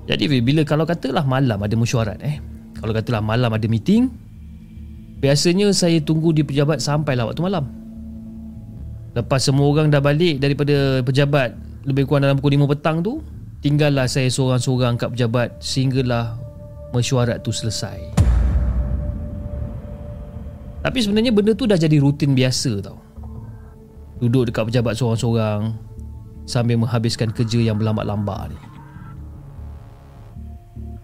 Jadi 0.07 0.39
bila 0.39 0.63
kalau 0.63 0.87
katalah 0.87 1.27
malam 1.27 1.59
ada 1.59 1.75
mesyuarat 1.75 2.23
eh. 2.23 2.39
Kalau 2.79 2.95
katalah 2.95 3.19
malam 3.19 3.51
ada 3.51 3.67
meeting 3.67 4.07
biasanya 5.19 5.75
saya 5.75 5.99
tunggu 5.99 6.31
di 6.31 6.47
pejabat 6.47 6.79
sampailah 6.79 7.27
waktu 7.27 7.43
malam. 7.43 7.67
Lepas 9.19 9.43
semua 9.43 9.67
orang 9.67 9.91
dah 9.91 9.99
balik 9.99 10.39
daripada 10.39 11.03
pejabat 11.03 11.59
lebih 11.91 12.07
kurang 12.07 12.31
dalam 12.31 12.39
pukul 12.39 12.63
5 12.63 12.79
petang 12.79 13.03
tu, 13.03 13.19
tinggallah 13.67 14.07
saya 14.07 14.31
seorang-seorang 14.31 14.95
kat 14.95 15.11
pejabat 15.11 15.59
sehinggalah 15.59 16.39
mesyuarat 16.95 17.43
tu 17.43 17.51
selesai. 17.51 17.99
Tapi 20.87 20.99
sebenarnya 21.03 21.35
benda 21.35 21.51
tu 21.59 21.67
dah 21.67 21.75
jadi 21.75 21.99
rutin 21.99 22.31
biasa 22.31 22.79
tau. 22.79 23.02
Duduk 24.23 24.49
dekat 24.49 24.71
pejabat 24.71 24.95
seorang-seorang 24.95 25.75
Sambil 26.47 26.79
menghabiskan 26.79 27.35
kerja 27.35 27.59
yang 27.59 27.77
berlambat-lambat 27.77 28.55
ni 28.55 28.59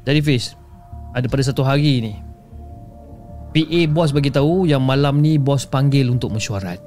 Jadi 0.06 0.20
Fiz 0.22 0.54
Ada 1.18 1.26
pada 1.26 1.42
satu 1.42 1.66
hari 1.66 1.98
ni 1.98 2.14
PA 3.48 3.80
bos 3.88 4.12
bagi 4.12 4.28
tahu 4.28 4.68
yang 4.68 4.84
malam 4.84 5.24
ni 5.24 5.40
bos 5.40 5.64
panggil 5.64 6.12
untuk 6.12 6.28
mesyuarat. 6.36 6.78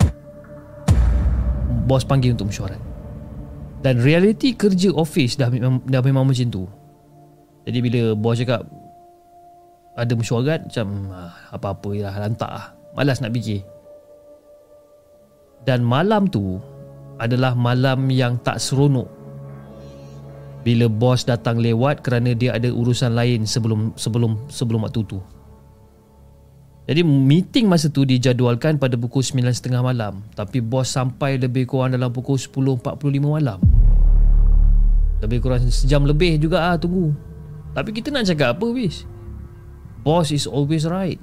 Bos 1.89 2.05
panggil 2.05 2.37
untuk 2.37 2.53
mesyuarat. 2.53 2.77
Dan 3.81 3.97
realiti 3.97 4.53
kerja 4.53 4.93
office 4.93 5.41
dah, 5.41 5.49
dah 5.49 6.01
memang 6.05 6.29
macam 6.29 6.47
tu. 6.53 6.69
Jadi 7.65 7.79
bila 7.81 8.13
bos 8.13 8.37
cakap 8.37 8.61
ada 9.97 10.13
mesyuarat 10.13 10.69
macam 10.69 10.87
ah, 11.09 11.33
apa-apa 11.49 11.89
lah 11.97 12.13
lantak 12.21 12.51
lah. 12.53 12.65
Malas 12.93 13.25
nak 13.25 13.33
fikir. 13.33 13.65
Dan 15.61 15.85
malam 15.85 16.25
tu 16.25 16.57
adalah 17.21 17.53
malam 17.53 18.09
yang 18.09 18.41
tak 18.41 18.57
seronok. 18.57 19.05
Bila 20.61 20.85
bos 20.89 21.25
datang 21.25 21.57
lewat 21.57 22.05
kerana 22.05 22.33
dia 22.37 22.57
ada 22.57 22.69
urusan 22.69 23.13
lain 23.13 23.45
sebelum 23.45 23.93
sebelum 23.97 24.37
sebelum 24.49 24.85
waktu 24.85 25.01
tu. 25.05 25.21
Jadi 26.89 27.01
meeting 27.05 27.69
masa 27.69 27.93
tu 27.93 28.05
dijadualkan 28.05 28.81
pada 28.81 28.97
pukul 28.97 29.21
9.30 29.21 29.69
malam. 29.85 30.25
Tapi 30.33 30.61
bos 30.61 30.89
sampai 30.89 31.37
lebih 31.37 31.69
kurang 31.69 31.93
dalam 31.93 32.09
pukul 32.09 32.41
10.45 32.41 32.81
malam. 33.21 33.61
Lebih 35.21 35.37
kurang 35.45 35.61
sejam 35.69 36.01
lebih 36.05 36.41
juga 36.41 36.73
ah 36.73 36.77
tunggu. 36.77 37.13
Tapi 37.77 37.89
kita 37.93 38.09
nak 38.09 38.25
cakap 38.25 38.57
apa 38.57 38.67
Fiz 38.73 39.05
Boss 40.01 40.33
is 40.33 40.49
always 40.49 40.89
right. 40.89 41.21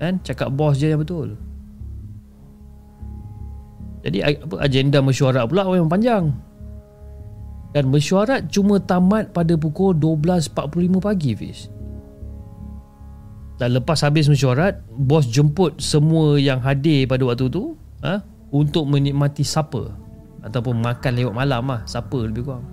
Kan? 0.00 0.20
Cakap 0.24 0.52
boss 0.52 0.80
je 0.80 0.92
yang 0.92 1.00
betul 1.00 1.36
Jadi 4.06 4.22
apa 4.22 4.62
agenda 4.62 5.02
mesyuarat 5.02 5.50
pula 5.50 5.66
memang 5.66 5.90
panjang. 5.90 6.30
Dan 7.74 7.90
mesyuarat 7.90 8.46
cuma 8.54 8.78
tamat 8.78 9.34
pada 9.34 9.58
pukul 9.58 9.98
12.45 9.98 11.02
pagi 11.02 11.34
Fiz. 11.34 11.66
Dan 13.58 13.74
lepas 13.74 13.98
habis 14.04 14.30
mesyuarat 14.30 14.84
Bos 14.94 15.26
jemput 15.26 15.80
semua 15.80 16.36
yang 16.36 16.60
hadir 16.60 17.08
pada 17.08 17.24
waktu 17.24 17.48
tu 17.48 17.72
ha, 18.04 18.22
Untuk 18.54 18.86
menikmati 18.86 19.42
supper. 19.42 19.90
Ataupun 20.46 20.78
makan 20.78 21.12
lewat 21.18 21.34
malam 21.34 21.66
lah 21.66 21.82
Supper 21.90 22.30
lebih 22.30 22.46
kurang. 22.46 22.64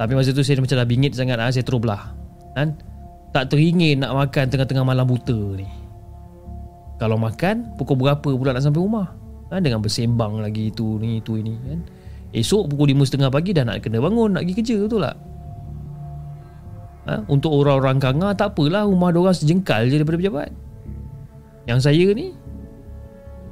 Tapi 0.00 0.16
masa 0.16 0.32
tu 0.32 0.40
saya 0.40 0.56
macam 0.58 0.80
dah 0.80 0.88
bingit 0.88 1.12
sangat 1.12 1.36
ha, 1.36 1.52
Saya 1.52 1.62
terus 1.66 1.82
belah 1.82 2.16
kan? 2.56 2.80
Tak 3.36 3.52
teringin 3.52 4.00
nak 4.00 4.16
makan 4.16 4.48
tengah-tengah 4.48 4.84
malam 4.84 5.04
buta 5.04 5.36
ni. 5.60 5.68
Kalau 6.96 7.20
makan 7.20 7.76
Pukul 7.76 8.00
berapa 8.00 8.28
pula 8.32 8.56
nak 8.56 8.64
sampai 8.64 8.80
rumah 8.80 9.21
ha, 9.52 9.60
Dengan 9.60 9.84
bersembang 9.84 10.40
lagi 10.40 10.72
itu 10.72 10.96
ni 10.96 11.20
itu 11.20 11.36
ini 11.36 11.52
kan? 11.60 11.80
Esok 12.32 12.72
pukul 12.72 12.96
5.30 12.96 13.28
pagi 13.28 13.50
dah 13.52 13.68
nak 13.68 13.84
kena 13.84 14.00
bangun 14.00 14.32
Nak 14.32 14.42
pergi 14.48 14.54
kerja 14.56 14.76
betul 14.80 15.04
tak 15.04 15.16
ha? 17.06 17.14
Untuk 17.28 17.52
orang-orang 17.52 17.98
kanga 17.98 18.30
tak 18.34 18.54
apalah 18.54 18.86
rumah 18.86 19.10
orang 19.10 19.34
sejengkal 19.34 19.90
je 19.90 19.98
daripada 19.98 20.18
pejabat. 20.18 20.50
Yang 21.66 21.80
saya 21.86 22.06
ni 22.14 22.34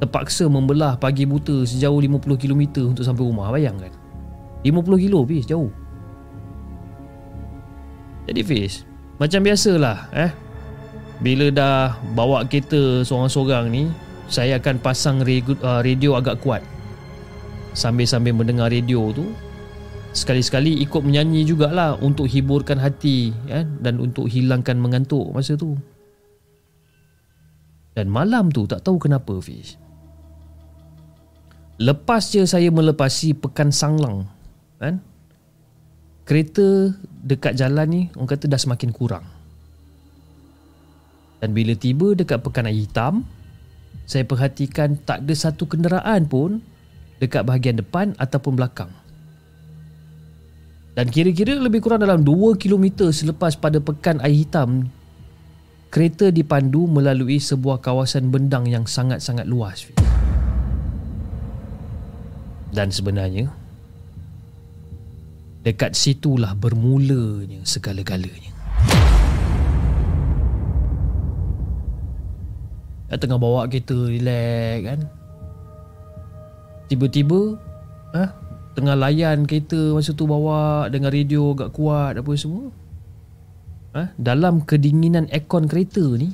Terpaksa 0.01 0.49
membelah 0.49 0.97
pagi 0.97 1.29
buta 1.29 1.69
sejauh 1.69 2.01
50 2.01 2.25
km 2.41 2.89
untuk 2.89 3.05
sampai 3.05 3.21
rumah. 3.21 3.53
Bayangkan. 3.53 3.93
50 4.65 5.05
kilo 5.05 5.25
Fiz 5.29 5.45
jauh. 5.45 5.69
Jadi 8.25 8.41
Fiz 8.45 8.85
Macam 9.21 9.41
biasalah 9.45 10.09
eh. 10.17 10.33
Bila 11.21 11.53
dah 11.53 12.01
bawa 12.17 12.49
kereta 12.49 13.05
seorang-seorang 13.05 13.69
ni 13.69 13.93
Saya 14.31 14.63
akan 14.63 14.79
pasang 14.79 15.27
uh, 15.27 15.83
radio 15.83 16.15
agak 16.15 16.39
kuat 16.39 16.63
Sambil-sambil 17.75 18.31
mendengar 18.31 18.71
radio 18.71 19.11
tu 19.11 19.27
Sekali-sekali 20.11 20.83
ikut 20.83 21.07
menyanyi 21.07 21.47
jugalah 21.47 21.95
untuk 22.03 22.27
hiburkan 22.27 22.83
hati 22.83 23.31
ya, 23.47 23.63
dan 23.63 24.03
untuk 24.03 24.27
hilangkan 24.27 24.75
mengantuk 24.75 25.23
masa 25.31 25.55
tu. 25.55 25.79
Dan 27.95 28.11
malam 28.11 28.51
tu 28.51 28.67
tak 28.67 28.83
tahu 28.83 28.99
kenapa 28.99 29.39
Fish. 29.39 29.79
Lepas 31.79 32.35
je 32.35 32.43
saya 32.43 32.75
melepasi 32.75 33.39
pekan 33.39 33.71
sanglang 33.71 34.27
kan? 34.83 34.99
Kereta 36.27 36.91
dekat 37.23 37.55
jalan 37.55 37.87
ni 37.87 38.03
orang 38.19 38.35
kata 38.35 38.51
dah 38.51 38.59
semakin 38.59 38.91
kurang. 38.91 39.27
Dan 41.39 41.55
bila 41.55 41.73
tiba 41.79 42.19
dekat 42.19 42.43
pekan 42.43 42.67
air 42.67 42.83
hitam, 42.83 43.23
saya 44.11 44.27
perhatikan 44.27 44.99
tak 45.07 45.23
ada 45.23 45.35
satu 45.39 45.71
kenderaan 45.71 46.27
pun 46.27 46.59
dekat 47.23 47.47
bahagian 47.47 47.79
depan 47.79 48.19
ataupun 48.19 48.59
belakang. 48.59 48.91
Dan 50.99 51.07
kira-kira 51.15 51.55
lebih 51.55 51.79
kurang 51.79 52.03
dalam 52.03 52.27
2 52.27 52.59
km 52.59 53.15
selepas 53.15 53.55
pada 53.55 53.79
pekan 53.79 54.19
air 54.27 54.43
hitam 54.43 54.91
Kereta 55.87 56.35
dipandu 56.35 56.91
melalui 56.91 57.39
sebuah 57.39 57.79
kawasan 57.79 58.35
bendang 58.35 58.67
yang 58.67 58.91
sangat-sangat 58.91 59.47
luas 59.47 59.87
Dan 62.75 62.91
sebenarnya 62.91 63.55
Dekat 65.63 65.95
situlah 65.95 66.59
bermulanya 66.59 67.63
segala-galanya 67.63 68.51
Dia 73.11 73.19
tengah 73.19 73.43
bawa 73.43 73.67
kereta 73.67 74.07
relax 74.07 74.79
kan? 74.87 75.01
Tiba-tiba 76.87 77.59
ah, 78.15 78.31
tengah 78.79 78.95
layan 78.95 79.51
kereta 79.51 79.91
masa 79.91 80.15
tu 80.15 80.31
bawa 80.31 80.87
dengan 80.87 81.11
radio 81.11 81.51
agak 81.59 81.75
kuat 81.75 82.15
apa 82.15 82.33
semua. 82.39 82.71
Ha? 83.91 84.15
dalam 84.15 84.63
kedinginan 84.63 85.27
aircon 85.35 85.67
kereta 85.67 86.15
ni 86.15 86.31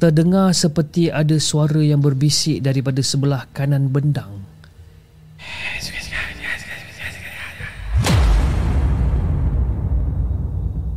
terdengar 0.00 0.48
seperti 0.56 1.12
ada 1.12 1.36
suara 1.36 1.84
yang 1.84 2.00
berbisik 2.00 2.64
daripada 2.64 3.04
sebelah 3.04 3.44
kanan 3.52 3.92
bendang. 3.92 4.40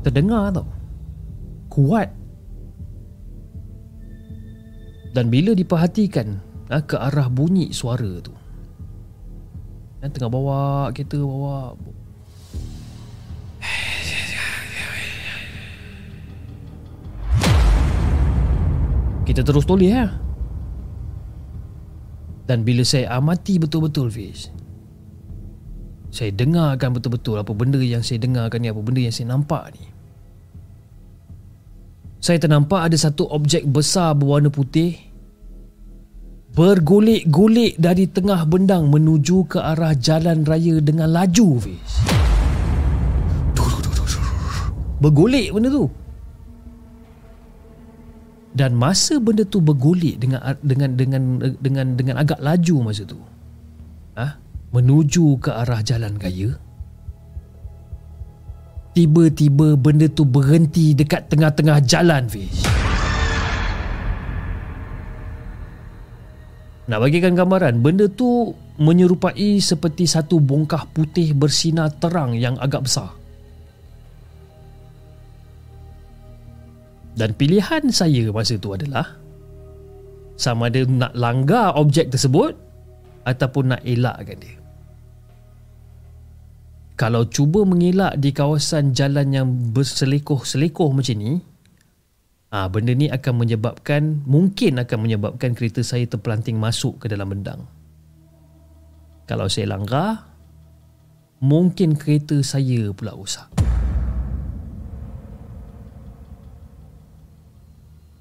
Terdengar 0.03 0.51
tau. 0.55 0.67
Kuat 1.67 2.11
dan 5.13 5.29
bila 5.29 5.53
diperhatikan 5.53 6.41
ha, 6.73 6.81
ke 6.81 6.97
arah 6.97 7.29
bunyi 7.29 7.69
suara 7.69 8.17
tu. 8.19 8.33
Dan 10.01 10.09
tengah 10.09 10.27
bawa 10.33 10.89
kereta 10.91 11.21
bawa. 11.21 11.77
Kita 19.23 19.39
terus 19.39 19.63
toleh 19.63 19.87
ya. 19.87 20.11
Dan 22.43 22.67
bila 22.67 22.83
saya 22.83 23.07
amati 23.15 23.55
betul-betul 23.55 24.11
Fiz 24.11 24.51
Saya 26.11 26.27
dengarkan 26.35 26.91
betul-betul 26.91 27.39
Apa 27.39 27.55
benda 27.55 27.79
yang 27.79 28.03
saya 28.03 28.19
dengarkan 28.19 28.59
ni 28.59 28.67
Apa 28.67 28.83
benda 28.83 28.99
yang 28.99 29.15
saya 29.15 29.31
nampak 29.31 29.71
ni 29.79 29.92
Saya 32.23 32.39
ternampak 32.39 32.87
ada 32.87 32.95
satu 32.95 33.27
objek 33.27 33.67
besar 33.67 34.15
berwarna 34.15 34.47
putih 34.47 34.95
bergolek-golek 36.55 37.75
dari 37.75 38.07
tengah 38.07 38.47
bendang 38.47 38.87
menuju 38.87 39.43
ke 39.51 39.59
arah 39.59 39.91
jalan 39.91 40.47
raya 40.47 40.79
dengan 40.79 41.11
laju 41.11 41.59
Fiz. 41.59 41.91
Bergolek 45.03 45.51
benda 45.51 45.67
tu. 45.67 45.91
Dan 48.55 48.71
masa 48.79 49.19
benda 49.19 49.43
tu 49.43 49.59
bergolek 49.59 50.15
dengan 50.15 50.55
dengan 50.63 50.95
dengan 50.95 51.21
dengan 51.59 51.85
dengan 51.99 52.15
agak 52.23 52.39
laju 52.39 52.75
masa 52.87 53.03
tu. 53.03 53.19
Ha? 54.15 54.39
menuju 54.73 55.43
ke 55.43 55.51
arah 55.53 55.83
jalan 55.85 56.17
raya. 56.17 56.55
Tiba-tiba 58.93 59.73
benda 59.73 60.05
tu 60.05 60.21
berhenti 60.21 60.93
dekat 60.93 61.25
tengah-tengah 61.33 61.81
jalan 61.81 62.29
Fiz. 62.29 62.61
Nak 66.83 66.99
bagikan 66.99 67.33
gambaran, 67.33 67.81
benda 67.81 68.05
tu 68.05 68.53
menyerupai 68.77 69.57
seperti 69.57 70.05
satu 70.05 70.37
bongkah 70.37 70.85
putih 70.91 71.33
bersinar 71.33 71.89
terang 71.97 72.37
yang 72.37 72.53
agak 72.61 72.85
besar. 72.85 73.09
Dan 77.13 77.37
pilihan 77.37 77.93
saya 77.93 78.29
masa 78.33 78.57
tu 78.57 78.73
adalah 78.73 79.05
sama 80.33 80.69
ada 80.69 80.81
nak 80.89 81.13
langgar 81.13 81.77
objek 81.77 82.09
tersebut 82.09 82.57
ataupun 83.25 83.73
nak 83.73 83.81
elakkan 83.85 84.37
dia. 84.41 84.62
Kalau 86.93 87.25
cuba 87.25 87.65
mengelak 87.65 88.21
di 88.21 88.29
kawasan 88.29 88.93
jalan 88.93 89.33
yang 89.33 89.47
berselekoh-selekoh 89.73 90.93
macam 90.93 91.17
ni, 91.17 91.41
ha, 92.53 92.69
benda 92.69 92.93
ni 92.93 93.09
akan 93.09 93.33
menyebabkan 93.33 94.21
mungkin 94.29 94.77
akan 94.77 94.97
menyebabkan 95.01 95.57
kereta 95.57 95.81
saya 95.81 96.05
terpelanting 96.05 96.61
masuk 96.61 97.01
ke 97.01 97.09
dalam 97.09 97.33
bendang. 97.33 97.65
Kalau 99.25 99.49
saya 99.49 99.73
langgar 99.73 100.29
mungkin 101.41 101.97
kereta 101.97 102.37
saya 102.45 102.93
pula 102.93 103.17
rosak. 103.17 103.49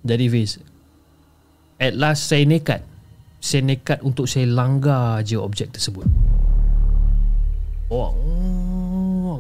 Jadi 0.03 0.27
Fiz 0.33 0.59
at 1.77 1.93
last 1.93 2.25
saya 2.25 2.49
nekat. 2.49 2.81
Saya 3.43 3.67
nekat 3.67 4.01
untuk 4.07 4.31
saya 4.31 4.47
langgar 4.47 5.21
je 5.27 5.35
objek 5.35 5.75
tersebut. 5.75 6.07
Oh 7.91 8.62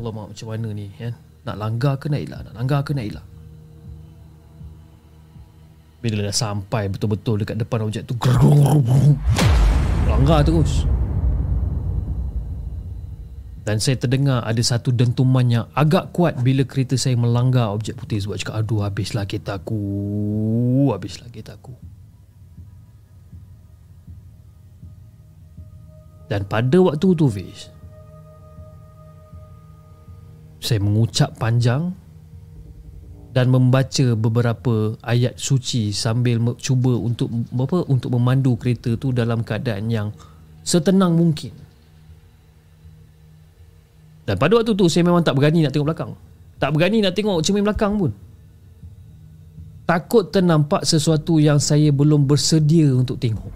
Allah 0.02 0.34
macam 0.34 0.46
mana 0.50 0.68
ni 0.74 0.90
kan? 0.98 1.14
Nak 1.46 1.56
langgar 1.56 1.94
ke 2.02 2.10
nak 2.10 2.20
elak 2.26 2.40
nak 2.50 2.54
langgar 2.58 2.82
ke 2.82 2.90
nak 2.90 3.06
elak 3.06 3.26
bila 6.02 6.26
dah 6.26 6.34
sampai 6.34 6.90
betul-betul 6.90 7.46
dekat 7.46 7.62
depan 7.62 7.86
objek 7.86 8.02
tu 8.10 8.18
Langgar 10.10 10.42
terus. 10.42 10.84
Dan 13.62 13.78
saya 13.78 13.94
terdengar 13.94 14.42
ada 14.42 14.58
satu 14.58 14.90
dentuman 14.90 15.46
yang 15.46 15.66
agak 15.78 16.10
kuat 16.10 16.34
Bila 16.42 16.66
kereta 16.66 16.98
saya 16.98 17.14
melanggar 17.14 17.70
objek 17.70 17.94
putih. 17.94 18.18
Sebab 18.18 18.34
cakap 18.34 18.58
aduh 18.58 18.82
habislah 18.82 19.22
kereta 19.22 19.62
aku. 19.62 20.90
Habislah 20.90 21.30
kereta 21.30 21.54
aku. 21.54 21.70
Dan 26.26 26.42
pada 26.50 26.76
waktu 26.82 27.08
tu 27.14 27.26
Fiz 27.30 27.71
Saya 30.62 30.78
mengucap 30.78 31.34
panjang 31.42 31.90
dan 33.34 33.50
membaca 33.50 34.14
beberapa 34.14 34.94
ayat 35.02 35.34
suci 35.34 35.90
sambil 35.90 36.38
cuba 36.60 36.94
untuk 36.94 37.32
apa 37.50 37.82
untuk 37.90 38.14
memandu 38.14 38.54
kereta 38.54 38.94
tu 38.94 39.10
dalam 39.10 39.42
keadaan 39.42 39.90
yang 39.90 40.08
setenang 40.62 41.18
mungkin. 41.18 41.50
Dan 44.22 44.38
pada 44.38 44.62
waktu 44.62 44.78
tu 44.78 44.86
saya 44.86 45.02
memang 45.02 45.26
tak 45.26 45.34
berani 45.34 45.66
nak 45.66 45.74
tengok 45.74 45.88
belakang. 45.90 46.12
Tak 46.62 46.70
berani 46.70 47.02
nak 47.02 47.14
tengok 47.18 47.42
cermin 47.42 47.66
belakang 47.66 47.98
pun. 47.98 48.14
Takut 49.82 50.30
ternampak 50.30 50.86
sesuatu 50.86 51.42
yang 51.42 51.58
saya 51.58 51.90
belum 51.90 52.22
bersedia 52.22 52.94
untuk 52.94 53.18
tengok. 53.18 53.50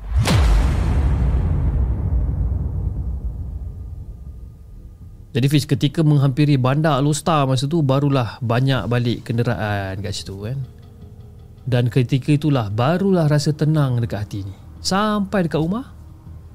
Jadi 5.36 5.52
Fiz 5.52 5.68
ketika 5.68 6.00
menghampiri 6.00 6.56
bandar 6.56 6.96
Alostar 6.96 7.44
masa 7.44 7.68
tu 7.68 7.84
barulah 7.84 8.40
banyak 8.40 8.88
balik 8.88 9.28
kenderaan 9.28 10.00
kat 10.00 10.16
situ 10.16 10.32
kan. 10.48 10.56
Dan 11.68 11.92
ketika 11.92 12.32
itulah 12.32 12.72
barulah 12.72 13.28
rasa 13.28 13.52
tenang 13.52 14.00
dekat 14.00 14.24
hati 14.24 14.40
ni. 14.48 14.54
Sampai 14.80 15.44
dekat 15.44 15.60
rumah 15.60 15.92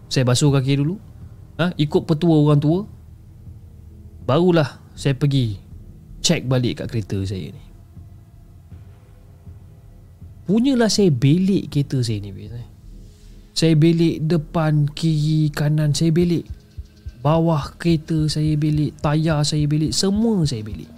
saya 0.09 0.25
basuh 0.25 0.49
kaki 0.49 0.81
dulu. 0.81 0.97
Ha, 1.61 1.77
ikut 1.77 2.09
petua 2.09 2.33
orang 2.41 2.57
tua. 2.57 2.81
Barulah 4.25 4.81
saya 4.97 5.13
pergi 5.13 5.61
check 6.25 6.49
balik 6.49 6.81
kat 6.81 6.89
kereta 6.89 7.21
saya 7.21 7.53
ni. 7.53 7.63
Punyalah 10.49 10.89
saya 10.89 11.13
belik 11.13 11.69
kereta 11.69 12.01
saya 12.01 12.17
ni 12.17 12.33
eh. 12.33 12.65
Saya 13.53 13.77
belik 13.77 14.25
depan, 14.25 14.89
kiri, 14.89 15.53
kanan 15.53 15.93
saya 15.93 16.09
belik 16.09 16.49
Bawah 17.21 17.77
kereta 17.77 18.25
saya 18.25 18.57
belik 18.57 18.97
Tayar 18.97 19.45
saya 19.45 19.69
belik 19.69 19.93
Semua 19.93 20.41
saya 20.41 20.65
belik 20.65 20.89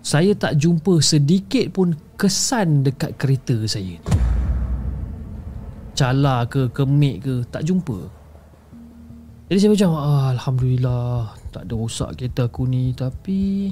Saya 0.00 0.32
tak 0.32 0.56
jumpa 0.56 0.96
sedikit 1.04 1.68
pun 1.76 1.92
Kesan 2.16 2.84
dekat 2.84 3.20
kereta 3.20 3.56
saya. 3.68 4.00
Ni 4.00 4.18
Cala 5.92 6.48
ke 6.48 6.72
Kemik 6.72 7.16
ke 7.20 7.34
Tak 7.52 7.68
jumpa. 7.68 8.08
Jadi 9.52 9.58
saya 9.60 9.70
macam 9.76 9.90
ah, 10.00 10.28
Alhamdulillah 10.32 11.36
Tak 11.52 11.68
ada 11.68 11.74
rosak 11.76 12.16
kereta 12.16 12.48
aku 12.48 12.64
ni 12.64 12.96
Tapi 12.96 13.68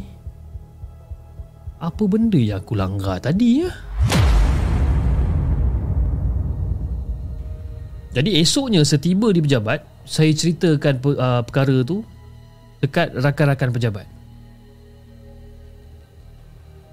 Apa 1.80 2.05
benda 2.05 2.36
yang 2.36 2.61
aku 2.61 2.76
langgar 2.76 3.24
tadi 3.24 3.64
ya 3.64 3.88
Jadi 8.19 8.43
esoknya 8.43 8.83
setiba 8.83 9.31
di 9.31 9.39
pejabat, 9.39 9.79
saya 10.03 10.35
ceritakan 10.35 10.99
uh, 11.14 11.39
perkara 11.47 11.87
tu 11.87 12.03
dekat 12.83 13.14
rakan-rakan 13.14 13.71
pejabat. 13.71 14.07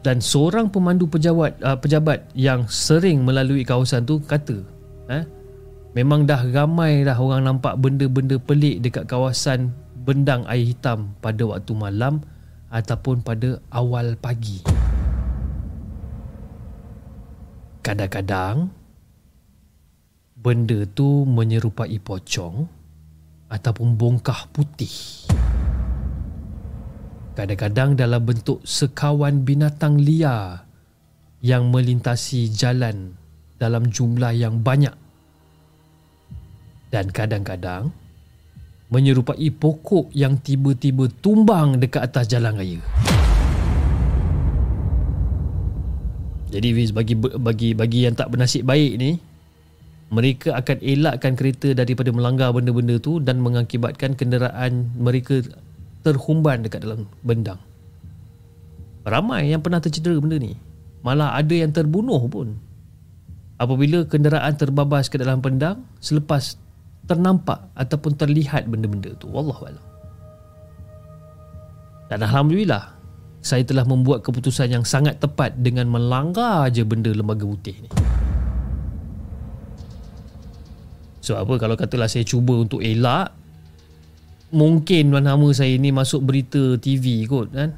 Dan 0.05 0.21
seorang 0.21 0.69
pemandu 0.69 1.09
pejabat 1.09 1.57
uh, 1.65 1.73
pejabat 1.82 2.30
yang 2.38 2.69
sering 2.69 3.26
melalui 3.26 3.65
kawasan 3.65 4.05
tu 4.05 4.21
kata, 4.21 4.61
eh, 5.09 5.26
memang 5.97 6.30
dah 6.30 6.45
ramai 6.45 7.01
dah 7.01 7.17
orang 7.17 7.41
nampak 7.41 7.73
benda-benda 7.82 8.38
pelik 8.38 8.86
dekat 8.86 9.09
kawasan 9.09 9.73
bendang 10.05 10.45
air 10.45 10.78
hitam 10.78 11.09
pada 11.26 11.41
waktu 11.41 11.73
malam 11.73 12.21
ataupun 12.69 13.26
pada 13.26 13.57
awal 13.73 14.13
pagi. 14.21 14.61
Kadang-kadang 17.82 18.84
benda 20.45 20.85
tu 20.85 21.25
menyerupai 21.25 21.97
pocong 21.97 22.69
ataupun 23.49 23.97
bongkah 23.97 24.45
putih. 24.53 24.93
Kadang-kadang 27.33 27.97
dalam 27.97 28.21
bentuk 28.21 28.61
sekawan 28.61 29.41
binatang 29.41 29.97
liar 29.97 30.61
yang 31.41 31.73
melintasi 31.73 32.53
jalan 32.53 33.17
dalam 33.57 33.89
jumlah 33.89 34.37
yang 34.37 34.61
banyak. 34.61 34.93
Dan 36.93 37.09
kadang-kadang 37.09 37.89
menyerupai 38.93 39.49
pokok 39.49 40.13
yang 40.13 40.37
tiba-tiba 40.37 41.09
tumbang 41.25 41.81
dekat 41.81 42.05
atas 42.05 42.29
jalan 42.29 42.53
raya. 42.53 42.79
Jadi 46.53 46.69
bagi 46.93 47.15
bagi 47.17 47.69
bagi 47.73 47.99
yang 48.05 48.13
tak 48.13 48.29
bernasib 48.29 48.63
baik 48.63 48.93
ni 49.01 49.34
mereka 50.13 50.53
akan 50.53 50.77
elakkan 50.85 51.33
kereta 51.33 51.73
daripada 51.73 52.13
melanggar 52.13 52.53
benda-benda 52.53 53.01
tu 53.01 53.17
dan 53.17 53.41
mengakibatkan 53.41 54.13
kenderaan 54.13 54.93
mereka 54.95 55.41
terhumban 56.05 56.61
dekat 56.61 56.85
dalam 56.85 57.09
bendang. 57.25 57.57
Ramai 59.05 59.49
yang 59.49 59.65
pernah 59.65 59.81
tercedera 59.81 60.17
benda 60.21 60.37
ni. 60.37 60.53
Malah 61.01 61.37
ada 61.37 61.53
yang 61.53 61.73
terbunuh 61.73 62.21
pun. 62.29 62.57
Apabila 63.57 64.05
kenderaan 64.05 64.57
terbabas 64.57 65.09
ke 65.09 65.17
dalam 65.17 65.41
bendang 65.41 65.85
selepas 66.01 66.57
ternampak 67.05 67.69
ataupun 67.77 68.17
terlihat 68.17 68.65
benda-benda 68.69 69.13
tu. 69.17 69.29
Wallahualam. 69.29 69.81
Dan 72.09 72.21
Alhamdulillah 72.21 72.93
saya 73.45 73.61
telah 73.61 73.85
membuat 73.85 74.25
keputusan 74.25 74.73
yang 74.73 74.85
sangat 74.85 75.21
tepat 75.21 75.53
dengan 75.61 75.89
melanggar 75.89 76.65
je 76.73 76.81
benda 76.81 77.13
lembaga 77.13 77.45
putih 77.45 77.77
ni. 77.85 77.89
So 81.26 81.41
apa? 81.41 81.57
Kalau 81.57 81.73
katalah 81.73 82.05
saya 82.05 82.21
cuba 82.21 82.53
untuk 82.53 82.86
elak 82.86 83.34
Mungkin 84.53 85.09
nama 85.09 85.47
saya 85.57 85.73
ni 85.82 85.89
masuk 85.89 86.21
berita 86.21 86.78
TV 86.78 87.26
kot 87.26 87.49
kan? 87.49 87.73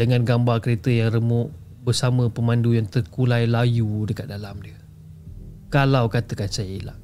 Dengan 0.00 0.24
gambar 0.24 0.64
kereta 0.64 0.88
yang 0.88 1.12
remuk 1.12 1.52
Bersama 1.84 2.32
pemandu 2.32 2.72
yang 2.72 2.88
terkulai 2.88 3.44
layu 3.44 4.08
dekat 4.08 4.32
dalam 4.32 4.56
dia. 4.64 4.80
Kalau 5.68 6.08
katakan 6.08 6.48
saya 6.48 6.72
elak. 6.72 6.98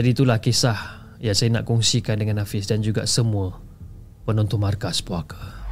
Jadi 0.00 0.08
itulah 0.08 0.40
kisah 0.40 1.12
yang 1.20 1.36
saya 1.36 1.60
nak 1.60 1.68
kongsikan 1.68 2.16
dengan 2.16 2.40
Hafiz 2.40 2.64
Dan 2.64 2.80
juga 2.80 3.04
semua 3.04 3.60
penonton 4.24 4.56
markas 4.56 5.04
puaka 5.04 5.62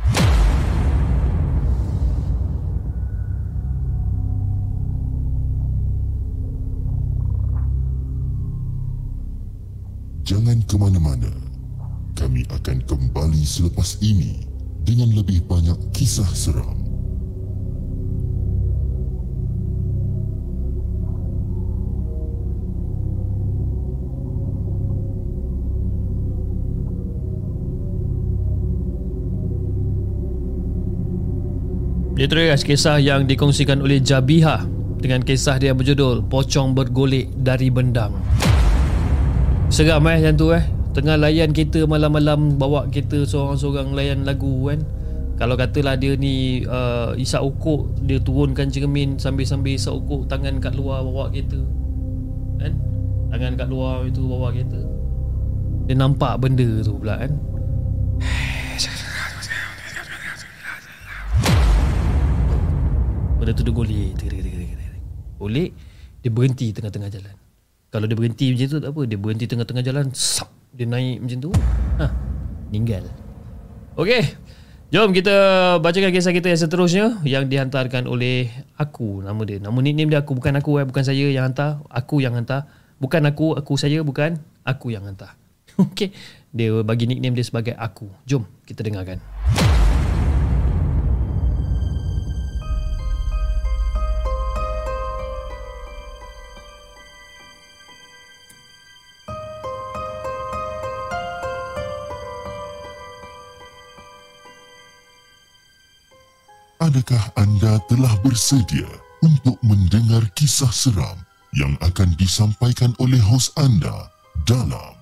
Jangan 10.31 10.62
ke 10.62 10.78
mana-mana. 10.78 11.26
Kami 12.14 12.47
akan 12.47 12.87
kembali 12.87 13.43
selepas 13.43 13.99
ini 13.99 14.47
dengan 14.87 15.11
lebih 15.11 15.43
banyak 15.43 15.74
kisah 15.91 16.31
seram. 16.31 16.78
Dia 32.14 32.31
terus 32.31 32.62
kisah 32.62 33.03
yang 33.03 33.26
dikongsikan 33.26 33.83
oleh 33.83 33.99
Jabiha 33.99 34.62
dengan 35.03 35.26
kisah 35.26 35.59
dia 35.59 35.74
berjudul 35.74 36.31
Pocong 36.31 36.70
Bergolek 36.78 37.35
dari 37.35 37.66
Bendang. 37.66 38.39
Seram 39.71 40.03
eh 40.11 40.18
macam 40.18 40.35
tu 40.35 40.51
eh. 40.51 40.66
Tengah 40.91 41.14
layan 41.14 41.55
kereta 41.55 41.87
malam-malam 41.87 42.59
Bawa 42.59 42.91
kereta 42.91 43.23
seorang-seorang 43.23 43.95
layan 43.95 44.27
lagu 44.27 44.66
kan. 44.66 44.83
Kalau 45.39 45.55
katalah 45.55 45.95
dia 45.95 46.18
ni 46.18 46.66
uh, 46.66 47.14
Isap 47.14 47.47
ukuk 47.47 47.95
Dia 48.03 48.18
turunkan 48.18 48.66
cermin 48.68 49.16
Sambil-sambil 49.16 49.79
isap 49.79 49.97
ukuk 49.97 50.27
Tangan 50.27 50.59
kat 50.59 50.75
luar 50.75 51.07
bawa 51.07 51.31
kereta 51.31 51.62
Kan. 52.59 52.75
Tangan 53.31 53.55
kat 53.55 53.71
luar 53.71 54.03
itu 54.11 54.27
bawa 54.27 54.51
kereta. 54.51 54.83
Dia 55.87 55.95
nampak 55.95 56.43
benda 56.43 56.66
tu 56.83 56.99
pula 56.99 57.23
kan. 57.23 57.31
Benda 63.41 63.57
tu 63.57 63.64
dia 63.64 63.73
golek. 63.73 64.21
Golek 65.41 65.73
Dia 66.21 66.29
berhenti 66.29 66.77
tengah-tengah 66.77 67.09
jalan 67.09 67.39
kalau 67.91 68.07
dia 68.07 68.14
berhenti 68.14 68.55
macam 68.55 68.66
tu 68.70 68.78
tak 68.78 68.91
apa. 68.95 69.03
Dia 69.03 69.18
berhenti 69.18 69.45
tengah-tengah 69.51 69.82
jalan 69.82 70.07
sap, 70.14 70.49
Dia 70.70 70.86
naik 70.86 71.26
macam 71.26 71.38
tu. 71.43 71.51
Ha, 71.99 72.07
Meninggal 72.70 73.11
Okey. 73.99 74.22
Jom 74.91 75.14
kita 75.14 75.34
bacakan 75.78 76.11
kisah 76.11 76.34
kita 76.34 76.51
yang 76.51 76.59
seterusnya 76.59 77.22
Yang 77.22 77.47
dihantarkan 77.51 78.07
oleh 78.07 78.51
Aku. 78.78 79.26
Nama 79.26 79.43
dia. 79.43 79.59
Nama 79.59 79.74
nickname 79.74 80.11
dia 80.14 80.22
aku 80.22 80.38
Bukan 80.38 80.55
aku 80.55 80.78
eh. 80.78 80.86
Bukan 80.86 81.03
saya 81.03 81.26
yang 81.26 81.51
hantar. 81.51 81.82
Aku 81.91 82.22
yang 82.22 82.38
hantar. 82.38 82.70
Bukan 83.03 83.26
aku 83.26 83.59
Aku 83.59 83.74
saya 83.74 84.07
bukan 84.07 84.38
Aku 84.62 84.95
yang 84.95 85.03
hantar. 85.03 85.34
Okey. 85.91 86.14
Dia 86.55 86.86
bagi 86.86 87.11
nickname 87.11 87.34
dia 87.34 87.47
sebagai 87.47 87.74
Aku. 87.74 88.07
Jom 88.22 88.47
kita 88.66 88.86
dengarkan 88.86 89.18
Adakah 106.91 107.22
anda 107.38 107.78
telah 107.86 108.11
bersedia 108.18 108.91
untuk 109.22 109.55
mendengar 109.62 110.26
kisah 110.34 110.74
seram 110.74 111.22
yang 111.55 111.78
akan 111.86 112.18
disampaikan 112.18 112.91
oleh 112.99 113.22
hos 113.30 113.55
anda 113.55 114.11
dalam 114.43 114.99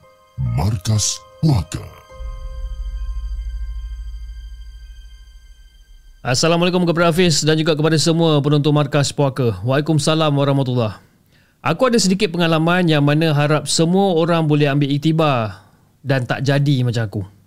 Markas 0.53 1.17
Puaka? 1.41 1.81
Assalamualaikum 6.21 6.85
kepada 6.85 7.09
Hafiz 7.09 7.41
dan 7.41 7.57
juga 7.57 7.73
kepada 7.73 7.97
semua 7.97 8.37
penonton 8.45 8.77
Markas 8.77 9.09
Puaka. 9.09 9.57
Waalaikumsalam 9.65 10.37
warahmatullahi 10.37 11.01
Aku 11.65 11.89
ada 11.89 11.97
sedikit 11.97 12.29
pengalaman 12.37 12.85
yang 12.85 13.01
mana 13.01 13.33
harap 13.33 13.65
semua 13.65 14.13
orang 14.13 14.45
boleh 14.45 14.69
ambil 14.69 14.93
iktibar 14.93 15.65
dan 16.05 16.29
tak 16.29 16.45
jadi 16.45 16.85
macam 16.85 17.09
aku. 17.09 17.38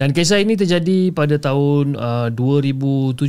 Dan 0.00 0.16
kisah 0.16 0.40
ini 0.40 0.56
terjadi 0.56 1.12
pada 1.12 1.36
tahun 1.36 1.92
uh, 1.92 2.32
2017. 2.32 3.20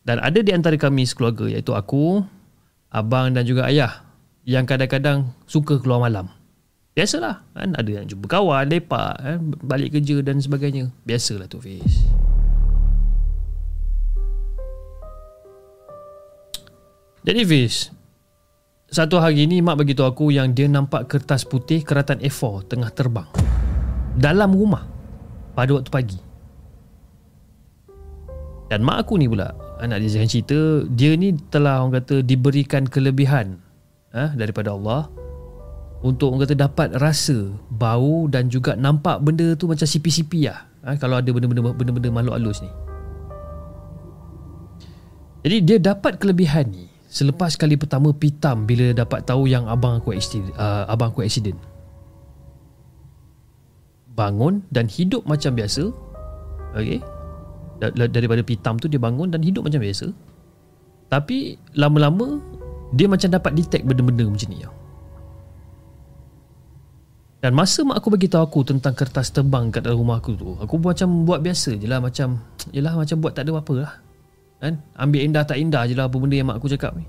Dan 0.00 0.16
ada 0.16 0.40
di 0.40 0.48
antara 0.48 0.80
kami 0.80 1.04
sekeluarga 1.04 1.44
iaitu 1.44 1.76
aku, 1.76 2.24
abang 2.88 3.28
dan 3.36 3.44
juga 3.44 3.68
ayah 3.68 4.00
yang 4.48 4.64
kadang-kadang 4.64 5.28
suka 5.44 5.76
keluar 5.76 6.08
malam. 6.08 6.32
Biasalah, 6.96 7.44
kan 7.52 7.76
ada 7.76 7.90
yang 7.92 8.08
jumpa 8.08 8.32
kawan, 8.32 8.64
lepak, 8.64 9.12
kan? 9.20 9.52
balik 9.60 9.92
kerja 10.00 10.24
dan 10.24 10.40
sebagainya. 10.40 10.88
Biasalah 11.04 11.52
tu 11.52 11.60
Fiz. 11.60 12.08
Jadi 17.28 17.44
Fiz, 17.44 17.92
satu 18.88 19.20
hari 19.20 19.44
ni 19.44 19.60
mak 19.60 19.76
beritahu 19.76 20.08
aku 20.08 20.32
yang 20.32 20.56
dia 20.56 20.64
nampak 20.64 21.12
kertas 21.12 21.44
putih 21.44 21.84
keratan 21.84 22.24
A4 22.24 22.72
tengah 22.72 22.88
terbang 22.88 23.28
dalam 24.14 24.54
rumah 24.54 24.93
pada 25.54 25.70
waktu 25.74 25.90
pagi. 25.90 26.18
Dan 28.68 28.82
mak 28.82 29.06
aku 29.06 29.16
ni 29.20 29.30
pula, 29.30 29.54
anak 29.78 30.02
dia 30.02 30.18
jangan 30.18 30.30
cerita, 30.30 30.58
dia 30.90 31.14
ni 31.14 31.36
telah 31.48 31.80
orang 31.84 32.02
kata 32.02 32.26
diberikan 32.26 32.88
kelebihan 32.88 33.60
eh, 34.10 34.30
daripada 34.34 34.74
Allah 34.74 35.06
untuk 36.04 36.34
orang 36.34 36.44
kata 36.44 36.54
dapat 36.58 36.88
rasa 37.00 37.48
bau 37.72 38.28
dan 38.28 38.52
juga 38.52 38.76
nampak 38.76 39.24
benda 39.24 39.56
tu 39.56 39.70
macam 39.70 39.86
sipi-sipi 39.88 40.50
lah. 40.50 40.66
Eh, 40.84 40.96
kalau 41.00 41.16
ada 41.16 41.30
benda-benda 41.32 41.72
benda-benda 41.72 42.08
makhluk 42.12 42.34
halus 42.36 42.60
ni. 42.60 42.70
Jadi 45.44 45.56
dia 45.60 45.76
dapat 45.76 46.16
kelebihan 46.16 46.72
ni 46.72 46.88
selepas 47.14 47.54
kali 47.54 47.76
pertama 47.78 48.10
pitam 48.10 48.64
bila 48.66 48.90
dapat 48.90 49.22
tahu 49.22 49.46
yang 49.46 49.68
abang 49.70 50.00
aku 50.00 50.16
accident, 50.16 50.50
uh, 50.56 50.88
abang 50.90 51.12
aku 51.12 51.22
accident. 51.22 51.56
Bangun 54.14 54.62
dan 54.70 54.86
hidup 54.86 55.26
macam 55.26 55.58
biasa. 55.58 55.90
Okey. 56.78 57.02
Daripada 57.92 58.40
pitam 58.46 58.78
tu 58.78 58.86
dia 58.86 59.02
bangun 59.02 59.34
dan 59.34 59.42
hidup 59.42 59.66
macam 59.66 59.82
biasa. 59.82 60.08
Tapi 61.10 61.58
lama-lama 61.74 62.38
dia 62.94 63.10
macam 63.10 63.28
dapat 63.28 63.58
detect 63.58 63.84
benda-benda 63.84 64.30
macam 64.30 64.48
ni. 64.50 64.62
Dan 67.44 67.52
masa 67.52 67.84
mak 67.84 68.00
aku 68.00 68.08
bagi 68.08 68.24
tahu 68.24 68.40
aku 68.40 68.60
tentang 68.64 68.96
kertas 68.96 69.28
terbang 69.28 69.68
kat 69.68 69.84
dalam 69.84 70.00
rumah 70.00 70.16
aku 70.16 70.32
tu, 70.32 70.56
aku 70.56 70.80
macam 70.80 71.28
buat 71.28 71.44
biasa 71.44 71.76
je 71.76 71.84
lah 71.84 72.00
macam 72.00 72.40
yalah 72.72 72.96
macam 72.96 73.20
buat 73.20 73.36
tak 73.36 73.44
ada 73.44 73.52
apa-apa 73.52 73.74
lah. 73.84 73.92
Kan? 74.64 74.80
Ambil 74.96 75.28
indah 75.28 75.44
tak 75.44 75.60
indah 75.60 75.84
je 75.84 75.92
lah 75.92 76.08
apa 76.08 76.16
benda 76.16 76.40
yang 76.40 76.48
mak 76.48 76.56
aku 76.56 76.72
cakap 76.72 76.96
ni. 76.96 77.04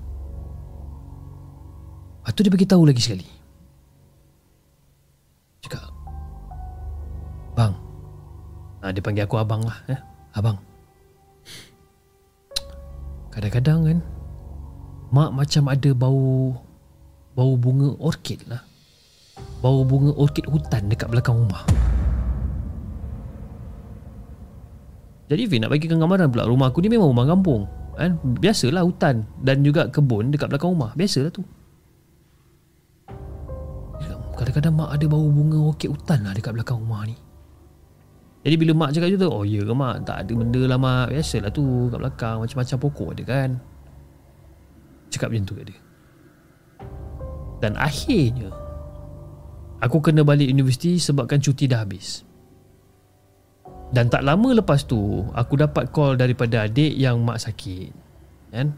Lepas 2.20 2.36
tu 2.36 2.44
dia 2.44 2.52
beritahu 2.52 2.84
lagi 2.84 3.00
sekali. 3.00 3.24
Cakap. 5.64 5.95
Bang. 7.56 7.72
Ha, 8.84 8.92
dia 8.92 9.00
panggil 9.00 9.24
aku 9.24 9.40
abang 9.40 9.64
lah. 9.64 9.80
Eh? 9.88 9.96
Abang. 10.36 10.60
Kadang-kadang 13.32 13.80
kan. 13.88 13.98
Mak 15.08 15.30
macam 15.32 15.72
ada 15.72 15.90
bau. 15.96 16.52
Bau 17.32 17.52
bunga 17.56 17.96
orkid 17.96 18.44
lah. 18.44 18.60
Bau 19.64 19.88
bunga 19.88 20.12
orkid 20.12 20.44
hutan 20.52 20.92
dekat 20.92 21.08
belakang 21.08 21.40
rumah. 21.40 21.64
Jadi 25.26 25.42
Fin 25.50 25.58
nak 25.64 25.74
bagi 25.74 25.90
gambaran 25.90 26.30
pula 26.30 26.46
rumah 26.46 26.70
aku 26.70 26.78
ni 26.78 26.92
memang 26.92 27.10
rumah 27.10 27.26
kampung 27.26 27.66
kan? 27.98 28.14
Biasalah 28.22 28.86
hutan 28.86 29.26
dan 29.42 29.66
juga 29.66 29.90
kebun 29.90 30.30
dekat 30.30 30.54
belakang 30.54 30.70
rumah 30.70 30.94
Biasalah 30.94 31.34
tu 31.34 31.42
Kadang-kadang 34.36 34.76
mak 34.76 34.92
ada 34.92 35.04
bau 35.08 35.26
bunga 35.32 35.58
orkid 35.72 35.90
hutan 35.90 36.22
lah 36.22 36.36
dekat 36.36 36.52
belakang 36.52 36.78
rumah 36.78 37.08
ni 37.08 37.16
Jadi 38.46 38.62
bila 38.62 38.78
mak 38.78 38.94
cakap 38.94 39.10
tu 39.18 39.26
Oh 39.26 39.42
ya 39.42 39.58
ke 39.66 39.74
mak? 39.74 40.06
Tak 40.06 40.22
ada 40.22 40.32
benda 40.38 40.62
lah 40.70 40.78
mak. 40.78 41.10
Biasalah 41.10 41.50
tu 41.50 41.90
kat 41.90 41.98
belakang 41.98 42.36
macam-macam 42.38 42.76
pokok 42.78 43.10
ada 43.18 43.22
kan? 43.26 43.50
Cakap 45.10 45.34
macam 45.34 45.46
tu 45.50 45.54
kat 45.58 45.64
dia. 45.66 45.78
Dan 47.58 47.74
akhirnya 47.74 48.54
Aku 49.82 49.98
kena 49.98 50.22
balik 50.22 50.46
universiti 50.46 50.94
sebabkan 51.02 51.42
cuti 51.42 51.66
dah 51.66 51.82
habis. 51.82 52.22
Dan 53.90 54.06
tak 54.06 54.22
lama 54.22 54.54
lepas 54.54 54.86
tu 54.86 55.26
Aku 55.34 55.58
dapat 55.58 55.90
call 55.90 56.14
daripada 56.14 56.70
adik 56.70 56.94
yang 56.94 57.18
mak 57.26 57.42
sakit 57.42 57.90
Kan? 58.54 58.70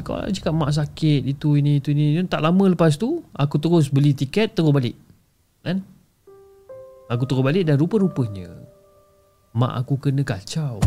Dia 0.00 0.02
call 0.08 0.32
cakap 0.32 0.56
mak 0.56 0.72
sakit 0.72 1.28
Itu 1.36 1.60
ini 1.60 1.84
itu 1.84 1.92
ini. 1.92 2.16
Dan 2.16 2.32
tak 2.32 2.40
lama 2.40 2.64
lepas 2.64 2.96
tu 2.96 3.20
Aku 3.36 3.60
terus 3.60 3.92
beli 3.92 4.16
tiket 4.16 4.56
terus 4.56 4.72
balik 4.72 4.96
Kan 5.60 5.99
Aku 7.10 7.26
terus 7.26 7.42
balik 7.42 7.66
dan 7.66 7.74
rupa-rupanya 7.74 8.54
Mak 9.50 9.82
aku 9.82 9.98
kena 9.98 10.22
kacau 10.22 10.78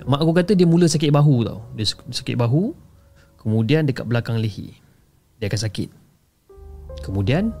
Mak 0.00 0.20
aku 0.24 0.32
kata 0.32 0.56
dia 0.56 0.64
mula 0.64 0.88
sakit 0.88 1.12
bahu 1.12 1.44
tau 1.44 1.60
Dia 1.76 1.84
sakit 1.92 2.40
bahu 2.40 2.72
Kemudian 3.36 3.84
dekat 3.84 4.08
belakang 4.08 4.40
lehi 4.40 4.72
Dia 5.36 5.52
akan 5.52 5.60
sakit 5.60 5.88
Kemudian 7.04 7.52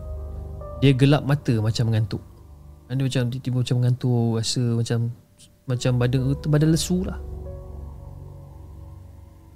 dia 0.80 0.96
gelap 0.96 1.28
mata 1.28 1.52
macam 1.60 1.92
mengantuk. 1.92 2.24
Dia 2.90 3.04
macam 3.06 3.22
tiba-tiba 3.30 3.56
macam 3.62 3.76
mengantuk, 3.78 4.30
rasa 4.40 4.62
macam 4.74 4.98
macam 5.68 5.92
badan 6.00 6.20
badan 6.48 6.70
lesu 6.74 7.06
lah. 7.06 7.20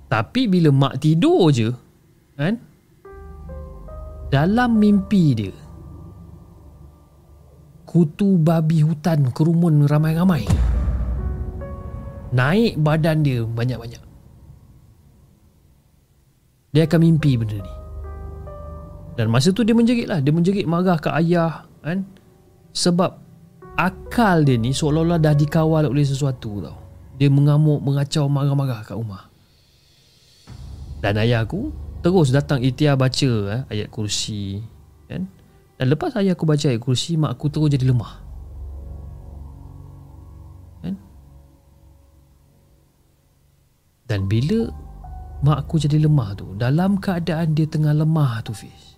Tapi 0.07 0.47
bila 0.47 0.71
mak 0.71 1.03
tidur 1.03 1.51
je, 1.51 1.73
kan? 2.39 2.61
Dalam 4.31 4.79
mimpi 4.79 5.35
dia, 5.35 5.55
kutu 7.95 8.43
babi 8.43 8.83
hutan 8.83 9.31
kerumun 9.31 9.87
ramai-ramai. 9.87 10.43
Naik 12.35 12.75
badan 12.83 13.23
dia 13.23 13.47
banyak-banyak. 13.47 14.03
Dia 16.75 16.83
akan 16.91 17.01
mimpi 17.07 17.39
benda 17.39 17.63
ni. 17.63 17.75
Dan 19.15 19.31
masa 19.31 19.55
tu 19.55 19.63
dia 19.63 19.79
menjerit 19.79 20.11
lah 20.11 20.19
Dia 20.19 20.35
menjerit 20.35 20.67
marah 20.67 20.99
ke 20.99 21.07
ayah 21.23 21.71
kan? 21.87 22.03
Sebab 22.75 23.23
Akal 23.79 24.43
dia 24.43 24.59
ni 24.59 24.75
seolah-olah 24.75 25.23
dah 25.23 25.35
dikawal 25.39 25.87
oleh 25.87 26.03
sesuatu 26.03 26.63
tau 26.63 26.79
Dia 27.15 27.31
mengamuk, 27.31 27.79
mengacau, 27.79 28.27
marah-marah 28.27 28.83
kat 28.83 28.99
rumah 28.99 29.31
Dan 30.99 31.15
ayah 31.23 31.47
aku 31.47 31.71
Terus 32.03 32.35
datang 32.35 32.59
ikhtiar 32.59 32.99
baca 32.99 33.31
eh, 33.55 33.63
Ayat 33.71 33.87
kursi 33.91 34.59
kan? 35.07 35.31
Dan 35.85 35.93
lepas 35.93 36.16
ayah 36.16 36.32
aku 36.32 36.49
baca 36.49 36.64
ayat 36.64 36.80
kursi 36.80 37.20
Mak 37.20 37.37
aku 37.37 37.53
terus 37.53 37.68
jadi 37.68 37.93
lemah 37.93 38.14
kan? 40.80 40.97
Dan 44.09 44.24
bila 44.24 44.72
Mak 45.45 45.68
aku 45.68 45.76
jadi 45.85 46.01
lemah 46.01 46.32
tu 46.41 46.57
Dalam 46.57 46.97
keadaan 46.97 47.53
dia 47.53 47.68
tengah 47.68 47.93
lemah 47.93 48.41
tu 48.41 48.57
Fiz 48.57 48.95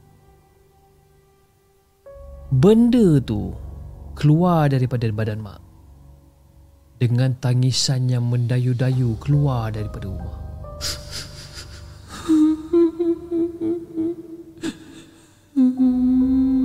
benda 2.47 3.19
tu 3.19 3.51
keluar 4.15 4.71
daripada 4.71 5.11
badan 5.11 5.43
mak 5.43 5.59
dengan 6.97 7.35
tangisan 7.43 8.09
yang 8.09 8.25
mendayu-dayu 8.31 9.21
keluar 9.21 9.69
daripada 9.69 10.09
rumah. 10.09 10.39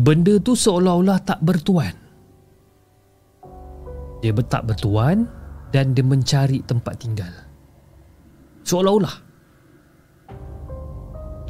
Benda 0.00 0.40
tu 0.40 0.56
seolah-olah 0.56 1.20
tak 1.20 1.44
bertuan. 1.44 1.92
Dia 4.24 4.32
tak 4.48 4.72
bertuan, 4.72 5.28
dan 5.76 5.92
dia 5.92 6.00
mencari 6.00 6.64
tempat 6.64 6.96
tinggal. 6.96 7.32
Seolah-olah. 8.64 9.16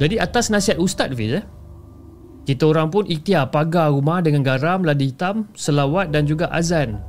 Jadi 0.03 0.19
atas 0.19 0.51
nasihat 0.51 0.81
Ustaz 0.81 1.13
Fiz 1.13 1.39
eh, 1.39 1.45
kita 2.43 2.67
orang 2.67 2.89
pun 2.91 3.05
ikhtiar 3.05 3.53
pagar 3.53 3.93
rumah 3.93 4.19
dengan 4.19 4.43
garam, 4.43 4.83
ladi 4.83 5.13
hitam, 5.13 5.47
selawat 5.55 6.11
dan 6.11 6.27
juga 6.27 6.51
azan. 6.51 6.99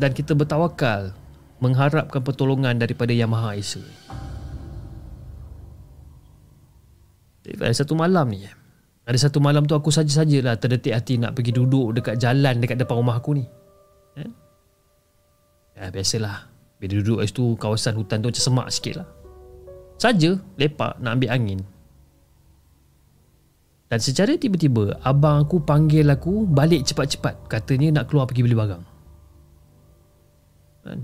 Dan 0.00 0.10
kita 0.16 0.32
bertawakal 0.34 1.12
mengharapkan 1.60 2.24
pertolongan 2.24 2.80
daripada 2.80 3.12
Yang 3.12 3.30
Maha 3.30 3.50
Esa. 3.54 3.84
Satu 7.76 7.92
malam 7.94 8.26
ni 8.26 8.59
Ada 9.08 9.28
satu 9.28 9.40
malam 9.40 9.64
tu 9.64 9.72
aku 9.72 9.88
saja-sajalah 9.88 10.60
Terdetik 10.60 10.92
hati 10.92 11.16
nak 11.16 11.32
pergi 11.32 11.56
duduk 11.56 11.96
Dekat 11.96 12.20
jalan 12.20 12.60
Dekat 12.60 12.76
depan 12.76 13.00
rumah 13.00 13.16
aku 13.16 13.40
ni. 13.40 13.44
Ya, 14.14 14.26
ya 15.78 15.84
biasalah. 15.88 16.50
Bila 16.76 17.00
duduk 17.00 17.16
kat 17.24 17.26
situ 17.32 17.44
Kawasan 17.56 17.94
hutan 17.96 18.20
tu 18.20 18.28
macam 18.28 18.44
semak 18.44 18.68
sikit 18.68 19.00
lah 19.00 19.08
Saja 19.96 20.36
Lepak 20.56 21.00
nak 21.00 21.16
ambil 21.16 21.30
angin. 21.32 21.60
Dan 23.90 23.98
secara 23.98 24.36
tiba-tiba 24.36 25.00
Abang 25.00 25.48
aku 25.48 25.64
panggil 25.64 26.04
aku 26.06 26.44
Balik 26.44 26.84
cepat-cepat. 26.84 27.48
Katanya 27.48 28.00
nak 28.00 28.12
keluar 28.12 28.28
pergi 28.28 28.44
beli 28.44 28.56
barang. 28.56 28.84
Kan? 30.80 31.00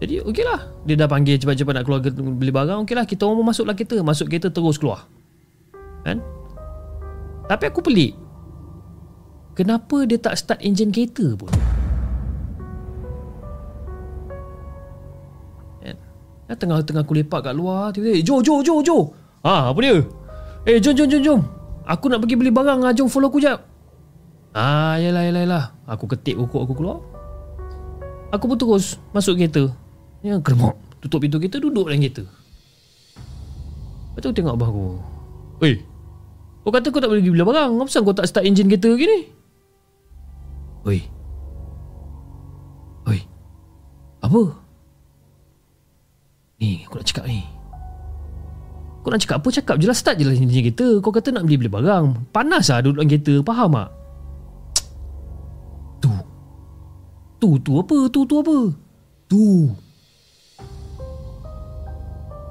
Jadi 0.00 0.16
okey 0.24 0.44
lah 0.44 0.60
Dia 0.88 0.96
dah 0.96 1.08
panggil 1.08 1.36
cepat-cepat 1.36 1.72
nak 1.76 1.84
keluar 1.84 2.00
beli 2.12 2.52
barang 2.52 2.84
Okey 2.84 2.96
lah 2.96 3.04
kita 3.04 3.24
orang 3.24 3.40
pun 3.40 3.46
masuklah 3.50 3.74
kereta. 3.74 3.98
Masuk 4.04 4.28
kereta 4.30 4.48
terus 4.52 4.78
keluar 4.78 5.08
Kan? 6.04 6.18
Tapi 7.50 7.64
aku 7.66 7.80
pelik. 7.82 8.14
Kenapa 9.58 10.06
dia 10.06 10.16
tak 10.16 10.38
start 10.38 10.62
enjin 10.62 10.94
kereta 10.94 11.34
pun? 11.34 11.50
Kan? 15.82 15.96
Tengah-tengah 16.50 17.02
aku 17.06 17.14
lepak 17.14 17.46
kat 17.46 17.54
luar 17.54 17.94
Tiba-tiba 17.94 18.22
Jo 18.22 18.40
Jo 18.40 18.62
Jo 18.62 18.74
Jo. 18.80 18.98
Ah, 19.42 19.72
apa 19.72 19.78
dia? 19.82 20.00
Eh 20.68 20.78
jom 20.78 20.92
jom 20.92 21.08
jom 21.08 21.22
jom. 21.24 21.40
Aku 21.88 22.12
nak 22.12 22.20
pergi 22.22 22.36
beli 22.36 22.52
barang. 22.52 22.84
Ah, 22.84 22.92
Jom 22.92 23.08
follow 23.08 23.32
aku 23.32 23.40
jap. 23.40 23.64
Ah 24.52 25.00
yalah 25.00 25.24
yalah 25.24 25.42
yalah. 25.42 25.64
Aku 25.88 26.04
ketik 26.06 26.36
rokok 26.36 26.68
aku 26.68 26.74
keluar. 26.76 26.98
Aku 28.30 28.46
pun 28.46 28.58
terus 28.60 29.00
Masuk 29.10 29.34
kereta. 29.34 29.74
Ya 30.22 30.38
keremuk 30.38 30.78
Tutup 31.00 31.24
pintu 31.24 31.40
kereta 31.40 31.58
Duduk 31.58 31.88
dalam 31.88 31.98
kereta. 31.98 32.22
Lepas 34.14 34.20
tu 34.20 34.30
tengok 34.36 34.54
abah 34.54 34.68
aku. 34.68 34.86
Weh 35.64 35.89
Kau 36.60 36.68
kata 36.68 36.92
kau 36.92 37.00
tak 37.00 37.08
boleh 37.08 37.24
pergi 37.24 37.32
beli 37.32 37.44
barang. 37.44 37.70
Kenapa 37.72 37.98
kau 38.04 38.16
tak 38.16 38.28
start 38.28 38.44
enjin 38.44 38.68
kereta 38.68 38.92
lagi 38.92 39.06
ni 39.08 39.20
Weh 40.84 41.04
Weh 43.08 43.22
Apa? 44.20 44.42
Ni 46.60 46.84
aku 46.84 47.00
nak 47.00 47.06
cakap 47.08 47.24
ni. 47.24 47.40
Kau 49.00 49.08
nak 49.08 49.20
cakap 49.24 49.40
apa? 49.40 49.48
Cakap 49.48 49.74
je 49.80 49.88
lah 49.88 49.96
Start 49.96 50.20
je 50.20 50.28
lah 50.28 50.36
enjin 50.36 50.60
kereta. 50.60 51.00
Kau 51.00 51.08
kata 51.08 51.32
nak 51.32 51.48
beli-beli 51.48 51.72
barang. 51.72 52.28
Panas 52.28 52.68
lah 52.68 52.84
duduk 52.84 53.00
dalam 53.00 53.08
kereta. 53.08 53.34
Faham 53.40 53.70
tak? 53.72 53.88
Tu. 56.04 56.12
Tu 57.40 57.50
tu 57.64 57.72
apa? 57.80 57.98
Tu 58.12 58.20
tu 58.28 58.34
apa? 58.36 58.58
Tu. 59.32 59.44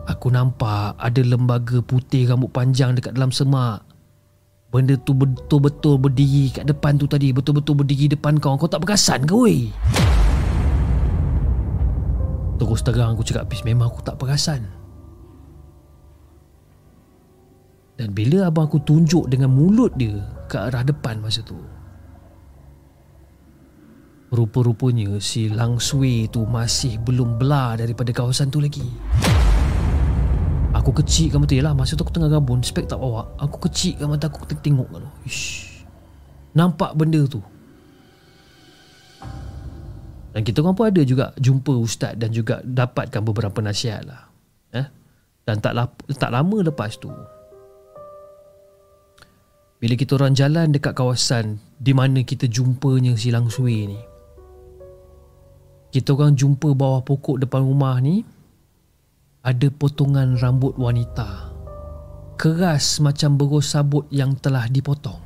Aku 0.09 0.33
nampak 0.33 0.97
ada 0.97 1.21
lembaga 1.21 1.85
putih 1.85 2.25
rambut 2.25 2.49
panjang 2.49 2.97
dekat 2.97 3.13
dalam 3.13 3.29
semak. 3.29 3.88
Benda 4.69 4.93
tu 5.01 5.17
betul-betul 5.17 5.97
berdiri 5.97 6.53
kat 6.53 6.69
depan 6.69 6.93
tu 6.93 7.09
tadi. 7.09 7.33
Betul-betul 7.33 7.81
berdiri 7.81 8.05
depan 8.13 8.37
kau. 8.37 8.53
Kau 8.53 8.69
tak 8.69 8.85
perasan 8.85 9.25
ke 9.25 9.33
weh? 9.33 9.73
Terus 12.61 12.85
terang 12.85 13.17
aku 13.17 13.25
cakap 13.25 13.49
Pis 13.49 13.65
memang 13.65 13.89
aku 13.89 14.05
tak 14.05 14.21
perasan. 14.21 14.61
Dan 17.97 18.13
bila 18.13 18.47
abang 18.47 18.69
aku 18.69 18.77
tunjuk 18.85 19.25
dengan 19.27 19.51
mulut 19.51 19.91
dia 19.97 20.21
ke 20.45 20.55
arah 20.55 20.85
depan 20.85 21.17
masa 21.19 21.41
tu. 21.41 21.57
Rupa-rupanya 24.29 25.17
si 25.17 25.49
Lang 25.49 25.81
Sui 25.81 26.29
tu 26.29 26.45
masih 26.45 27.01
belum 27.01 27.41
belah 27.41 27.73
daripada 27.73 28.13
kawasan 28.13 28.53
tu 28.53 28.61
lagi. 28.61 28.85
Aku 30.69 30.93
kecil 30.93 31.33
kan 31.33 31.41
betul 31.41 31.65
lah 31.65 31.73
Masa 31.73 31.97
tu 31.97 32.05
aku 32.05 32.13
tengah 32.13 32.29
gabun 32.29 32.61
Spek 32.61 32.85
tak 32.85 33.01
bawa 33.01 33.25
Aku 33.41 33.57
kecil 33.65 33.97
kan 33.97 34.05
mata 34.05 34.29
aku 34.29 34.45
tengok 34.45 34.89
kan 34.89 35.03
Ish. 35.25 35.81
Nampak 36.53 36.93
benda 36.93 37.25
tu 37.25 37.41
Dan 40.29 40.45
kita 40.45 40.61
orang 40.61 40.77
pun 40.77 40.85
ada 40.93 41.01
juga 41.01 41.33
Jumpa 41.41 41.73
ustaz 41.73 42.13
Dan 42.13 42.29
juga 42.29 42.61
dapatkan 42.61 43.21
beberapa 43.25 43.57
nasihat 43.65 44.05
lah 44.05 44.29
eh? 44.77 44.87
Dan 45.41 45.57
tak, 45.57 45.73
lap, 45.73 45.97
tak 46.05 46.29
lama 46.29 46.61
lepas 46.61 47.01
tu 47.01 47.09
bila 49.79 49.95
kita 49.95 50.19
orang 50.19 50.35
jalan 50.35 50.75
dekat 50.75 50.91
kawasan 50.91 51.55
di 51.79 51.95
mana 51.95 52.19
kita 52.27 52.51
jumpanya 52.51 53.15
si 53.15 53.31
Lang 53.31 53.47
Sui 53.47 53.87
ni. 53.87 53.95
Kita 55.87 56.19
orang 56.19 56.35
jumpa 56.35 56.75
bawah 56.75 56.99
pokok 56.99 57.47
depan 57.47 57.63
rumah 57.63 57.95
ni 58.03 58.27
ada 59.39 59.67
potongan 59.71 60.35
rambut 60.35 60.75
wanita. 60.75 61.55
Keras 62.39 62.99
macam 63.03 63.35
berus 63.39 63.71
sabut 63.71 64.07
yang 64.11 64.35
telah 64.35 64.67
dipotong. 64.67 65.19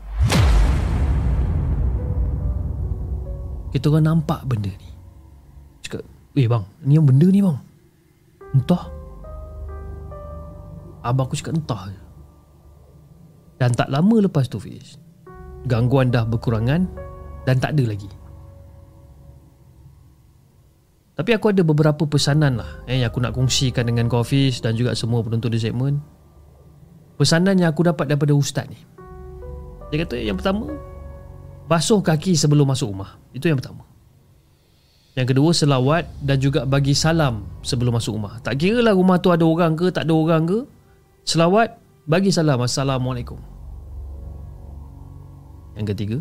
Kita 3.73 3.89
orang 3.89 4.05
nampak 4.05 4.45
benda 4.45 4.69
ni. 4.69 4.89
Cakap, 5.81 6.05
eh 6.37 6.45
bang, 6.45 6.63
ni 6.85 6.93
yang 6.93 7.05
benda 7.09 7.27
ni 7.29 7.41
bang. 7.41 7.57
Entah. 8.53 8.85
Abang 11.01 11.25
aku 11.25 11.37
cakap 11.37 11.57
entah. 11.57 11.89
Dan 13.57 13.73
tak 13.73 13.89
lama 13.89 14.17
lepas 14.19 14.49
tu 14.49 14.57
Fiz 14.57 14.97
Gangguan 15.69 16.11
dah 16.11 16.25
berkurangan 16.27 16.89
Dan 17.47 17.55
tak 17.61 17.77
ada 17.77 17.85
lagi 17.85 18.09
Tapi 21.13 21.29
aku 21.37 21.53
ada 21.53 21.61
beberapa 21.61 22.09
pesanan 22.09 22.57
lah 22.57 22.81
eh, 22.89 23.05
Yang 23.05 23.13
aku 23.13 23.19
nak 23.21 23.33
kongsikan 23.37 23.85
dengan 23.85 24.09
kau 24.09 24.25
Fiz 24.25 24.57
Dan 24.65 24.73
juga 24.73 24.97
semua 24.97 25.21
penonton 25.21 25.53
di 25.53 25.61
segmen. 25.61 26.01
Pesanan 27.21 27.61
yang 27.61 27.69
aku 27.69 27.85
dapat 27.85 28.09
daripada 28.09 28.33
ustaz 28.33 28.65
ni. 28.65 28.81
Dia 29.93 30.01
kata 30.05 30.17
yang 30.17 30.37
pertama 30.37 30.73
Basuh 31.69 32.01
kaki 32.01 32.33
sebelum 32.33 32.65
masuk 32.65 32.91
rumah. 32.91 33.21
Itu 33.31 33.47
yang 33.47 33.61
pertama. 33.61 33.85
Yang 35.13 35.37
kedua 35.37 35.49
selawat 35.53 36.03
Dan 36.17 36.41
juga 36.41 36.65
bagi 36.65 36.97
salam 36.97 37.45
sebelum 37.61 37.93
masuk 37.93 38.17
rumah. 38.17 38.41
Tak 38.41 38.57
kira 38.57 38.81
lah 38.81 38.97
rumah 38.97 39.21
tu 39.21 39.29
ada 39.29 39.45
orang 39.45 39.77
ke 39.77 39.93
Tak 39.93 40.09
ada 40.09 40.13
orang 40.17 40.43
ke. 40.49 40.59
Selawat 41.29 41.77
Bagi 42.09 42.33
salam. 42.33 42.57
Assalamualaikum. 42.59 43.53
Yang 45.73 45.87
ketiga, 45.93 46.17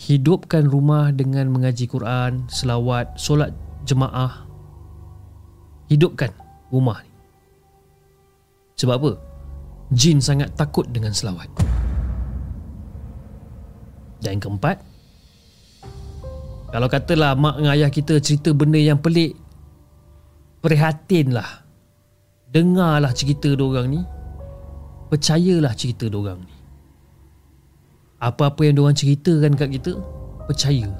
hidupkan 0.00 0.64
rumah 0.64 1.12
dengan 1.12 1.52
mengaji 1.52 1.84
Quran, 1.84 2.48
selawat, 2.48 3.20
solat 3.20 3.52
jemaah. 3.84 4.48
Hidupkan 5.92 6.32
rumah 6.72 7.04
ni. 7.04 7.12
Sebab 8.80 8.94
apa? 8.96 9.12
Jin 9.92 10.24
sangat 10.24 10.56
takut 10.56 10.88
dengan 10.88 11.12
selawat. 11.12 11.50
Dan 14.24 14.40
yang 14.40 14.42
keempat, 14.48 14.80
kalau 16.70 16.88
katalah 16.88 17.36
mak 17.36 17.60
dengan 17.60 17.76
ayah 17.76 17.90
kita 17.92 18.16
cerita 18.24 18.56
benda 18.56 18.80
yang 18.80 18.96
pelik, 18.96 19.36
prihatinlah. 20.64 21.68
Dengarlah 22.50 23.12
cerita 23.12 23.52
diorang 23.52 23.86
ni. 23.90 24.00
Percayalah 25.10 25.74
cerita 25.74 26.06
diorang 26.06 26.40
ni. 26.42 26.49
Apa-apa 28.20 28.68
yang 28.68 28.76
diorang 28.76 28.92
ceritakan 28.92 29.56
kat 29.56 29.80
kita 29.80 29.96
Percaya. 30.44 30.90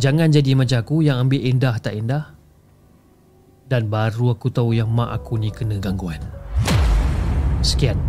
Jangan 0.00 0.32
jadi 0.32 0.56
macam 0.56 0.80
aku 0.80 1.04
yang 1.04 1.28
ambil 1.28 1.38
indah 1.44 1.76
tak 1.76 1.92
indah. 1.92 2.34
Dan 3.68 3.92
baru 3.92 4.32
aku 4.32 4.48
tahu 4.48 4.72
yang 4.72 4.88
mak 4.88 5.12
aku 5.12 5.36
ni 5.36 5.52
kena. 5.52 5.76
Gangguan. 5.76 6.18
Sekian. 7.60 8.00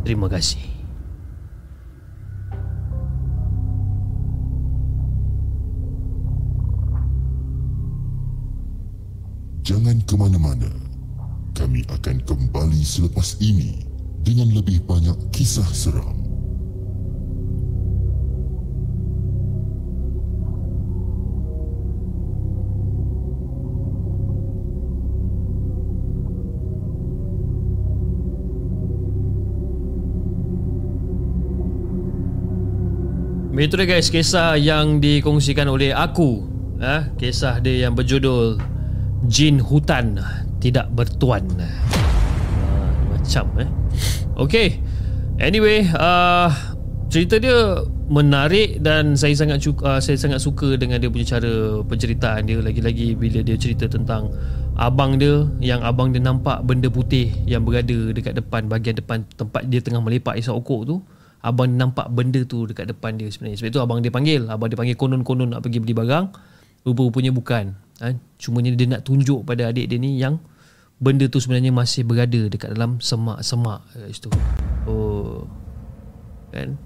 Terima 0.00 0.32
kasih. 0.32 0.64
Jangan 9.60 10.00
ke 10.08 10.14
mana-mana. 10.16 10.72
Kami 11.52 11.84
akan 11.88 12.20
kembali 12.28 12.84
selepas 12.84 13.40
ini 13.40 13.80
Dengan 14.20 14.52
lebih 14.52 14.84
banyak 14.84 15.16
kisah 15.32 15.64
seram 15.72 16.25
Itu 33.56 33.80
dia 33.80 33.88
guys 33.88 34.12
kisah 34.12 34.60
yang 34.60 35.00
dikongsikan 35.00 35.64
oleh 35.64 35.96
aku 35.96 36.44
eh, 36.76 37.08
Kisah 37.16 37.64
dia 37.64 37.88
yang 37.88 37.96
berjudul 37.96 38.60
Jin 39.24 39.64
Hutan 39.64 40.20
Tidak 40.60 40.92
Bertuan. 40.92 41.48
Ha, 41.56 41.66
Macam 43.16 43.46
eh? 43.56 43.68
Okay 44.36 44.76
Anyway 45.40 45.88
uh, 45.88 46.52
Cerita 47.08 47.40
dia 47.40 47.80
menarik 48.06 48.78
dan 48.82 49.18
saya 49.18 49.34
sangat 49.34 49.62
suka, 49.62 49.82
uh, 49.82 50.00
saya 50.02 50.14
sangat 50.18 50.38
suka 50.38 50.78
dengan 50.78 51.02
dia 51.02 51.10
punya 51.10 51.38
cara 51.38 51.82
penceritaan 51.82 52.46
dia. 52.46 52.58
Lagi-lagi 52.62 53.18
bila 53.18 53.42
dia 53.42 53.58
cerita 53.58 53.90
tentang 53.90 54.30
abang 54.78 55.18
dia 55.18 55.46
yang 55.58 55.82
abang 55.82 56.12
dia 56.12 56.22
nampak 56.22 56.62
benda 56.62 56.86
putih 56.92 57.32
yang 57.48 57.64
berada 57.64 58.12
dekat 58.12 58.36
depan 58.36 58.68
bahagian 58.68 59.00
depan 59.00 59.24
tempat 59.34 59.64
dia 59.66 59.80
tengah 59.80 60.04
melepak 60.04 60.36
isap 60.36 60.54
okok 60.60 60.80
tu 60.84 60.96
abang 61.46 61.70
nampak 61.70 62.10
benda 62.10 62.42
tu 62.42 62.66
dekat 62.66 62.90
depan 62.90 63.14
dia 63.14 63.30
sebenarnya. 63.30 63.62
Sebab 63.62 63.70
itu 63.70 63.80
abang 63.80 63.98
dia 64.02 64.10
panggil. 64.10 64.50
Abang 64.50 64.66
dia 64.66 64.74
panggil 64.74 64.98
konon-konon 64.98 65.54
nak 65.54 65.62
pergi 65.62 65.78
beli 65.78 65.94
barang. 65.94 66.34
Rupa-rupanya 66.82 67.30
bukan. 67.30 67.86
Ha? 67.96 68.12
cuma 68.36 68.60
dia 68.60 68.84
nak 68.84 69.08
tunjuk 69.08 69.40
pada 69.48 69.72
adik 69.72 69.88
dia 69.88 69.96
ni 69.96 70.20
yang 70.20 70.36
benda 71.00 71.24
tu 71.32 71.40
sebenarnya 71.40 71.72
masih 71.72 72.04
berada 72.04 72.44
dekat 72.52 72.76
dalam 72.76 73.00
semak-semak 73.00 73.80
kat 73.88 74.12
situ. 74.12 74.28
Oh. 74.84 75.48
Kan? 76.52 76.76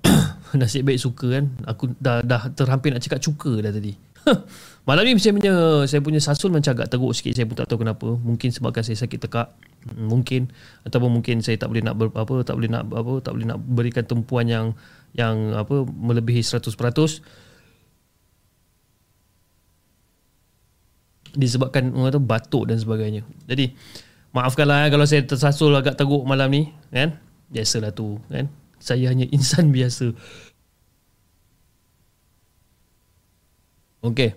Nasib 0.60 0.88
baik 0.88 1.00
suka 1.00 1.36
kan? 1.36 1.52
Aku 1.68 1.92
dah 2.00 2.24
dah 2.24 2.48
terhampir 2.52 2.96
nak 2.96 3.04
cakap 3.04 3.20
cuka 3.20 3.60
dah 3.60 3.72
tadi. 3.72 3.92
Malam 4.88 5.04
ni 5.04 5.20
saya 5.20 5.36
punya 5.36 5.54
saya 5.84 6.00
punya 6.00 6.20
sasul 6.20 6.48
macam 6.48 6.72
agak 6.72 6.88
teruk 6.88 7.12
sikit. 7.12 7.36
Saya 7.36 7.44
pun 7.44 7.56
tak 7.60 7.68
tahu 7.68 7.84
kenapa. 7.84 8.08
Mungkin 8.16 8.48
sebabkan 8.52 8.80
saya 8.84 8.96
sakit 8.96 9.18
tekak. 9.20 9.52
Mungkin 9.94 10.50
ataupun 10.82 11.20
mungkin 11.20 11.38
saya 11.44 11.54
tak 11.54 11.70
boleh 11.70 11.86
nak 11.86 11.94
ber, 11.94 12.10
apa 12.10 12.42
tak 12.42 12.58
boleh 12.58 12.70
nak 12.70 12.90
apa 12.90 13.12
tak 13.22 13.38
boleh 13.38 13.46
nak 13.46 13.58
berikan 13.62 14.02
tumpuan 14.02 14.50
yang 14.50 14.74
yang 15.14 15.54
apa 15.54 15.86
melebihi 15.86 16.42
100%. 16.42 16.74
Disebabkan 21.36 21.92
tu 21.92 22.20
batuk 22.22 22.66
dan 22.66 22.80
sebagainya. 22.80 23.22
Jadi 23.46 23.70
maafkanlah 24.32 24.88
eh, 24.88 24.90
kalau 24.90 25.04
saya 25.04 25.22
tersasul 25.22 25.76
agak 25.76 25.94
teruk 26.00 26.24
malam 26.24 26.48
ni 26.50 26.72
kan. 26.90 27.20
Biasalah 27.52 27.94
tu 27.94 28.18
kan. 28.26 28.50
Saya 28.80 29.12
hanya 29.12 29.28
insan 29.30 29.70
biasa. 29.70 30.10
Okey. 34.06 34.34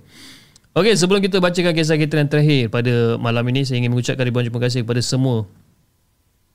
Okey, 0.78 0.94
sebelum 0.94 1.18
kita 1.18 1.42
bacakan 1.42 1.74
kisah 1.74 1.98
kita 1.98 2.22
yang 2.22 2.30
terakhir 2.30 2.70
pada 2.70 3.18
malam 3.18 3.42
ini, 3.50 3.66
saya 3.66 3.82
ingin 3.82 3.90
mengucapkan 3.90 4.22
ribuan 4.22 4.46
terima 4.46 4.62
kasih 4.62 4.86
kepada 4.86 5.02
semua 5.02 5.50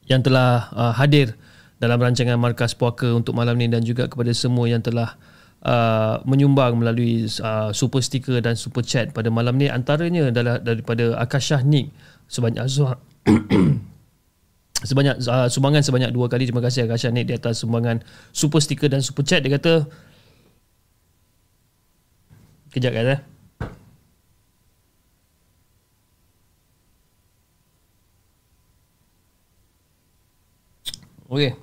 yang 0.07 0.23
telah 0.23 0.71
uh, 0.71 0.95
hadir 0.95 1.35
dalam 1.83 1.99
rancangan 1.99 2.39
Markas 2.39 2.79
Puaka 2.79 3.11
untuk 3.11 3.35
malam 3.35 3.59
ini 3.59 3.75
dan 3.75 3.83
juga 3.83 4.07
kepada 4.07 4.31
semua 4.31 4.71
yang 4.71 4.79
telah 4.79 5.19
uh, 5.67 6.23
menyumbang 6.31 6.79
melalui 6.79 7.27
uh, 7.43 7.75
super 7.75 7.99
sticker 7.99 8.39
dan 8.39 8.55
super 8.55 8.87
chat 8.87 9.11
pada 9.11 9.35
malam 9.35 9.59
ini. 9.59 9.67
Antaranya 9.67 10.31
adalah 10.31 10.63
daripada 10.63 11.19
Akashah 11.19 11.67
Nick 11.67 11.91
sebanyak 12.31 12.71
sebanyak 14.95 15.27
uh, 15.27 15.51
sumbangan 15.51 15.83
sebanyak 15.83 16.15
dua 16.15 16.31
kali. 16.31 16.47
Terima 16.47 16.63
kasih 16.63 16.87
Akashah 16.87 17.11
Nick 17.11 17.27
di 17.27 17.35
atas 17.35 17.67
sumbangan 17.67 17.99
super 18.31 18.63
sticker 18.63 18.87
dan 18.87 19.03
super 19.03 19.27
chat. 19.27 19.43
Dia 19.43 19.59
kata, 19.59 19.91
kejap 22.71 22.95
kata, 22.95 23.11
eh. 23.19 23.34
Okey. 31.29 31.57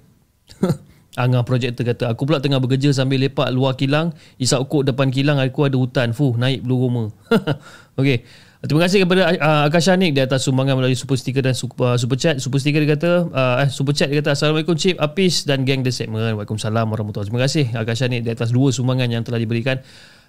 Angah 1.11 1.43
projektor 1.43 1.83
kata 1.83 2.07
Aku 2.15 2.23
pula 2.23 2.39
tengah 2.39 2.63
bekerja 2.63 2.95
sambil 2.95 3.19
lepak 3.19 3.51
luar 3.51 3.75
kilang. 3.75 4.15
Isap 4.39 4.63
ukuk 4.63 4.88
depan 4.88 5.11
kilang 5.11 5.43
Aku 5.43 5.67
ada 5.67 5.75
hutan. 5.75 6.15
Fuh 6.15 6.39
naik 6.39 6.63
bulu 6.63 6.88
roma. 6.88 7.03
Okey. 7.99 8.23
Terima 8.61 8.85
kasih 8.85 9.09
kepada 9.09 9.33
uh, 9.41 9.65
Akasha 9.65 9.97
Nik 9.97 10.13
Di 10.13 10.21
atas 10.21 10.45
sumbangan 10.45 10.77
melalui 10.77 10.93
super 10.93 11.17
sticker 11.17 11.41
dan 11.41 11.57
super, 11.57 11.81
uh, 11.81 11.97
super 11.97 12.13
chat. 12.13 12.38
Super 12.38 12.61
sticker 12.61 12.85
dia 12.85 12.93
kata 12.93 13.11
uh, 13.33 13.65
eh, 13.65 13.69
Super 13.73 13.97
chat 13.97 14.07
dia 14.13 14.21
kata 14.21 14.38
Assalamualaikum 14.38 14.77
Cip 14.77 15.01
Apis 15.01 15.49
dan 15.49 15.65
geng 15.65 15.81
The 15.81 15.89
Segment. 15.89 16.38
Waalaikumsalam 16.38 16.85
warahmatullahi 16.85 17.27
Terima 17.27 17.41
kasih 17.41 17.65
Akasha 17.73 18.05
Nik 18.05 18.21
Di 18.21 18.31
atas 18.38 18.53
dua 18.53 18.69
sumbangan 18.69 19.09
yang 19.09 19.25
telah 19.25 19.41
diberikan 19.41 19.81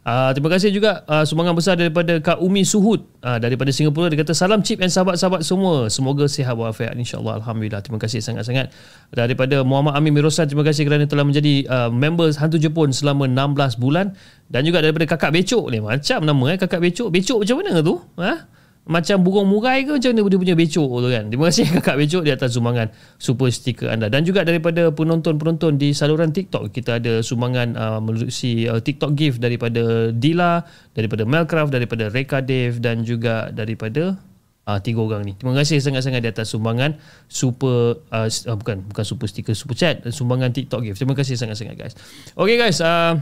Uh, 0.02 0.34
terima 0.34 0.50
kasih 0.50 0.74
juga 0.74 1.06
uh, 1.06 1.22
sumbangan 1.22 1.54
besar 1.54 1.78
daripada 1.78 2.18
Kak 2.18 2.42
Umi 2.42 2.66
Suhud 2.66 3.06
uh, 3.22 3.38
daripada 3.38 3.70
Singapura. 3.70 4.10
Dia 4.10 4.18
kata 4.18 4.34
salam 4.34 4.58
cip 4.58 4.82
dan 4.82 4.90
sahabat-sahabat 4.90 5.46
semua. 5.46 5.86
Semoga 5.94 6.26
sihat 6.26 6.58
walafiat 6.58 6.98
insya-Allah. 6.98 7.38
Alhamdulillah. 7.38 7.86
Terima 7.86 8.02
kasih 8.02 8.18
sangat-sangat. 8.18 8.74
Daripada 9.14 9.62
Muhammad 9.62 9.94
Amin 9.94 10.10
Mirosan 10.10 10.50
terima 10.50 10.66
kasih 10.66 10.90
kerana 10.90 11.06
telah 11.06 11.22
menjadi 11.22 11.70
uh, 11.70 11.86
member 11.94 12.34
Hantu 12.34 12.58
Jepun 12.58 12.90
selama 12.90 13.30
16 13.30 13.78
bulan 13.78 14.18
dan 14.50 14.66
juga 14.66 14.82
daripada 14.82 15.06
Kakak 15.06 15.30
Becok 15.38 15.70
ni. 15.70 15.78
Macam 15.78 16.18
nama 16.26 16.44
eh 16.50 16.58
Kakak 16.58 16.82
Becok. 16.82 17.08
Becok 17.14 17.38
macam 17.46 17.56
mana 17.62 17.72
tu? 17.78 17.94
Ha? 18.18 18.34
Macam 18.82 19.22
burung 19.22 19.46
murai 19.46 19.86
ke 19.86 19.94
macam 19.94 20.10
dia 20.10 20.24
punya 20.26 20.56
becok 20.58 20.90
tu 20.90 21.08
kan? 21.08 21.24
Terima 21.30 21.44
kasih 21.50 21.64
kakak 21.78 21.96
becok 22.02 22.22
di 22.26 22.32
atas 22.34 22.58
sumbangan 22.58 22.90
super 23.14 23.46
stiker 23.54 23.86
anda. 23.86 24.10
Dan 24.10 24.26
juga 24.26 24.42
daripada 24.42 24.90
penonton-penonton 24.90 25.78
di 25.78 25.94
saluran 25.94 26.34
TikTok 26.34 26.74
kita 26.74 26.98
ada 26.98 27.22
sumbangan 27.22 27.78
uh, 27.78 28.00
melalui 28.02 28.30
uh, 28.66 28.82
TikTok 28.82 29.14
gift 29.14 29.38
daripada 29.38 30.10
Dila 30.10 30.66
daripada 30.98 31.22
Melcraft 31.22 31.70
daripada 31.70 32.10
Reka 32.10 32.42
Dave 32.42 32.82
dan 32.82 33.06
juga 33.06 33.54
daripada 33.54 34.18
uh, 34.66 34.78
tiga 34.82 34.98
orang 34.98 35.30
ni. 35.30 35.32
Terima 35.38 35.54
kasih 35.54 35.78
sangat-sangat 35.78 36.18
di 36.18 36.30
atas 36.34 36.50
sumbangan 36.50 36.98
super 37.30 38.02
uh, 38.10 38.26
uh, 38.26 38.56
bukan 38.58 38.82
bukan 38.90 39.04
super 39.06 39.30
stiker 39.30 39.54
super 39.54 39.78
chat 39.78 40.02
sumbangan 40.10 40.50
TikTok 40.50 40.82
gift. 40.82 40.98
Terima 40.98 41.14
kasih 41.14 41.38
sangat-sangat 41.38 41.78
guys. 41.78 41.94
Okay 42.34 42.58
guys 42.58 42.82
uh, 42.82 43.14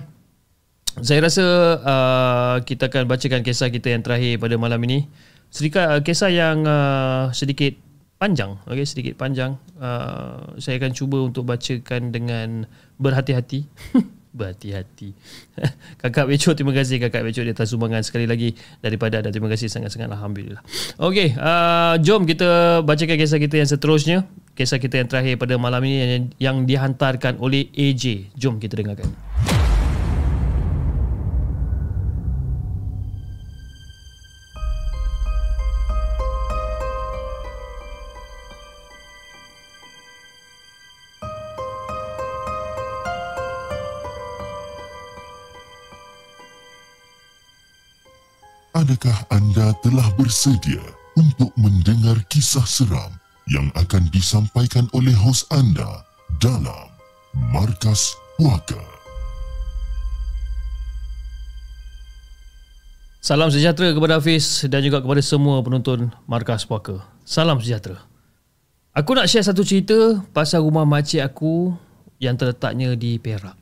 saya 0.99 1.21
rasa 1.23 1.45
uh, 1.81 2.57
kita 2.67 2.91
akan 2.91 3.07
bacakan 3.07 3.47
kisah 3.47 3.71
kita 3.71 3.95
yang 3.95 4.03
terakhir 4.03 4.43
pada 4.43 4.59
malam 4.59 4.81
ini 4.89 5.07
sedikit 5.51 5.83
uh, 5.83 6.01
kisah 6.01 6.31
yang 6.31 6.63
uh, 6.65 7.35
sedikit 7.35 7.75
panjang. 8.17 8.57
Okey 8.71 8.87
sedikit 8.87 9.15
panjang. 9.19 9.59
Uh, 9.77 10.57
saya 10.63 10.79
akan 10.79 10.93
cuba 10.95 11.19
untuk 11.27 11.45
bacakan 11.45 12.15
dengan 12.15 12.65
berhati-hati. 12.97 13.67
Berhati-hati. 14.31 15.11
Kakak 16.01 16.31
Beco 16.31 16.55
terima 16.55 16.71
kasih. 16.71 17.03
Kakak 17.03 17.27
Beco 17.27 17.43
di 17.43 17.51
atas 17.51 17.75
sumbangan 17.75 18.07
sekali 18.07 18.31
lagi 18.31 18.55
daripada 18.79 19.19
dan 19.19 19.35
terima 19.35 19.51
kasih 19.51 19.67
sangat-sangat. 19.67 20.07
Alhamdulillah. 20.07 20.63
Okey 21.03 21.35
uh, 21.35 21.99
jom 21.99 22.23
kita 22.29 22.81
bacakan 22.87 23.17
kisah 23.19 23.43
kita 23.43 23.59
yang 23.59 23.69
seterusnya. 23.69 24.19
Kisah 24.55 24.79
kita 24.79 25.03
yang 25.03 25.09
terakhir 25.09 25.35
pada 25.41 25.57
malam 25.57 25.83
ini 25.83 25.97
yang, 25.99 26.25
yang 26.37 26.57
dihantarkan 26.69 27.41
oleh 27.41 27.73
AJ 27.75 28.37
jom 28.37 28.61
kita 28.61 28.79
dengarkan 28.79 29.09
Adakah 48.91 49.23
anda 49.31 49.71
telah 49.87 50.03
bersedia 50.19 50.83
untuk 51.15 51.55
mendengar 51.55 52.19
kisah 52.27 52.67
seram 52.67 53.15
yang 53.47 53.71
akan 53.79 54.11
disampaikan 54.11 54.91
oleh 54.91 55.15
hos 55.15 55.47
anda 55.55 56.03
dalam 56.43 56.91
Markas 57.55 58.19
Puaka? 58.35 58.83
Salam 63.23 63.55
sejahtera 63.55 63.95
kepada 63.95 64.19
Hafiz 64.19 64.67
dan 64.67 64.83
juga 64.83 64.99
kepada 64.99 65.23
semua 65.23 65.63
penonton 65.63 66.11
Markas 66.27 66.67
Puaka. 66.67 66.99
Salam 67.23 67.63
sejahtera. 67.63 68.03
Aku 68.91 69.15
nak 69.15 69.31
share 69.31 69.47
satu 69.47 69.63
cerita 69.63 70.19
pasal 70.35 70.67
rumah 70.67 70.83
makcik 70.83 71.23
aku 71.23 71.79
yang 72.19 72.35
terletaknya 72.35 72.99
di 72.99 73.23
Perak. 73.23 73.55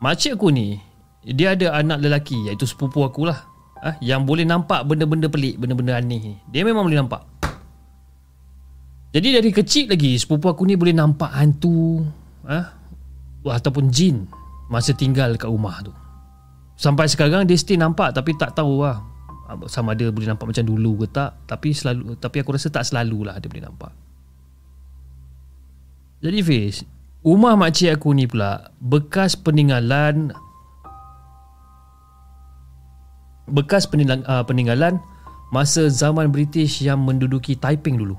Makcik 0.00 0.40
aku 0.40 0.48
ni 0.48 0.80
dia 1.22 1.54
ada 1.54 1.78
anak 1.78 2.02
lelaki 2.02 2.50
iaitu 2.50 2.66
sepupu 2.66 3.06
aku 3.06 3.30
lah 3.30 3.46
ha? 3.82 3.94
yang 4.02 4.26
boleh 4.26 4.42
nampak 4.42 4.82
benda-benda 4.86 5.30
pelik, 5.30 5.58
benda-benda 5.58 5.98
aneh 5.98 6.18
ni. 6.18 6.34
Dia 6.50 6.66
memang 6.66 6.86
boleh 6.86 6.98
nampak. 6.98 7.22
Jadi 9.12 9.28
dari 9.38 9.50
kecil 9.52 9.92
lagi 9.92 10.18
sepupu 10.18 10.50
aku 10.50 10.66
ni 10.66 10.74
boleh 10.74 10.96
nampak 10.96 11.30
hantu 11.30 12.02
ha? 12.46 12.74
ataupun 13.46 13.90
jin 13.94 14.26
masa 14.66 14.90
tinggal 14.94 15.38
kat 15.38 15.46
rumah 15.46 15.78
tu. 15.86 15.92
Sampai 16.74 17.06
sekarang 17.06 17.46
dia 17.46 17.54
still 17.54 17.78
nampak 17.78 18.10
tapi 18.16 18.34
tak 18.34 18.58
tahu 18.58 18.82
lah 18.82 18.98
sama 19.68 19.92
ada 19.92 20.08
boleh 20.08 20.32
nampak 20.32 20.48
macam 20.48 20.64
dulu 20.64 21.04
ke 21.04 21.12
tak 21.12 21.44
tapi 21.44 21.76
selalu 21.76 22.16
tapi 22.16 22.40
aku 22.40 22.56
rasa 22.56 22.72
tak 22.72 22.88
selalulah 22.88 23.36
dia 23.38 23.46
boleh 23.52 23.66
nampak. 23.68 23.92
Jadi 26.22 26.38
Fiz, 26.40 26.86
rumah 27.26 27.58
makcik 27.58 27.98
aku 27.98 28.14
ni 28.14 28.30
pula 28.30 28.70
bekas 28.78 29.34
peninggalan 29.34 30.30
bekas 33.52 33.84
peninggalan, 33.84 34.24
uh, 34.24 34.40
peninggalan 34.42 34.96
masa 35.52 35.92
zaman 35.92 36.32
British 36.32 36.80
yang 36.80 37.04
menduduki 37.04 37.52
Taiping 37.52 38.00
dulu. 38.00 38.16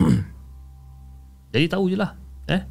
Jadi 1.52 1.66
tahu 1.68 1.92
je 1.92 1.96
lah. 2.00 2.16
Eh? 2.48 2.64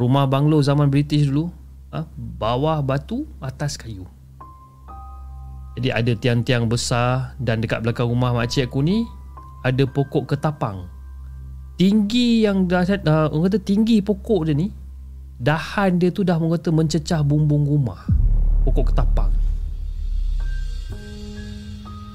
Rumah 0.00 0.24
banglo 0.24 0.64
zaman 0.64 0.88
British 0.88 1.28
dulu. 1.28 1.52
Uh, 1.92 2.08
bawah 2.16 2.80
batu, 2.80 3.28
atas 3.44 3.76
kayu. 3.76 4.08
Jadi 5.78 5.88
ada 5.92 6.12
tiang-tiang 6.16 6.66
besar 6.66 7.36
dan 7.38 7.62
dekat 7.62 7.84
belakang 7.84 8.10
rumah 8.10 8.34
makcik 8.34 8.66
aku 8.66 8.82
ni 8.82 9.06
ada 9.62 9.84
pokok 9.86 10.34
ketapang. 10.34 10.88
Tinggi 11.78 12.44
yang 12.44 12.68
dah 12.68 12.84
uh, 12.84 13.32
orang 13.32 13.48
kata 13.48 13.60
tinggi 13.62 14.04
pokok 14.04 14.50
dia 14.50 14.54
ni 14.56 14.68
dahan 15.40 15.96
dia 15.96 16.12
tu 16.12 16.20
dah 16.20 16.36
orang 16.36 16.60
kata 16.60 16.68
mencecah 16.74 17.20
bumbung 17.24 17.64
rumah. 17.64 18.02
Pokok 18.66 18.92
ketapang. 18.92 19.32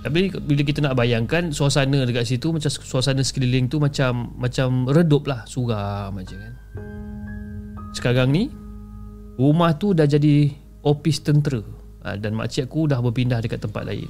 Tapi 0.06 0.30
bila 0.38 0.62
kita 0.62 0.86
nak 0.86 1.02
bayangkan 1.02 1.50
suasana 1.50 2.06
dekat 2.06 2.30
situ 2.30 2.54
macam 2.54 2.70
suasana 2.70 3.26
sekeliling 3.26 3.66
tu 3.66 3.82
macam 3.82 4.38
macam 4.38 4.86
redup 4.86 5.26
lah 5.26 5.42
suram 5.50 6.14
macam 6.14 6.38
kan. 6.38 6.54
Sekarang 7.98 8.30
ni 8.30 8.54
rumah 9.42 9.74
tu 9.74 9.98
dah 9.98 10.06
jadi 10.06 10.54
ofis 10.86 11.26
tentera 11.26 11.66
ha, 12.06 12.14
dan 12.22 12.38
makcik 12.38 12.70
aku 12.70 12.86
dah 12.86 13.02
berpindah 13.02 13.42
dekat 13.42 13.66
tempat 13.66 13.82
lain. 13.90 14.06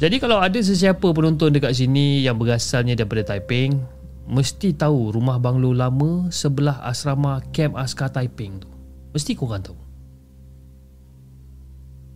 Jadi 0.00 0.16
kalau 0.16 0.40
ada 0.40 0.56
sesiapa 0.56 1.04
penonton 1.12 1.52
dekat 1.52 1.76
sini 1.76 2.24
yang 2.24 2.40
berasalnya 2.40 2.96
daripada 2.96 3.36
Taiping, 3.36 3.76
mesti 4.24 4.72
tahu 4.72 5.12
rumah 5.12 5.36
banglo 5.36 5.76
lama 5.76 6.32
sebelah 6.32 6.80
asrama 6.80 7.44
Camp 7.52 7.76
Askar 7.76 8.08
Taiping 8.08 8.64
tu. 8.64 8.68
Mesti 9.12 9.36
korang 9.36 9.60
tahu. 9.60 9.76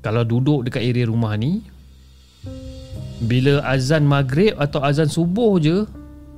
Kalau 0.01 0.25
duduk 0.25 0.65
dekat 0.65 0.81
area 0.89 1.05
rumah 1.05 1.37
ni, 1.37 1.74
bila 3.25 3.63
azan 3.65 4.05
maghrib 4.05 4.53
atau 4.59 4.83
azan 4.83 5.09
subuh 5.09 5.57
je 5.63 5.87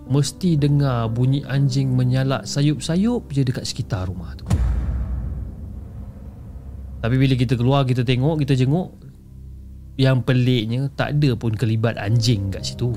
Mesti 0.06 0.54
dengar 0.54 1.10
bunyi 1.10 1.42
anjing 1.42 1.90
menyalak 1.90 2.46
sayup-sayup 2.46 3.26
je 3.34 3.42
dekat 3.42 3.66
sekitar 3.66 4.06
rumah 4.06 4.38
tu. 4.38 4.46
Tapi 7.02 7.14
bila 7.18 7.34
kita 7.34 7.58
keluar 7.58 7.82
kita 7.82 8.06
tengok 8.06 8.38
kita 8.38 8.54
jenguk 8.54 8.94
Yang 9.98 10.18
peliknya 10.22 10.86
tak 10.94 11.18
ada 11.18 11.34
pun 11.34 11.58
kelibat 11.58 11.98
anjing 11.98 12.54
kat 12.54 12.62
situ. 12.62 12.94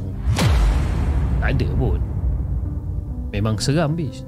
Tak 1.41 1.57
ada 1.57 1.67
pun. 1.73 1.97
Memang 3.33 3.57
seram 3.57 3.97
bis. 3.97 4.21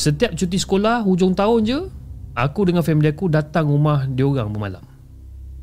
Setiap 0.00 0.32
cuti 0.32 0.56
sekolah 0.56 1.04
hujung 1.04 1.36
tahun 1.36 1.60
je 1.68 1.78
Aku 2.32 2.64
dengan 2.64 2.80
family 2.80 3.12
aku 3.12 3.28
datang 3.28 3.68
rumah 3.68 4.08
diorang 4.08 4.48
bermalam 4.48 4.91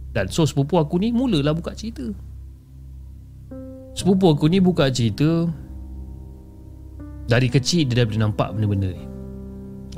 dan 0.10 0.26
so 0.34 0.42
sepupu 0.46 0.82
aku 0.82 0.98
ni 0.98 1.14
mulalah 1.14 1.54
buka 1.54 1.78
cerita. 1.78 2.10
Sepupu 3.94 4.32
aku 4.32 4.48
ni 4.48 4.64
buka 4.64 4.88
cerita 4.94 5.50
Dari 7.30 7.52
kecil 7.52 7.90
dia 7.90 8.02
dah 8.02 8.06
boleh 8.08 8.22
nampak 8.22 8.50
benda-benda 8.56 8.90
ni. 8.90 9.06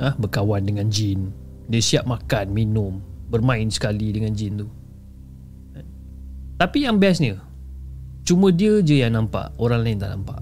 Ha? 0.04 0.12
Berkawan 0.20 0.68
dengan 0.68 0.92
jin. 0.92 1.32
Dia 1.70 1.80
siap 1.80 2.04
makan, 2.04 2.52
minum 2.52 3.00
Bermain 3.32 3.64
sekali 3.72 4.12
dengan 4.12 4.36
jin 4.36 4.60
tu. 4.60 4.68
Tapi 6.60 6.84
yang 6.84 7.00
bestnya 7.00 7.40
Cuma 8.22 8.52
dia 8.52 8.84
je 8.84 9.00
yang 9.00 9.16
nampak. 9.16 9.56
Orang 9.56 9.80
lain 9.80 9.96
tak 9.96 10.12
nampak. 10.12 10.40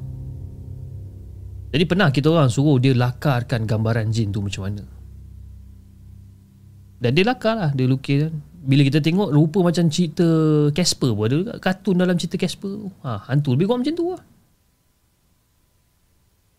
Jadi 1.71 1.85
pernah 1.87 2.11
kita 2.11 2.27
orang 2.35 2.51
suruh 2.51 2.83
dia 2.83 2.91
lakarkan 2.99 3.63
gambaran 3.71 4.11
jin 4.11 4.35
tu 4.35 4.43
macam 4.43 4.67
mana? 4.67 4.83
Dan 7.01 7.17
dia 7.17 7.25
lakar 7.25 7.55
lah 7.57 7.71
Dia 7.73 7.89
lukis 7.89 8.29
kan 8.29 8.50
bila 8.61 8.85
kita 8.85 9.01
tengok 9.01 9.33
rupa 9.33 9.65
macam 9.65 9.89
cerita 9.89 10.25
Casper 10.77 11.17
pun 11.17 11.25
ada 11.27 11.39
kartun 11.57 11.97
dalam 11.97 12.17
cerita 12.21 12.37
Casper 12.37 12.93
ha, 13.01 13.25
hantu 13.29 13.57
lebih 13.57 13.67
kurang 13.69 13.81
macam 13.81 13.97
tu 13.97 14.07
lah. 14.13 14.23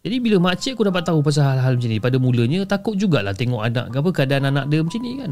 Jadi 0.01 0.17
bila 0.17 0.41
makcik 0.41 0.73
aku 0.73 0.89
dapat 0.89 1.05
tahu 1.05 1.21
pasal 1.21 1.45
hal-hal 1.45 1.77
macam 1.77 1.89
ni 1.93 2.01
pada 2.01 2.17
mulanya 2.17 2.65
takut 2.65 2.97
jugalah 2.97 3.37
tengok 3.37 3.61
anak 3.61 3.93
apa 3.93 4.09
keadaan 4.09 4.49
anak 4.49 4.65
dia 4.65 4.81
macam 4.81 5.01
ni 5.05 5.21
kan. 5.21 5.31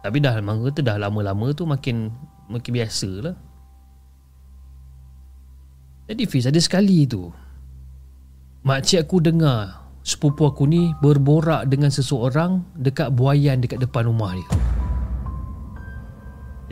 Tapi 0.00 0.16
dah 0.18 0.32
memang 0.40 0.64
kata 0.64 0.80
dah 0.80 0.96
lama-lama 0.96 1.52
tu 1.52 1.68
makin 1.68 2.08
makin 2.48 2.72
biasa 2.72 3.10
lah 3.20 3.36
jadi 6.12 6.28
Fiz 6.28 6.44
ada 6.44 6.60
sekali 6.60 7.08
tu. 7.08 7.30
Makcik 8.68 9.08
aku 9.08 9.22
dengar 9.22 9.88
sepupu 10.04 10.44
aku 10.44 10.66
ni 10.66 10.92
berborak 11.00 11.66
dengan 11.70 11.88
seseorang 11.88 12.62
dekat 12.74 13.14
buayan 13.14 13.62
dekat 13.62 13.80
depan 13.80 14.10
rumah 14.10 14.34
dia 14.34 14.71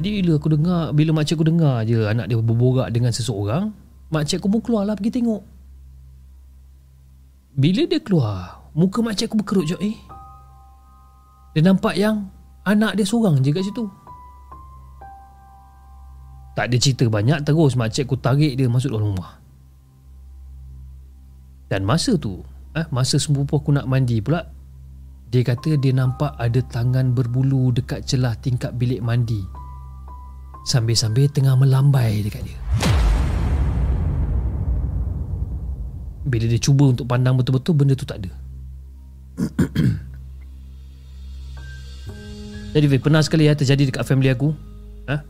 jadi 0.00 0.24
bila 0.24 0.40
aku 0.40 0.48
dengar 0.56 0.82
Bila 0.96 1.10
makcik 1.12 1.36
aku 1.36 1.46
dengar 1.52 1.84
je 1.84 2.08
Anak 2.08 2.32
dia 2.32 2.40
berborak 2.40 2.88
dengan 2.88 3.12
seseorang 3.12 3.68
Makcik 4.10 4.42
aku 4.42 4.48
pun 4.48 4.60
keluar 4.64 4.82
lah 4.88 4.98
pergi 4.98 5.22
tengok. 5.22 5.42
Bila 7.54 7.82
dia 7.84 8.00
keluar 8.00 8.64
Muka 8.72 9.04
makcik 9.04 9.28
aku 9.28 9.44
berkerut 9.44 9.66
je 9.68 9.76
Eh. 9.82 9.98
Dia 11.52 11.62
nampak 11.66 12.00
yang 12.00 12.32
Anak 12.64 12.96
dia 12.96 13.04
seorang 13.04 13.40
je 13.44 13.50
kat 13.50 13.64
situ. 13.66 13.84
Tak 16.54 16.70
ada 16.70 16.76
cerita 16.80 17.04
banyak 17.10 17.44
Terus 17.44 17.76
makcik 17.76 18.08
aku 18.08 18.16
tarik 18.16 18.56
dia 18.56 18.70
masuk 18.70 18.94
dalam 18.94 19.12
rumah. 19.12 19.36
Dan 21.68 21.84
masa 21.84 22.16
tu 22.16 22.40
eh, 22.72 22.86
Masa 22.88 23.20
sepupu 23.20 23.60
aku 23.60 23.70
nak 23.74 23.86
mandi 23.86 24.18
pula 24.18 24.48
Dia 25.30 25.44
kata 25.44 25.78
dia 25.78 25.94
nampak 25.94 26.34
ada 26.40 26.58
tangan 26.66 27.14
berbulu 27.14 27.70
Dekat 27.70 28.06
celah 28.06 28.34
tingkap 28.38 28.74
bilik 28.74 28.98
mandi 29.04 29.59
Sambil-sambil 30.64 31.32
tengah 31.32 31.56
melambai 31.56 32.20
dekat 32.20 32.44
dia 32.44 32.58
Bila 36.28 36.44
dia 36.44 36.60
cuba 36.60 36.92
untuk 36.92 37.08
pandang 37.08 37.40
betul-betul 37.40 37.72
Benda 37.72 37.96
tu 37.96 38.04
tak 38.04 38.20
ada 38.20 38.30
Jadi 42.76 42.86
pernah 43.00 43.24
sekali 43.24 43.48
ya 43.48 43.56
terjadi 43.56 43.88
dekat 43.88 44.04
family 44.04 44.28
aku 44.30 44.52
ha? 45.08 45.24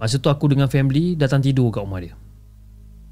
Masa 0.00 0.16
tu 0.16 0.32
aku 0.32 0.48
dengan 0.48 0.72
family 0.72 1.14
Datang 1.20 1.44
tidur 1.44 1.68
kat 1.68 1.84
rumah 1.84 2.00
dia 2.00 2.16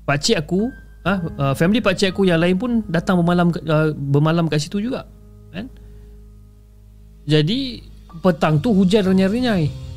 Pakcik 0.08 0.40
aku 0.40 0.72
ha? 1.04 1.20
Uh, 1.36 1.54
family 1.54 1.84
pakcik 1.84 2.16
aku 2.16 2.24
yang 2.24 2.40
lain 2.40 2.56
pun 2.56 2.80
Datang 2.88 3.20
bermalam 3.20 3.52
uh, 3.52 3.92
bermalam 3.92 4.48
kat 4.48 4.64
situ 4.64 4.80
juga 4.80 5.04
kan? 5.52 5.68
Jadi 7.28 7.84
Petang 8.24 8.58
tu 8.58 8.74
hujan 8.74 9.06
renyai-renyai 9.06 9.89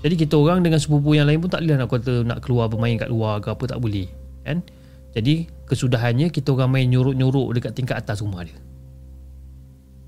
jadi 0.00 0.14
kita 0.16 0.34
orang 0.40 0.64
dengan 0.64 0.80
sepupu 0.80 1.12
yang 1.12 1.28
lain 1.28 1.44
pun 1.44 1.52
tak 1.52 1.60
boleh 1.60 1.76
nak 1.76 1.88
kata 1.92 2.14
nak 2.24 2.38
keluar 2.40 2.72
bermain 2.72 2.96
kat 2.96 3.12
luar 3.12 3.44
ke 3.44 3.52
apa 3.52 3.64
tak 3.68 3.84
boleh. 3.84 4.08
Kan? 4.48 4.64
Jadi 5.12 5.44
kesudahannya 5.68 6.32
kita 6.32 6.56
orang 6.56 6.72
main 6.72 6.86
nyuruk-nyuruk 6.88 7.52
dekat 7.52 7.76
tingkat 7.76 8.00
atas 8.00 8.24
rumah 8.24 8.48
dia. 8.48 8.56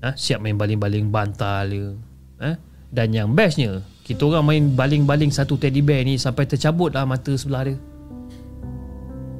Ha? 0.01 0.17
Siap 0.17 0.41
main 0.41 0.57
baling-baling 0.57 1.13
bantal 1.13 1.65
dia. 1.69 1.87
Ha? 2.41 2.49
Dan 2.89 3.13
yang 3.13 3.29
bestnya, 3.37 3.85
kita 4.01 4.25
orang 4.33 4.45
main 4.45 4.63
baling-baling 4.73 5.29
satu 5.29 5.61
teddy 5.61 5.85
bear 5.85 6.01
ni 6.01 6.17
sampai 6.17 6.49
tercabut 6.49 6.89
lah 6.89 7.05
mata 7.05 7.33
sebelah 7.37 7.69
dia. 7.69 7.77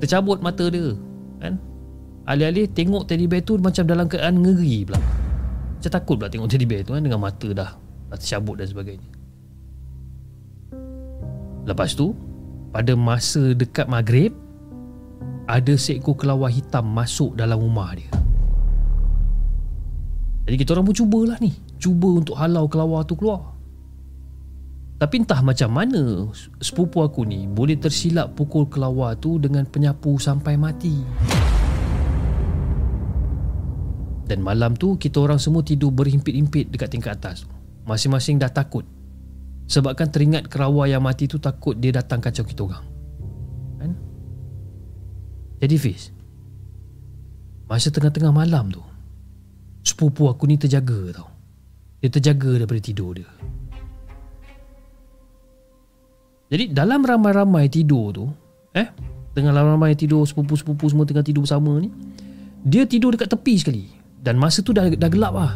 Tercabut 0.06 0.38
mata 0.38 0.70
dia. 0.70 0.94
Kan? 1.42 1.58
Alih-alih 2.30 2.70
tengok 2.70 3.10
teddy 3.10 3.26
bear 3.26 3.42
tu 3.42 3.58
macam 3.58 3.90
dalam 3.90 4.06
keadaan 4.06 4.38
ngeri 4.38 4.86
pula. 4.86 5.02
Macam 5.82 5.92
takut 5.92 6.16
pula 6.22 6.30
tengok 6.30 6.46
teddy 6.46 6.66
bear 6.70 6.86
tu 6.86 6.94
kan 6.94 7.02
dengan 7.02 7.18
mata 7.18 7.50
dah, 7.50 7.74
dah 8.14 8.18
tercabut 8.22 8.62
dan 8.62 8.70
sebagainya. 8.70 9.13
Lepas 11.64 11.96
tu 11.96 12.12
Pada 12.76 12.94
masa 12.98 13.56
dekat 13.56 13.88
maghrib 13.88 14.36
Ada 15.48 15.76
seekor 15.80 16.16
kelawar 16.20 16.52
hitam 16.52 16.88
masuk 16.92 17.36
dalam 17.36 17.60
rumah 17.60 17.96
dia. 17.96 18.12
Jadi 20.44 20.56
kita 20.60 20.76
orang 20.76 20.92
pun 20.92 20.96
cubalah 20.96 21.38
ni. 21.40 21.56
Cuba 21.80 22.20
untuk 22.20 22.36
halau 22.36 22.68
kelawar 22.68 23.08
tu 23.08 23.16
keluar. 23.16 23.56
Tapi 25.00 25.24
entah 25.24 25.40
macam 25.44 25.72
mana 25.72 26.32
Sepupu 26.64 27.04
aku 27.04 27.28
ni 27.28 27.48
Boleh 27.48 27.76
tersilap 27.76 28.40
pukul 28.40 28.72
kelawar 28.72 29.20
tu 29.20 29.36
Dengan 29.36 29.68
penyapu 29.68 30.16
sampai 30.16 30.56
mati. 30.56 30.96
Dan 34.24 34.40
malam 34.40 34.80
tu 34.80 34.96
Kita 34.96 35.20
orang 35.20 35.40
semua 35.40 35.60
tidur 35.60 35.92
berhimpit-himpit 35.92 36.72
Dekat 36.72 36.88
tingkat 36.92 37.20
atas. 37.20 37.44
Masing-masing 37.84 38.40
dah 38.40 38.48
takut 38.48 38.88
Sebabkan 39.64 40.12
teringat 40.12 40.52
kerawa 40.52 40.86
yang 40.86 41.02
mati 41.02 41.26
tu 41.26 41.40
takut 41.40 41.74
dia 41.74 41.96
datang 41.96 42.20
kacau 42.20 42.44
kita 42.44 42.62
orang. 42.68 42.86
Kan? 43.80 43.92
Jadi 45.64 45.76
Fiz, 45.80 46.12
masa 47.66 47.88
tengah-tengah 47.88 48.36
malam 48.36 48.70
tu, 48.70 48.84
sepupu 49.82 50.28
aku 50.28 50.46
ni 50.46 50.60
terjaga 50.60 51.16
tau. 51.16 51.30
Dia 52.04 52.12
terjaga 52.12 52.60
daripada 52.60 52.84
tidur 52.84 53.16
dia. 53.16 53.30
Jadi 56.52 56.70
dalam 56.70 57.02
ramai-ramai 57.02 57.72
tidur 57.72 58.12
tu, 58.14 58.26
eh, 58.76 58.92
tengah 59.34 59.56
ramai-ramai 59.56 59.96
tidur 59.96 60.28
sepupu-sepupu 60.28 60.86
semua 60.92 61.08
tengah 61.08 61.24
tidur 61.24 61.48
bersama 61.48 61.80
ni, 61.80 61.90
dia 62.62 62.84
tidur 62.84 63.16
dekat 63.16 63.32
tepi 63.32 63.54
sekali. 63.58 63.84
Dan 64.24 64.40
masa 64.40 64.64
tu 64.64 64.72
dah, 64.72 64.88
dah 64.88 65.10
gelap 65.10 65.34
lah. 65.36 65.54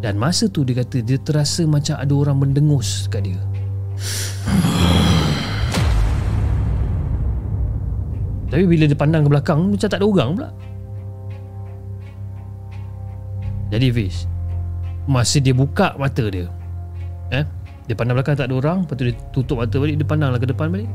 Dan 0.00 0.16
masa 0.16 0.48
tu 0.48 0.64
dia 0.64 0.80
kata 0.80 1.04
dia 1.04 1.20
terasa 1.20 1.68
macam 1.68 1.96
ada 1.96 2.12
orang 2.16 2.36
mendengus 2.40 3.04
kat 3.12 3.28
dia. 3.28 3.40
Tapi 8.50 8.64
bila 8.66 8.88
dia 8.88 8.98
pandang 8.98 9.22
ke 9.22 9.30
belakang 9.30 9.70
macam 9.70 9.88
tak 9.88 10.00
ada 10.00 10.08
orang 10.08 10.30
pula. 10.34 10.50
Jadi 13.70 13.86
Fiz 13.94 14.26
Masa 15.06 15.38
dia 15.38 15.54
buka 15.54 15.94
mata 15.96 16.26
dia 16.26 16.50
eh, 17.30 17.46
Dia 17.86 17.94
pandang 17.94 18.18
belakang 18.18 18.36
tak 18.36 18.50
ada 18.50 18.54
orang 18.58 18.84
Lepas 18.84 18.94
tu 18.98 19.04
dia 19.06 19.14
tutup 19.30 19.56
mata 19.62 19.78
balik 19.78 19.96
Dia 19.96 20.06
pandanglah 20.06 20.38
ke 20.42 20.50
depan 20.50 20.68
balik 20.68 20.90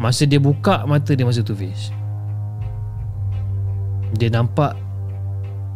Masa 0.00 0.24
dia 0.24 0.40
buka 0.40 0.88
mata 0.88 1.12
dia 1.12 1.28
masa 1.28 1.44
tu 1.44 1.52
Fiz 1.52 1.92
Dia 4.16 4.32
nampak 4.32 4.74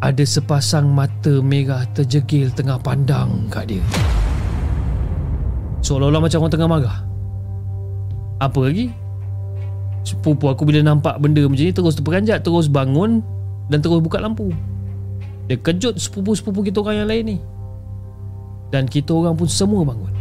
ada 0.04 0.20
sepasang 0.20 0.92
mata 0.92 1.40
merah 1.40 1.88
terjegil 1.96 2.52
tengah 2.52 2.76
pandang 2.76 3.48
kat 3.48 3.72
dia. 3.72 3.84
Seolah-olah 5.80 6.20
macam 6.20 6.44
orang 6.44 6.52
tengah 6.52 6.68
marah. 6.68 6.98
Apa 8.36 8.68
lagi? 8.68 8.92
Sepupu 10.04 10.52
aku 10.52 10.68
bila 10.68 10.84
nampak 10.84 11.16
benda 11.16 11.40
macam 11.48 11.64
ni 11.64 11.72
Terus 11.72 11.96
terperanjat 11.96 12.44
Terus 12.44 12.68
bangun 12.68 13.24
Dan 13.72 13.80
terus 13.80 14.04
buka 14.04 14.20
lampu. 14.20 14.52
Dia 15.48 15.56
kejut 15.56 15.96
sepupu-sepupu 15.96 16.60
kita 16.60 16.84
orang 16.84 17.04
yang 17.04 17.08
lain 17.08 17.24
ni. 17.24 17.38
Dan 18.68 18.84
kita 18.84 19.16
orang 19.16 19.40
pun 19.40 19.48
semua 19.48 19.80
bangun. 19.88 20.12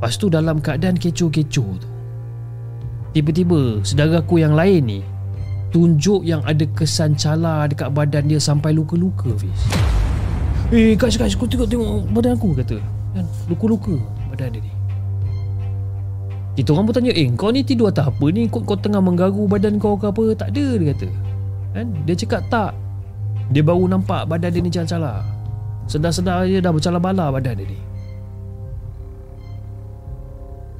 Lepas 0.00 0.16
tu 0.16 0.32
dalam 0.32 0.64
keadaan 0.64 0.96
kecoh-kecoh 0.96 1.70
tu 1.76 1.88
Tiba-tiba 3.12 3.84
saudara 3.84 4.24
aku 4.24 4.40
yang 4.40 4.56
lain 4.56 4.80
ni 4.84 5.00
Tunjuk 5.74 6.22
yang 6.22 6.38
ada 6.46 6.62
kesan 6.70 7.18
cala 7.18 7.66
dekat 7.66 7.90
badan 7.90 8.30
dia 8.30 8.38
sampai 8.38 8.70
luka-luka 8.70 9.34
Fiz. 9.34 9.58
Eh 10.70 10.94
guys 10.94 11.18
guys 11.18 11.34
kau 11.34 11.50
tengok-tengok 11.50 12.14
badan 12.14 12.38
aku 12.38 12.54
kata. 12.54 12.78
Kan? 13.10 13.26
Luka-luka 13.50 13.98
badan 14.30 14.54
dia 14.54 14.62
ni. 14.62 14.70
Kita 16.54 16.70
orang 16.78 16.86
pun 16.86 16.94
tanya 16.94 17.10
Eh 17.10 17.26
kau 17.34 17.50
ni 17.50 17.66
tidur 17.66 17.90
atas 17.90 18.06
apa 18.06 18.26
ni? 18.30 18.46
Kau, 18.46 18.62
kau 18.62 18.78
tengah 18.78 19.02
menggaru 19.02 19.50
badan 19.50 19.82
kau 19.82 19.98
ke 19.98 20.06
apa? 20.06 20.46
Tak 20.46 20.54
ada 20.54 20.66
dia 20.78 20.86
kata. 20.94 21.08
Kan? 21.74 21.86
Dia 22.06 22.14
cakap 22.22 22.46
tak. 22.46 22.70
Dia 23.50 23.66
baru 23.66 23.90
nampak 23.90 24.30
badan 24.30 24.54
dia 24.54 24.62
ni 24.62 24.70
cala-cala 24.70 25.26
Sedar-sedar 25.90 26.46
dia 26.46 26.62
dah 26.62 26.70
bercala-bala 26.70 27.34
badan 27.34 27.58
dia 27.58 27.66
ni. 27.66 27.78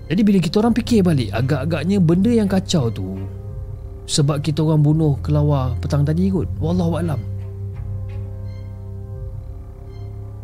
Jadi 0.07 0.23
bila 0.23 0.39
kita 0.39 0.62
orang 0.62 0.73
fikir 0.79 1.03
balik 1.03 1.35
Agak-agaknya 1.35 1.99
benda 1.99 2.31
yang 2.31 2.47
kacau 2.47 2.95
tu 2.95 3.19
Sebab 4.05 4.44
kita 4.44 4.60
orang 4.60 4.85
bunuh 4.85 5.16
kelawar 5.24 5.81
petang 5.81 6.05
tadi 6.05 6.28
kot 6.28 6.44
Wallahualam 6.60 7.16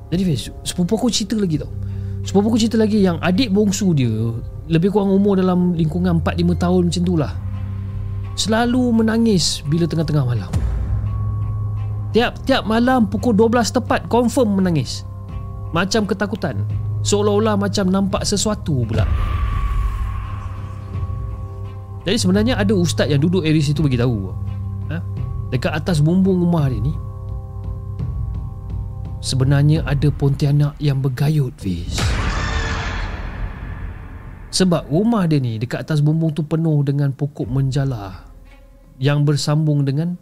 Jadi 0.09 0.23
Fiz 0.25 0.49
Sepupu 0.65 0.97
aku 0.97 1.13
cerita 1.13 1.37
lagi 1.37 1.61
tau. 1.61 1.69
Sepupu 2.25 2.49
aku 2.49 2.59
cerita 2.59 2.81
lagi 2.81 3.05
Yang 3.05 3.21
adik 3.21 3.53
bongsu 3.53 3.93
dia 3.93 4.33
Lebih 4.73 4.97
kurang 4.97 5.13
umur 5.13 5.37
dalam 5.37 5.77
Lingkungan 5.77 6.25
4-5 6.25 6.57
tahun 6.57 6.83
macam 6.89 7.03
tu 7.05 7.15
lah. 7.21 7.33
Selalu 8.33 9.05
menangis 9.05 9.61
Bila 9.69 9.85
tengah-tengah 9.85 10.25
malam. 10.25 10.51
Tiap-tiap 12.17 12.65
malam 12.65 13.13
Pukul 13.13 13.37
12 13.37 13.77
tepat 13.77 14.09
Confirm 14.09 14.57
menangis. 14.57 15.05
Macam 15.77 16.09
ketakutan. 16.09 16.65
Seolah-olah 17.05 17.61
macam 17.61 17.93
nampak 17.93 18.25
sesuatu 18.25 18.89
pula 18.89 19.05
Jadi 22.01 22.17
sebenarnya 22.17 22.55
ada 22.57 22.73
ustaz 22.73 23.13
yang 23.13 23.21
duduk 23.21 23.45
area 23.45 23.61
situ 23.61 23.85
bagi 23.85 24.01
tahu 24.01 24.33
ha? 24.89 24.99
Dekat 25.53 25.73
atas 25.77 26.01
bumbung 26.01 26.41
rumah 26.41 26.73
dia 26.73 26.81
ni 26.81 26.95
Sebenarnya 29.21 29.85
ada 29.85 30.09
Pontianak 30.09 30.81
yang 30.81 31.05
bergayut 31.05 31.53
Fiz. 31.61 32.01
Sebab 34.49 34.89
rumah 34.89 35.29
dia 35.29 35.37
ni 35.37 35.61
Dekat 35.61 35.85
atas 35.85 36.01
bumbung 36.01 36.33
tu 36.33 36.41
penuh 36.41 36.81
dengan 36.81 37.13
pokok 37.13 37.45
menjala 37.45 38.25
Yang 38.97 39.19
bersambung 39.29 39.85
dengan 39.85 40.17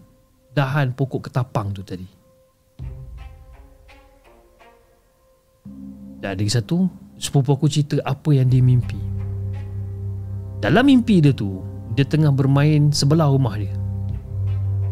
Dahan 0.50 0.90
pokok 0.98 1.30
ketapang 1.30 1.70
tu 1.70 1.86
tadi. 1.86 2.08
Dan 6.18 6.34
ada 6.34 6.40
lagi 6.42 6.50
satu 6.50 6.90
Sepupu 7.14 7.54
aku 7.54 7.70
cerita 7.70 8.02
apa 8.02 8.34
yang 8.34 8.50
dia 8.50 8.58
mimpi 8.58 9.07
Dalam 10.58 10.90
mimpi 10.90 11.22
dia 11.22 11.30
tu 11.34 11.62
Dia 11.94 12.02
tengah 12.02 12.34
bermain 12.34 12.90
sebelah 12.90 13.30
rumah 13.30 13.54
dia 13.58 13.74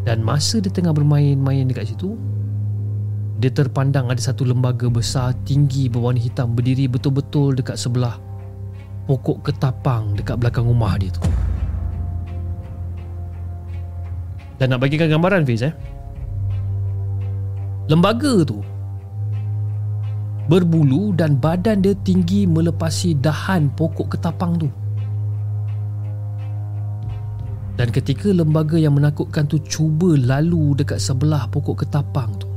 Dan 0.07 0.23
masa 0.23 0.63
dia 0.63 0.71
tengah 0.71 0.95
bermain-main 0.95 1.67
dekat 1.67 1.91
situ 1.95 2.15
dia 3.37 3.53
terpandang 3.53 4.09
ada 4.09 4.17
satu 4.17 4.49
lembaga 4.49 4.89
besar 4.89 5.29
tinggi 5.45 5.85
berwarna 5.93 6.17
hitam 6.17 6.57
berdiri 6.57 6.89
betul-betul 6.89 7.53
dekat 7.53 7.77
sebelah 7.77 8.17
pokok 9.07 9.45
ketapang 9.45 10.17
dekat 10.17 10.35
belakang 10.35 10.67
rumah 10.67 10.99
dia 10.99 11.13
tu. 11.13 11.23
Dan 14.59 14.73
nak 14.73 14.83
bagikan 14.83 15.07
gambaran 15.07 15.47
Fiz 15.47 15.63
eh. 15.63 15.73
Lembaga 17.87 18.43
tu 18.43 18.59
berbulu 20.51 21.15
dan 21.15 21.39
badan 21.39 21.85
dia 21.85 21.95
tinggi 22.03 22.43
melepasi 22.49 23.15
dahan 23.21 23.71
pokok 23.71 24.17
ketapang 24.17 24.59
tu. 24.59 24.67
Dan 27.77 27.93
ketika 27.93 28.33
lembaga 28.33 28.75
yang 28.81 28.97
menakutkan 28.97 29.45
tu 29.45 29.61
cuba 29.61 30.17
lalu 30.17 30.73
dekat 30.73 30.97
sebelah 30.97 31.45
pokok 31.53 31.85
ketapang 31.85 32.33
tu 32.41 32.49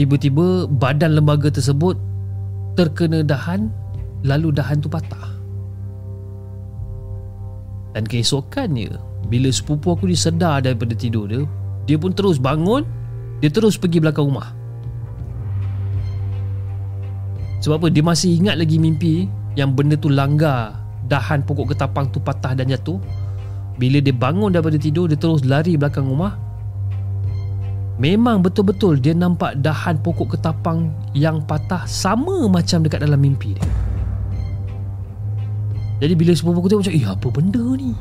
Tiba-tiba 0.00 0.64
badan 0.64 1.20
lembaga 1.20 1.52
tersebut 1.52 1.92
terkena 2.72 3.20
dahan 3.20 3.68
lalu 4.24 4.48
dahan 4.48 4.80
tu 4.80 4.88
patah. 4.88 5.28
Dan 7.92 8.08
keesokannya 8.08 8.96
bila 9.28 9.52
sepupu 9.52 9.92
aku 9.92 10.08
ni 10.08 10.16
sedar 10.16 10.64
daripada 10.64 10.96
tidur 10.96 11.28
dia, 11.28 11.44
dia 11.84 12.00
pun 12.00 12.16
terus 12.16 12.40
bangun, 12.40 12.80
dia 13.44 13.52
terus 13.52 13.76
pergi 13.76 14.00
belakang 14.00 14.32
rumah. 14.32 14.56
Sebab 17.60 17.76
apa? 17.76 17.86
Dia 17.92 18.00
masih 18.00 18.40
ingat 18.40 18.56
lagi 18.56 18.80
mimpi 18.80 19.28
yang 19.52 19.76
benda 19.76 20.00
tu 20.00 20.08
langgar 20.08 20.79
dahan 21.10 21.42
pokok 21.42 21.74
ketapang 21.74 22.06
tu 22.14 22.22
patah 22.22 22.54
dan 22.54 22.70
jatuh. 22.70 23.02
Bila 23.74 23.98
dia 23.98 24.14
bangun 24.14 24.54
daripada 24.54 24.78
tidur, 24.78 25.10
dia 25.10 25.18
terus 25.18 25.42
lari 25.42 25.74
belakang 25.74 26.06
rumah 26.06 26.38
Memang 28.00 28.40
betul-betul 28.40 28.96
dia 28.96 29.12
nampak 29.12 29.60
dahan 29.60 30.00
pokok 30.00 30.32
ketapang 30.32 30.88
yang 31.12 31.44
patah 31.44 31.84
sama 31.84 32.48
macam 32.48 32.80
dekat 32.80 33.04
dalam 33.04 33.20
mimpi 33.20 33.52
dia. 33.52 33.68
Jadi 36.00 36.16
bila 36.16 36.32
sepupu 36.32 36.64
aku 36.64 36.68
tengok 36.72 36.88
macam, 36.88 36.96
eh 36.96 37.04
apa 37.04 37.28
benda 37.28 37.64
ni? 37.76 37.92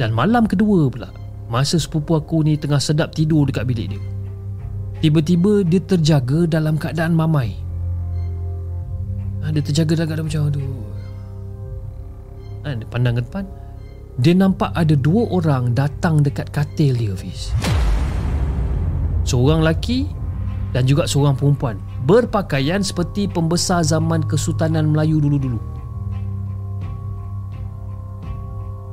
Dan 0.00 0.16
malam 0.16 0.48
kedua 0.48 0.88
pula, 0.88 1.12
masa 1.52 1.76
sepupu 1.76 2.16
aku 2.16 2.40
ni 2.40 2.56
tengah 2.56 2.80
sedap 2.80 3.12
tidur 3.12 3.44
dekat 3.44 3.68
bilik 3.68 3.92
dia. 3.92 4.02
Tiba-tiba 5.04 5.60
dia 5.60 5.84
terjaga 5.84 6.48
dalam 6.48 6.80
keadaan 6.80 7.12
mamai. 7.12 7.52
Ha, 9.42 9.54
dia 9.54 9.62
terjaga 9.62 9.94
dalam 9.94 10.08
keadaan 10.08 10.26
macam, 10.26 10.42
aduh. 10.50 10.84
Ha, 12.64 12.68
dia 12.74 12.86
pandang 12.90 13.14
ke 13.18 13.22
depan, 13.22 13.44
dia 14.18 14.34
nampak 14.34 14.74
ada 14.74 14.98
dua 14.98 15.30
orang 15.30 15.78
datang 15.78 16.26
dekat 16.26 16.50
katil 16.50 16.98
dia 16.98 17.14
Fiz. 17.14 17.54
Seorang 19.22 19.62
lelaki 19.62 20.10
dan 20.74 20.84
juga 20.84 21.06
seorang 21.06 21.38
perempuan 21.38 21.78
berpakaian 22.02 22.82
seperti 22.82 23.30
pembesar 23.30 23.86
zaman 23.86 24.26
Kesultanan 24.26 24.90
Melayu 24.90 25.22
dulu-dulu. 25.22 25.60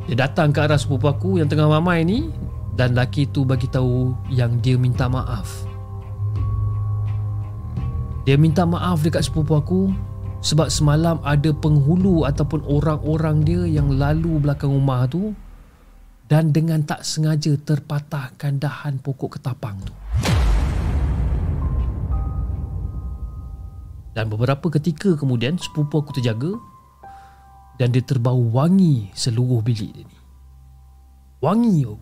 Dia 0.06 0.30
datang 0.30 0.54
ke 0.54 0.62
arah 0.62 0.78
sepupu 0.78 1.10
aku 1.10 1.42
yang 1.42 1.50
tengah 1.50 1.66
mamai 1.66 2.06
ni 2.06 2.30
dan 2.78 2.94
lelaki 2.94 3.26
tu 3.26 3.42
bagi 3.42 3.66
tahu 3.66 4.14
yang 4.30 4.62
dia 4.62 4.78
minta 4.78 5.10
maaf. 5.10 5.66
Dia 8.30 8.38
minta 8.38 8.62
maaf 8.70 9.02
dekat 9.02 9.26
sepupu 9.26 9.58
aku 9.58 9.90
sebab 10.46 10.70
semalam 10.70 11.18
ada 11.26 11.50
penghulu 11.50 12.22
ataupun 12.30 12.62
orang-orang 12.70 13.42
dia 13.42 13.66
yang 13.66 13.90
lalu 13.98 14.38
belakang 14.38 14.70
rumah 14.70 15.10
tu 15.10 15.34
dan 16.30 16.54
dengan 16.54 16.86
tak 16.86 17.02
sengaja 17.02 17.58
terpatahkan 17.58 18.62
dahan 18.62 19.02
pokok 19.02 19.42
ketapang 19.42 19.82
tu. 19.82 19.94
Dan 24.14 24.30
beberapa 24.30 24.70
ketika 24.70 25.18
kemudian 25.18 25.58
sepupu 25.58 26.00
aku 26.00 26.14
terjaga 26.14 26.54
dan 27.82 27.90
dia 27.90 28.06
terbau 28.06 28.38
wangi 28.38 29.10
seluruh 29.18 29.66
bilik 29.66 29.92
dia 29.98 30.06
ni. 30.06 30.18
Wangi 31.42 31.84
tu. 31.84 31.98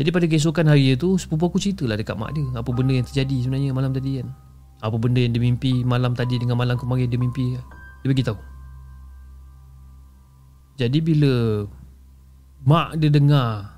Jadi 0.00 0.08
pada 0.14 0.24
keesokan 0.30 0.70
hari 0.70 0.96
itu 0.96 1.18
sepupu 1.18 1.50
aku 1.50 1.58
ceritalah 1.60 1.98
dekat 1.98 2.16
mak 2.16 2.32
dia 2.32 2.46
apa 2.56 2.70
benda 2.72 2.94
yang 2.96 3.04
terjadi 3.04 3.36
sebenarnya 3.44 3.74
malam 3.74 3.92
tadi 3.92 4.22
kan. 4.22 4.49
Apa 4.80 4.96
benda 4.96 5.20
yang 5.20 5.36
dia 5.36 5.44
mimpi 5.44 5.84
malam 5.84 6.16
tadi 6.16 6.40
dengan 6.40 6.56
malam 6.56 6.80
kemarin 6.80 7.08
dia 7.08 7.20
mimpi 7.20 7.56
Dia 8.00 8.08
beritahu. 8.08 8.40
Jadi 10.80 10.98
bila 11.04 11.64
Mak 12.64 12.96
dia 12.96 13.12
dengar 13.12 13.76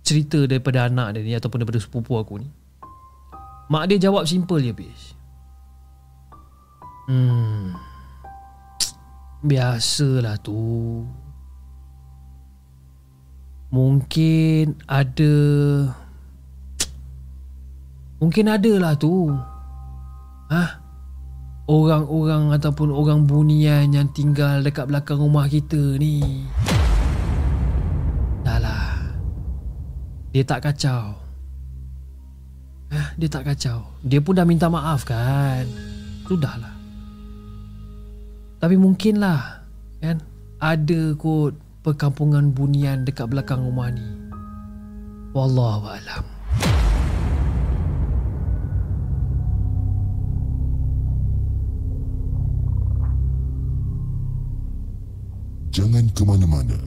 Cerita 0.00 0.48
daripada 0.48 0.88
anak 0.88 1.16
dia 1.16 1.22
ni 1.24 1.32
Ataupun 1.36 1.60
daripada 1.60 1.80
sepupu 1.80 2.16
aku 2.16 2.40
ni 2.40 2.48
Mak 3.68 3.84
dia 3.92 4.08
jawab 4.08 4.24
simple 4.24 4.64
je 4.64 4.72
bis 4.72 5.16
Hmm. 7.06 7.70
Biasalah 9.46 10.42
tu. 10.42 11.06
Mungkin 13.70 14.74
ada 14.90 15.34
Mungkin 18.16 18.46
ada 18.48 18.72
lah 18.80 18.94
tu 18.96 19.28
Hah? 20.48 20.70
Orang-orang 21.66 22.54
ataupun 22.54 22.94
orang 22.94 23.26
bunian 23.26 23.90
yang 23.90 24.08
tinggal 24.14 24.62
dekat 24.62 24.86
belakang 24.86 25.18
rumah 25.18 25.50
kita 25.50 25.98
ni 25.98 26.46
Dah 28.46 28.58
lah 28.62 28.94
Dia 30.30 30.46
tak 30.46 30.70
kacau 30.70 31.26
eh, 32.90 33.08
dia 33.18 33.28
tak 33.30 33.44
kacau. 33.52 33.78
Dia 34.02 34.20
pun 34.22 34.36
dah 34.36 34.46
minta 34.46 34.70
maaf 34.70 35.06
kan. 35.06 35.66
Sudahlah. 36.26 36.74
Tapi 38.56 38.74
mungkinlah 38.74 39.62
kan 40.00 40.16
ada 40.58 41.02
kot 41.14 41.54
perkampungan 41.84 42.50
bunian 42.50 43.04
dekat 43.06 43.28
belakang 43.30 43.62
rumah 43.62 43.92
ni. 43.92 44.06
Wallahu 45.36 45.92
Jangan 55.76 56.08
ke 56.16 56.24
mana-mana. 56.24 56.80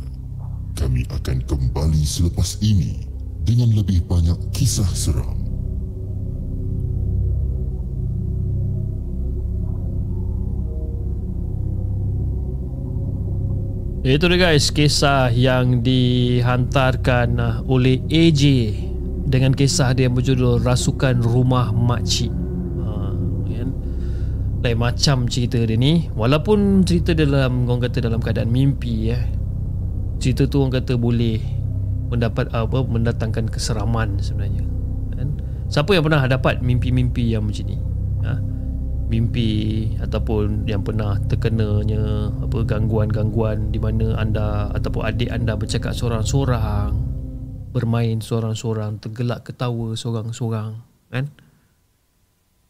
Kami 0.73 1.05
akan 1.13 1.45
kembali 1.45 2.01
selepas 2.01 2.57
ini 2.65 3.05
dengan 3.45 3.69
lebih 3.77 4.01
banyak 4.09 4.49
kisah 4.49 4.89
seram. 4.97 5.37
Itu 14.01 14.25
dia 14.31 14.39
guys 14.39 14.71
Kisah 14.73 15.27
yang 15.35 15.83
dihantarkan 15.83 17.35
uh, 17.35 17.55
oleh 17.67 17.99
AJ 18.07 18.71
Dengan 19.27 19.51
kisah 19.51 19.91
dia 19.91 20.07
berjudul 20.07 20.63
Rasukan 20.63 21.19
Rumah 21.19 21.75
Makcik? 21.75 22.48
Lain 24.59 24.77
macam 24.77 25.27
cerita 25.31 25.59
dia 25.63 25.79
ni 25.79 26.11
Walaupun 26.11 26.83
cerita 26.83 27.15
dalam 27.15 27.65
Orang 27.67 27.83
kata 27.85 28.03
dalam 28.03 28.19
keadaan 28.19 28.51
mimpi 28.51 29.13
eh, 29.13 29.23
Cerita 30.19 30.47
tu 30.47 30.59
orang 30.63 30.83
kata 30.83 30.99
boleh 30.99 31.39
Mendapat 32.11 32.51
apa 32.51 32.83
Mendatangkan 32.83 33.47
keseraman 33.47 34.19
sebenarnya 34.19 34.67
kan? 35.15 35.29
Siapa 35.69 35.95
yang 35.95 36.03
pernah 36.07 36.25
dapat 36.27 36.59
mimpi-mimpi 36.63 37.35
yang 37.35 37.45
macam 37.45 37.65
ni 37.67 37.77
ha? 38.25 38.35
mimpi 39.09 39.49
ataupun 39.97 40.69
yang 40.69 40.85
pernah 40.85 41.17
terkenanya 41.25 42.29
apa 42.45 42.61
gangguan-gangguan 42.61 43.73
di 43.73 43.81
mana 43.81 44.13
anda 44.21 44.69
ataupun 44.77 45.01
adik 45.01 45.33
anda 45.33 45.57
bercakap 45.57 45.97
seorang-seorang 45.97 46.93
bermain 47.73 48.21
seorang-seorang 48.21 49.01
tergelak 49.01 49.49
ketawa 49.49 49.97
seorang-seorang 49.97 50.77
kan 51.09 51.25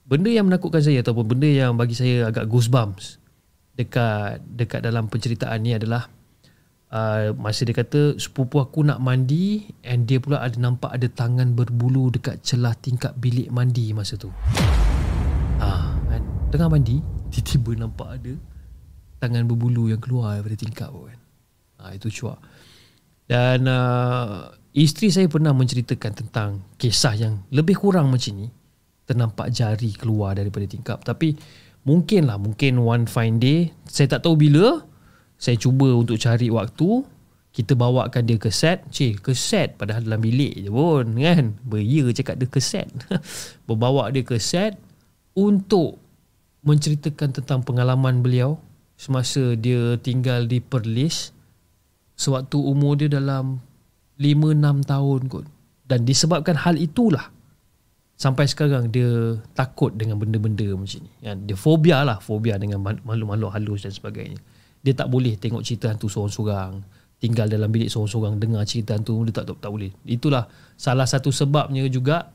benda 0.10 0.34
yang 0.34 0.50
menakutkan 0.50 0.82
saya 0.82 1.06
ataupun 1.06 1.38
benda 1.38 1.46
yang 1.46 1.78
bagi 1.78 1.94
saya 1.94 2.34
agak 2.34 2.50
goosebumps 2.50 3.22
dekat 3.78 4.42
dekat 4.44 4.82
dalam 4.82 5.08
penceritaan 5.08 5.62
ni 5.62 5.78
adalah 5.78 6.10
uh, 6.92 7.32
masa 7.38 7.64
dia 7.64 7.78
kata 7.78 8.18
sepupu 8.18 8.60
aku 8.60 8.84
nak 8.84 9.00
mandi 9.00 9.70
and 9.86 10.10
dia 10.10 10.18
pula 10.18 10.42
ada 10.42 10.58
nampak 10.58 10.92
ada 10.92 11.06
tangan 11.08 11.54
berbulu 11.54 12.10
dekat 12.10 12.42
celah 12.42 12.74
tingkap 12.76 13.14
bilik 13.22 13.54
mandi 13.54 13.94
masa 13.94 14.18
tu. 14.18 14.34
Tengah 16.50 16.66
mandi 16.66 16.98
Tiba-tiba 17.30 17.86
nampak 17.86 18.10
ada 18.18 18.34
Tangan 19.22 19.46
berbulu 19.46 19.94
yang 19.94 20.02
keluar 20.02 20.42
daripada 20.42 20.58
tingkap 20.58 20.90
kan? 20.90 21.20
Ha, 21.78 21.94
Itu 21.94 22.10
cuak. 22.10 22.42
Dan 23.30 23.70
uh, 23.70 24.50
Isteri 24.74 25.14
saya 25.14 25.28
pernah 25.30 25.54
menceritakan 25.54 26.12
tentang 26.18 26.50
Kisah 26.82 27.14
yang 27.14 27.46
lebih 27.54 27.78
kurang 27.78 28.10
macam 28.10 28.34
ni 28.34 28.50
Ternampak 29.10 29.50
jari 29.50 29.90
keluar 29.98 30.38
daripada 30.38 30.70
tingkap. 30.70 31.02
Tapi 31.02 31.34
Mungkin 31.80 32.30
lah 32.30 32.38
Mungkin 32.38 32.78
one 32.78 33.10
fine 33.10 33.42
day 33.42 33.74
Saya 33.88 34.06
tak 34.06 34.28
tahu 34.28 34.38
bila 34.38 34.86
Saya 35.40 35.58
cuba 35.58 35.90
untuk 35.96 36.22
cari 36.22 36.52
waktu 36.54 37.08
kita 37.50 37.74
bawakan 37.74 38.30
dia 38.30 38.38
ke 38.38 38.54
set. 38.54 38.86
Cik 38.94 39.26
ke 39.26 39.34
set? 39.34 39.74
Padahal 39.76 40.06
dalam 40.06 40.22
bilik 40.22 40.54
je 40.54 40.70
pun 40.70 41.18
kan? 41.18 41.58
Beria 41.66 42.06
cakap 42.14 42.38
dia 42.38 42.48
ke 42.48 42.62
set. 42.62 42.88
Berbawa 43.68 44.14
dia 44.14 44.22
ke 44.22 44.38
set 44.38 44.78
Untuk 45.34 45.98
menceritakan 46.62 47.34
tentang 47.34 47.66
pengalaman 47.66 48.22
beliau 48.22 48.60
semasa 49.00 49.56
dia 49.56 49.96
tinggal 49.98 50.44
di 50.46 50.60
Perlis 50.60 51.32
sewaktu 52.20 52.60
umur 52.60 53.00
dia 53.00 53.08
dalam 53.08 53.64
5-6 54.20 54.92
tahun 54.92 55.22
kot. 55.32 55.46
Dan 55.90 56.06
disebabkan 56.06 56.54
hal 56.54 56.78
itulah 56.78 57.32
sampai 58.20 58.52
sekarang 58.52 58.92
dia 58.92 59.40
takut 59.56 59.96
dengan 59.96 60.20
benda-benda 60.20 60.68
macam 60.76 61.00
ni. 61.00 61.12
Ya, 61.24 61.40
dia 61.40 61.56
fobia 61.56 62.04
lah, 62.04 62.20
fobia 62.20 62.60
dengan 62.60 62.84
makhluk-makhluk 62.84 63.56
halus 63.56 63.88
dan 63.88 63.96
sebagainya. 63.96 64.36
Dia 64.84 64.92
tak 64.92 65.08
boleh 65.08 65.40
tengok 65.40 65.64
cerita 65.64 65.88
hantu 65.88 66.12
seorang-seorang, 66.12 66.84
tinggal 67.24 67.48
dalam 67.48 67.72
bilik 67.72 67.88
seorang-seorang 67.88 68.36
dengar 68.36 68.68
cerita 68.68 69.00
hantu, 69.00 69.24
dia 69.24 69.40
tak, 69.40 69.48
tak, 69.48 69.58
tak 69.64 69.72
boleh. 69.72 69.96
Itulah 70.04 70.52
salah 70.76 71.08
satu 71.08 71.32
sebabnya 71.32 71.88
juga 71.88 72.28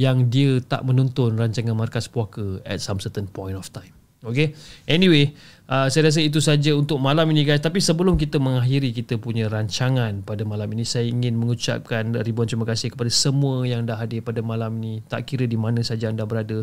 yang 0.00 0.32
dia 0.32 0.60
tak 0.64 0.88
menonton 0.88 1.36
rancangan 1.36 1.76
Markas 1.76 2.08
Puaka 2.08 2.64
at 2.64 2.80
some 2.80 3.00
certain 3.00 3.28
point 3.28 3.56
of 3.56 3.68
time. 3.68 3.92
Okay. 4.24 4.56
Anyway, 4.88 5.36
uh, 5.70 5.86
saya 5.90 6.10
rasa 6.10 6.22
itu 6.22 6.38
saja 6.42 6.74
untuk 6.74 6.98
malam 6.98 7.30
ini 7.30 7.46
guys. 7.46 7.62
Tapi 7.62 7.78
sebelum 7.82 8.18
kita 8.18 8.42
mengakhiri 8.42 8.90
kita 8.94 9.18
punya 9.18 9.46
rancangan 9.46 10.22
pada 10.22 10.42
malam 10.42 10.66
ini, 10.74 10.82
saya 10.86 11.06
ingin 11.06 11.36
mengucapkan 11.36 12.14
ribuan 12.22 12.46
terima 12.46 12.66
kasih 12.66 12.94
kepada 12.94 13.10
semua 13.10 13.66
yang 13.66 13.86
dah 13.86 13.98
hadir 13.98 14.22
pada 14.22 14.40
malam 14.40 14.78
ini. 14.82 15.02
Tak 15.06 15.26
kira 15.28 15.44
di 15.44 15.58
mana 15.58 15.82
saja 15.82 16.10
anda 16.10 16.26
berada. 16.26 16.62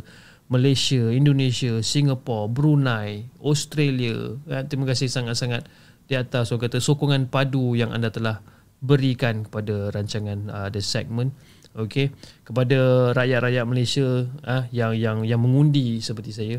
Malaysia, 0.52 1.08
Indonesia, 1.08 1.80
Singapore, 1.80 2.52
Brunei, 2.52 3.32
Australia. 3.40 4.36
Ya, 4.44 4.68
terima 4.68 4.92
kasih 4.92 5.08
sangat-sangat 5.08 5.66
di 6.08 6.16
atas 6.20 6.52
so 6.52 6.60
kata 6.60 6.84
sokongan 6.84 7.32
padu 7.32 7.80
yang 7.80 7.96
anda 7.96 8.12
telah 8.12 8.44
berikan 8.84 9.48
kepada 9.48 9.96
rancangan 9.96 10.52
uh, 10.52 10.68
the 10.68 10.84
segment 10.84 11.32
okey 11.80 12.12
kepada 12.44 13.12
rakyat-rakyat 13.16 13.64
Malaysia 13.64 14.28
ah 14.44 14.68
yang 14.76 14.92
yang 14.94 15.24
yang 15.24 15.40
mengundi 15.40 16.04
seperti 16.04 16.36
saya 16.36 16.58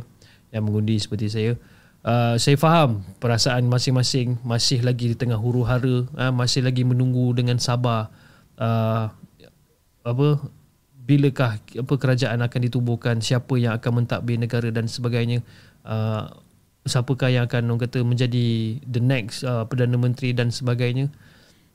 yang 0.51 0.65
mengundi 0.65 0.97
seperti 0.97 1.29
saya 1.29 1.53
uh, 2.05 2.37
saya 2.37 2.57
faham 2.61 3.03
perasaan 3.19 3.67
masing-masing. 3.67 4.39
Masih 4.45 4.85
lagi 4.85 5.11
di 5.13 5.17
tengah 5.17 5.41
huru-hara 5.41 6.07
ah 6.15 6.31
masih 6.31 6.63
lagi 6.63 6.85
menunggu 6.85 7.33
dengan 7.35 7.57
sabar. 7.59 8.13
Uh, 8.55 9.11
apa 10.05 10.39
bilakah 11.05 11.59
apa 11.59 11.95
kerajaan 11.97 12.41
akan 12.45 12.61
ditubuhkan 12.71 13.19
siapa 13.19 13.57
yang 13.59 13.75
akan 13.77 14.05
mentadbir 14.05 14.37
negara 14.39 14.69
dan 14.71 14.87
sebagainya. 14.87 15.41
Uh, 15.85 16.29
siapakah 16.85 17.33
yang 17.33 17.49
akan 17.49 17.73
orang 17.73 17.89
kata 17.89 18.05
menjadi 18.05 18.77
the 18.85 19.01
next 19.01 19.41
uh, 19.43 19.65
perdana 19.65 19.97
menteri 19.97 20.37
dan 20.37 20.53
sebagainya. 20.53 21.09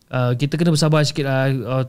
Uh, 0.09 0.33
kita 0.33 0.57
kena 0.57 0.73
bersabar 0.73 1.05
sikit 1.05 1.25
uh, 1.29 1.49
uh, 1.49 1.85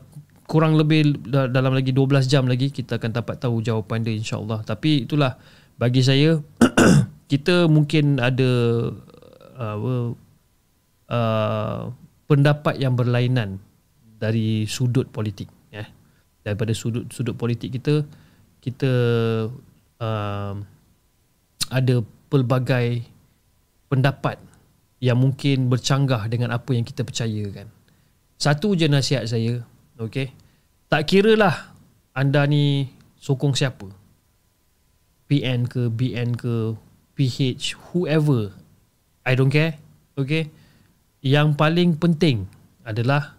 kurang 0.51 0.75
lebih 0.75 1.15
dalam 1.31 1.71
lagi 1.71 1.95
12 1.95 2.27
jam 2.27 2.43
lagi 2.43 2.75
kita 2.75 2.99
akan 2.99 3.15
dapat 3.15 3.39
tahu 3.39 3.63
jawapan 3.63 4.03
dia 4.03 4.11
insyaallah 4.19 4.67
tapi 4.67 5.07
itulah 5.07 5.39
bagi 5.79 6.03
saya 6.03 6.43
kita 7.31 7.71
mungkin 7.71 8.19
ada 8.19 8.51
uh, 9.55 10.11
uh, 11.07 11.81
pendapat 12.27 12.75
yang 12.75 12.99
berlainan 12.99 13.63
dari 14.19 14.67
sudut 14.67 15.07
politik 15.07 15.47
ya 15.71 15.87
daripada 16.43 16.75
sudut 16.75 17.07
sudut 17.07 17.39
politik 17.39 17.71
kita 17.71 18.03
kita 18.59 18.91
uh, 20.03 20.53
ada 21.71 21.95
pelbagai 22.27 23.07
pendapat 23.87 24.35
yang 24.99 25.15
mungkin 25.15 25.71
bercanggah 25.71 26.27
dengan 26.27 26.51
apa 26.51 26.75
yang 26.75 26.83
kita 26.83 27.07
percayakan 27.07 27.71
satu 28.35 28.75
je 28.75 28.91
nasihat 28.91 29.23
saya 29.23 29.63
Okay. 30.01 30.33
Tak 30.89 31.05
kira 31.05 31.37
lah 31.37 31.77
anda 32.17 32.41
ni 32.49 32.89
sokong 33.21 33.53
siapa. 33.53 33.85
PN 35.29 35.69
ke, 35.69 35.87
BN 35.93 36.33
ke, 36.35 36.75
PH, 37.21 37.77
whoever. 37.93 38.49
I 39.21 39.37
don't 39.37 39.53
care. 39.53 39.77
Okay. 40.17 40.49
Yang 41.21 41.53
paling 41.53 42.01
penting 42.01 42.49
adalah 42.81 43.37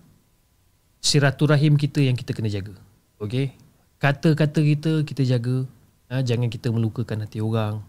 siraturahim 1.02 1.74
kita 1.74 1.98
yang 1.98 2.14
kita 2.14 2.30
kena 2.30 2.46
jaga. 2.46 2.78
Okay. 3.18 3.59
Kata-kata 3.98 4.62
kita, 4.62 5.02
kita 5.02 5.26
jaga. 5.26 5.66
Ha, 6.06 6.22
jangan 6.22 6.46
kita 6.46 6.70
melukakan 6.70 7.26
hati 7.26 7.42
orang. 7.42 7.82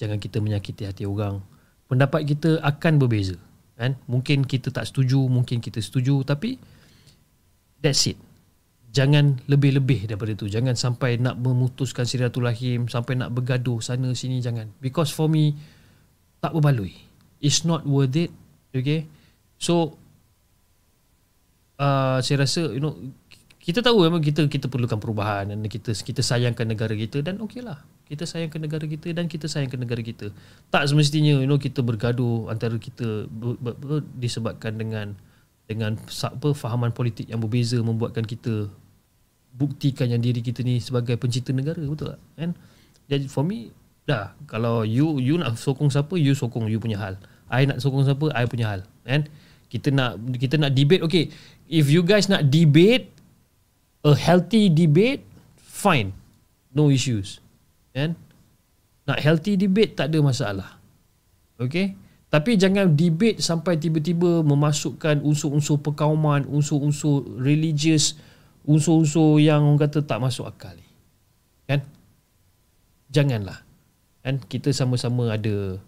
Jangan 0.00 0.16
kita 0.16 0.40
menyakiti 0.40 0.88
hati 0.88 1.04
orang. 1.04 1.44
Pendapat 1.84 2.24
kita 2.24 2.64
akan 2.64 2.96
berbeza. 2.96 3.36
Kan? 3.76 4.00
Mungkin 4.08 4.48
kita 4.48 4.72
tak 4.72 4.88
setuju, 4.88 5.20
mungkin 5.28 5.60
kita 5.60 5.84
setuju. 5.84 6.24
Tapi 6.24 6.56
That's 7.80 8.08
it. 8.08 8.18
Jangan 8.96 9.44
lebih-lebih 9.44 10.08
daripada 10.08 10.32
itu. 10.32 10.48
Jangan 10.48 10.72
sampai 10.72 11.20
nak 11.20 11.36
memutuskan 11.36 12.08
silaturahim, 12.08 12.88
sampai 12.88 13.20
nak 13.20 13.28
bergaduh 13.36 13.84
sana 13.84 14.16
sini 14.16 14.40
jangan. 14.40 14.72
Because 14.80 15.12
for 15.12 15.28
me 15.28 15.52
tak 16.40 16.56
berbaloi. 16.56 16.96
It's 17.44 17.68
not 17.68 17.84
worth 17.84 18.16
it. 18.16 18.32
Okay? 18.72 19.04
So 19.60 20.00
uh, 21.76 22.24
saya 22.24 22.48
rasa 22.48 22.72
you 22.72 22.80
know 22.80 22.96
kita 23.60 23.82
tahu 23.82 24.06
memang 24.06 24.22
kita 24.22 24.46
kita 24.46 24.70
perlukan 24.70 24.96
perubahan 24.96 25.50
dan 25.50 25.58
kita 25.66 25.92
kita 25.92 26.22
sayangkan 26.22 26.70
negara 26.70 26.94
kita 26.94 27.18
dan 27.18 27.42
okeylah 27.42 27.82
kita 28.06 28.22
sayangkan 28.22 28.62
negara 28.62 28.86
kita 28.86 29.10
dan 29.10 29.26
kita 29.26 29.50
sayangkan 29.50 29.82
negara 29.82 29.98
kita 30.06 30.30
tak 30.70 30.86
semestinya 30.86 31.42
you 31.42 31.48
know 31.50 31.58
kita 31.58 31.82
bergaduh 31.82 32.46
antara 32.46 32.78
kita 32.78 33.26
ber, 33.26 33.58
ber, 33.58 33.74
ber, 33.74 34.00
disebabkan 34.14 34.78
dengan 34.78 35.18
dengan 35.66 35.98
apa 36.06 36.48
fahaman 36.54 36.94
politik 36.94 37.26
yang 37.26 37.42
berbeza 37.42 37.82
membuatkan 37.82 38.22
kita 38.22 38.70
buktikan 39.56 40.12
yang 40.12 40.20
diri 40.20 40.44
kita 40.44 40.60
ni 40.60 40.78
sebagai 40.78 41.16
pencinta 41.16 41.50
negara 41.56 41.80
betul 41.80 42.12
tak? 42.12 42.20
Kan? 42.36 42.52
Jadi 43.08 43.24
for 43.26 43.42
me 43.42 43.72
dah 44.06 44.36
kalau 44.44 44.84
you 44.84 45.18
you 45.18 45.34
nak 45.40 45.56
sokong 45.56 45.88
siapa 45.88 46.14
you 46.20 46.36
sokong 46.36 46.68
you 46.68 46.76
punya 46.76 47.00
hal. 47.00 47.16
I 47.48 47.64
nak 47.64 47.80
sokong 47.80 48.04
siapa 48.04 48.30
I 48.36 48.44
punya 48.44 48.68
hal. 48.68 48.80
Kan? 49.08 49.26
Kita 49.72 49.88
nak 49.90 50.20
kita 50.36 50.60
nak 50.60 50.76
debate 50.76 51.02
okay 51.02 51.32
if 51.66 51.88
you 51.88 52.04
guys 52.04 52.28
nak 52.28 52.46
debate 52.46 53.08
a 54.04 54.12
healthy 54.12 54.68
debate 54.68 55.24
fine. 55.56 56.12
No 56.76 56.92
issues. 56.92 57.40
Kan? 57.96 58.14
Nak 59.08 59.18
healthy 59.24 59.56
debate 59.56 59.96
tak 59.96 60.12
ada 60.12 60.20
masalah. 60.20 60.76
Okay? 61.56 61.96
Tapi 62.26 62.58
jangan 62.60 62.92
debate 62.92 63.40
sampai 63.40 63.80
tiba-tiba 63.80 64.44
memasukkan 64.44 65.24
unsur-unsur 65.24 65.80
perkauman 65.80 66.44
unsur-unsur 66.44 67.24
religious 67.40 68.18
unsur-unsur 68.66 69.38
yang 69.40 69.62
orang 69.62 69.86
kata 69.86 70.02
tak 70.02 70.18
masuk 70.18 70.50
akal 70.50 70.74
ni. 70.74 70.86
Kan? 71.70 71.80
Janganlah. 73.10 73.62
Kan 74.26 74.42
kita 74.42 74.74
sama-sama 74.74 75.30
ada 75.30 75.78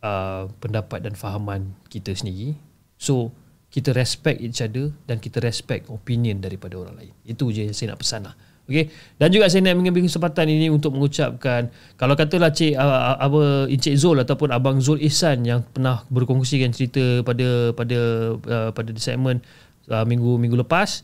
uh, 0.00 0.46
pendapat 0.62 1.02
dan 1.02 1.18
fahaman 1.18 1.74
kita 1.90 2.14
sendiri. 2.14 2.54
So, 2.96 3.34
kita 3.70 3.94
respect 3.94 4.42
each 4.42 4.58
other 4.62 4.90
dan 5.06 5.22
kita 5.22 5.38
respect 5.38 5.86
opinion 5.90 6.42
daripada 6.42 6.74
orang 6.78 6.98
lain. 6.98 7.14
Itu 7.22 7.54
je 7.54 7.70
yang 7.70 7.74
saya 7.74 7.94
nak 7.94 8.02
pesan 8.02 8.26
lah. 8.26 8.34
Okay. 8.70 8.86
Dan 9.18 9.34
juga 9.34 9.50
saya 9.50 9.66
nak 9.66 9.82
mengambil 9.82 10.06
kesempatan 10.06 10.46
ini 10.46 10.70
untuk 10.70 10.94
mengucapkan 10.94 11.74
kalau 11.98 12.14
katalah 12.14 12.54
Cik 12.54 12.78
uh, 12.78 13.18
apa 13.18 13.66
Encik 13.66 13.98
Zul 13.98 14.22
ataupun 14.22 14.54
Abang 14.54 14.78
Zul 14.78 15.02
Ihsan 15.02 15.42
yang 15.42 15.66
pernah 15.66 16.06
berkongsikan 16.06 16.70
cerita 16.70 17.02
pada 17.26 17.74
pada 17.74 17.98
uh, 18.38 18.70
pada 18.70 18.90
segmen 18.94 19.42
uh, 19.90 20.06
minggu 20.06 20.38
minggu 20.38 20.54
lepas 20.62 21.02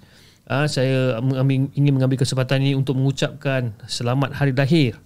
uh, 0.51 0.67
saya 0.67 1.19
ingin 1.75 1.93
mengambil 1.95 2.19
kesempatan 2.19 2.63
ini 2.63 2.73
untuk 2.79 2.99
mengucapkan 2.99 3.75
selamat 3.87 4.35
hari 4.35 4.53
lahir 4.55 4.99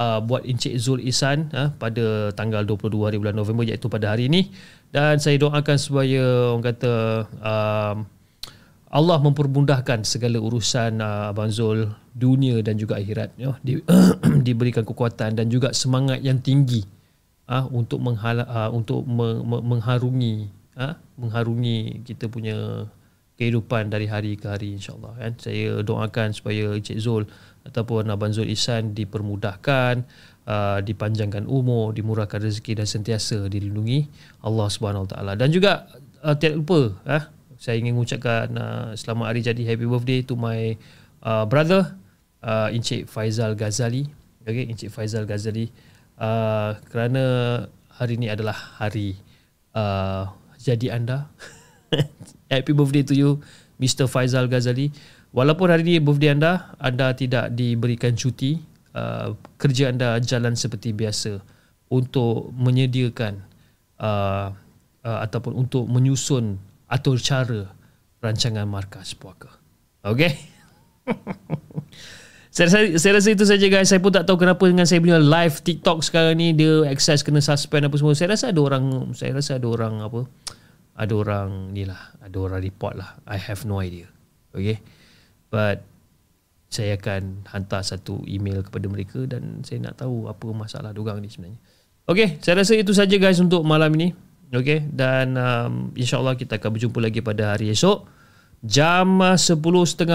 uh, 0.00 0.20
buat 0.20 0.44
Encik 0.44 0.76
Zul 0.80 1.00
Isan 1.04 1.52
uh, 1.52 1.72
pada 1.76 2.32
tanggal 2.36 2.64
22 2.64 3.06
hari 3.08 3.16
bulan 3.20 3.36
November 3.36 3.64
iaitu 3.64 3.88
pada 3.88 4.12
hari 4.12 4.28
ini. 4.28 4.52
Dan 4.92 5.18
saya 5.20 5.36
doakan 5.36 5.76
supaya 5.76 6.52
orang 6.54 6.64
kata 6.64 6.94
uh, 7.42 7.94
Allah 8.86 9.18
mempermudahkan 9.20 10.06
segala 10.06 10.38
urusan 10.40 11.02
uh, 11.02 11.32
Abang 11.34 11.50
Zul 11.50 11.90
dunia 12.16 12.62
dan 12.64 12.80
juga 12.80 12.96
akhirat 12.96 13.34
ya. 13.36 13.58
Di, 13.60 13.82
diberikan 14.46 14.86
kekuatan 14.86 15.36
dan 15.36 15.46
juga 15.52 15.74
semangat 15.76 16.22
yang 16.22 16.40
tinggi 16.40 16.86
uh, 17.50 17.66
untuk 17.68 18.00
menghala, 18.00 18.46
uh, 18.46 18.70
untuk 18.70 19.04
me, 19.04 19.42
me, 19.42 19.58
mengharungi 19.74 20.48
uh, 20.78 20.94
mengharungi 21.18 22.04
kita 22.06 22.30
punya 22.30 22.86
kehidupan 23.36 23.92
dari 23.92 24.08
hari 24.08 24.34
ke 24.40 24.48
hari 24.48 24.76
insyaAllah 24.76 25.16
kan. 25.20 25.32
Saya 25.36 25.84
doakan 25.84 26.32
supaya 26.32 26.72
Encik 26.72 26.96
Zul 27.00 27.28
ataupun 27.68 28.08
Abang 28.08 28.32
Zul 28.32 28.48
Isan 28.48 28.96
dipermudahkan, 28.96 29.94
uh, 30.48 30.78
dipanjangkan 30.80 31.44
umur, 31.44 31.92
dimurahkan 31.92 32.40
rezeki 32.40 32.80
dan 32.80 32.88
sentiasa 32.88 33.46
dilindungi 33.46 34.08
Allah 34.40 34.66
Subhanahu 34.72 35.04
Wa 35.06 35.10
Taala. 35.16 35.32
Dan 35.36 35.52
juga 35.52 35.84
uh, 36.24 36.32
tidak 36.32 36.64
lupa 36.64 36.80
uh, 37.04 37.24
saya 37.56 37.80
ingin 37.80 37.96
mengucapkan 37.96 38.52
uh, 38.56 38.88
selamat 38.96 39.26
hari 39.32 39.40
jadi 39.44 39.62
happy 39.64 39.86
birthday 39.88 40.20
to 40.24 40.36
my 40.36 40.76
uh, 41.24 41.44
brother 41.44 41.96
uh, 42.44 42.68
Encik 42.72 43.08
Faizal 43.08 43.56
Ghazali. 43.56 44.08
Okay, 44.46 44.64
Encik 44.68 44.92
Faizal 44.92 45.28
Ghazali 45.28 45.68
uh, 46.20 46.76
kerana 46.88 47.24
hari 47.96 48.20
ini 48.20 48.28
adalah 48.28 48.56
hari 48.80 49.16
uh, 49.72 50.28
jadi 50.60 51.00
anda 51.00 51.32
Happy 52.46 52.70
birthday 52.70 53.02
to 53.02 53.14
you 53.14 53.30
Mr. 53.82 54.06
Faizal 54.06 54.46
Ghazali. 54.46 54.94
Walaupun 55.34 55.68
hari 55.68 55.82
ini 55.84 55.94
birthday 56.00 56.32
anda 56.32 56.72
Anda 56.80 57.12
tidak 57.12 57.52
diberikan 57.52 58.14
cuti 58.16 58.56
uh, 58.96 59.34
Kerja 59.58 59.92
anda 59.92 60.16
jalan 60.22 60.54
seperti 60.56 60.94
biasa 60.96 61.42
Untuk 61.92 62.54
menyediakan 62.56 63.44
uh, 64.00 64.48
uh, 65.04 65.18
Ataupun 65.20 65.58
untuk 65.58 65.90
menyusun 65.90 66.56
Atur 66.88 67.18
cara 67.20 67.68
Rancangan 68.22 68.64
Markas 68.64 69.12
Puaka. 69.12 69.50
Okay 70.00 70.38
saya 72.54 72.66
rasa, 72.66 72.78
saya 72.98 73.12
rasa 73.20 73.28
itu 73.30 73.44
saja 73.46 73.66
guys. 73.70 73.86
Saya 73.90 74.02
pun 74.02 74.10
tak 74.10 74.24
tahu 74.26 74.40
kenapa 74.40 74.62
Dengan 74.66 74.86
saya 74.88 75.02
punya 75.02 75.18
live 75.20 75.60
TikTok 75.62 76.02
sekarang 76.02 76.38
ni 76.38 76.54
Dia 76.56 76.86
access 76.88 77.20
kena 77.20 77.42
suspend 77.42 77.90
apa 77.90 77.94
semua. 77.98 78.16
Saya 78.16 78.38
rasa 78.38 78.54
ada 78.54 78.60
orang 78.62 79.12
Saya 79.12 79.36
rasa 79.36 79.58
ada 79.58 79.66
orang 79.68 80.00
apa 80.00 80.24
ada 80.96 81.12
orang 81.12 81.76
ni 81.76 81.84
lah 81.84 82.16
ada 82.24 82.36
orang 82.40 82.60
report 82.64 82.96
lah. 82.96 83.20
I 83.28 83.36
have 83.36 83.68
no 83.68 83.84
idea. 83.84 84.08
Okay? 84.56 84.80
But 85.52 85.84
saya 86.72 86.98
akan 86.98 87.46
hantar 87.52 87.86
satu 87.86 88.24
email 88.26 88.64
kepada 88.64 88.90
mereka 88.90 89.22
dan 89.28 89.62
saya 89.62 89.86
nak 89.86 90.02
tahu 90.02 90.26
apa 90.26 90.50
masalah 90.50 90.90
dorang 90.90 91.22
ni 91.22 91.30
sebenarnya. 91.30 91.60
Okay 92.06 92.38
saya 92.42 92.62
rasa 92.64 92.74
itu 92.74 92.90
saja 92.96 93.14
guys 93.20 93.38
untuk 93.38 93.62
malam 93.62 93.92
ini. 94.00 94.16
Okay? 94.50 94.82
Dan 94.88 95.36
um, 95.36 95.92
insyaAllah 95.92 96.34
kita 96.34 96.56
akan 96.56 96.70
berjumpa 96.74 96.98
lagi 96.98 97.20
pada 97.20 97.54
hari 97.54 97.70
esok 97.70 98.08
jam 98.64 99.20
10.30 99.20 99.62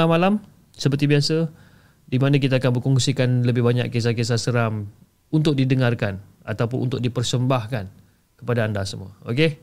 malam. 0.10 0.42
Seperti 0.76 1.06
biasa 1.06 1.46
di 2.10 2.18
mana 2.20 2.42
kita 2.42 2.60
akan 2.60 2.82
berkongsikan 2.82 3.48
lebih 3.48 3.64
banyak 3.64 3.88
kisah-kisah 3.88 4.36
seram 4.36 4.92
untuk 5.32 5.56
didengarkan 5.56 6.20
ataupun 6.44 6.90
untuk 6.90 7.00
dipersembahkan 7.00 7.86
kepada 8.42 8.68
anda 8.68 8.84
semua. 8.84 9.14
Okay? 9.24 9.62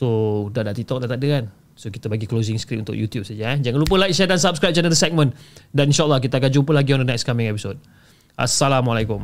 So 0.00 0.48
dah 0.48 0.64
ada 0.64 0.72
TikTok 0.72 1.04
dah 1.04 1.08
tak 1.12 1.20
ada 1.20 1.28
kan 1.28 1.44
So 1.76 1.92
kita 1.92 2.08
bagi 2.08 2.24
closing 2.24 2.56
script 2.56 2.88
untuk 2.88 2.96
YouTube 2.96 3.28
saja 3.28 3.52
eh. 3.52 3.58
Jangan 3.60 3.84
lupa 3.84 4.00
like, 4.00 4.16
share 4.16 4.32
dan 4.32 4.40
subscribe 4.40 4.72
channel 4.72 4.88
The 4.88 4.96
Segment 4.96 5.36
Dan 5.76 5.92
insyaAllah 5.92 6.24
kita 6.24 6.40
akan 6.40 6.48
jumpa 6.48 6.72
lagi 6.72 6.96
on 6.96 7.04
the 7.04 7.08
next 7.08 7.28
coming 7.28 7.52
episode 7.52 7.76
Assalamualaikum 8.40 9.20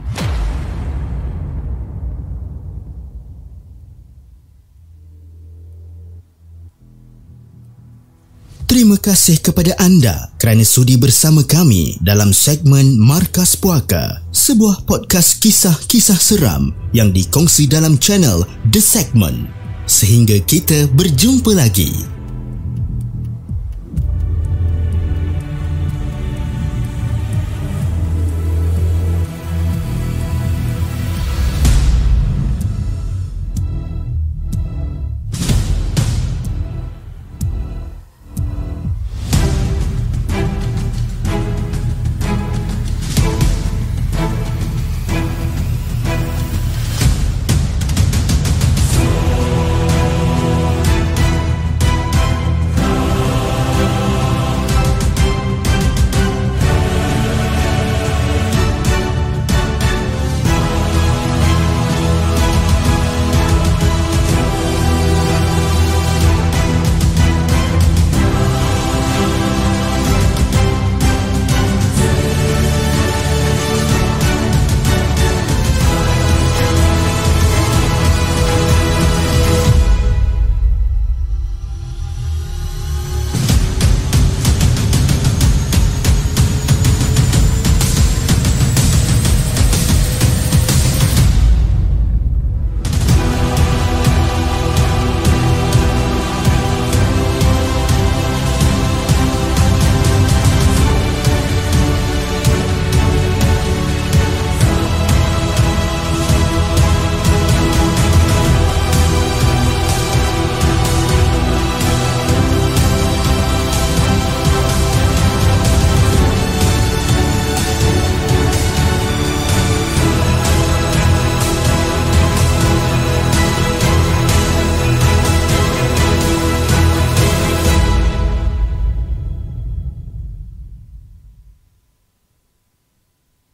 Terima 8.69 9.01
kasih 9.01 9.41
kepada 9.41 9.73
anda 9.81 10.37
kerana 10.37 10.61
sudi 10.61 11.01
bersama 11.01 11.41
kami 11.49 11.97
dalam 12.05 12.37
segmen 12.37 13.01
Markas 13.01 13.57
Puaka, 13.57 14.21
sebuah 14.37 14.85
podcast 14.85 15.41
kisah-kisah 15.41 16.21
seram 16.21 16.77
yang 16.93 17.09
dikongsi 17.09 17.65
dalam 17.65 17.97
channel 17.97 18.45
The 18.69 18.83
Segment. 18.85 19.66
Sehingga 19.87 20.43
kita 20.43 20.91
berjumpa 20.91 21.55
lagi. 21.55 22.16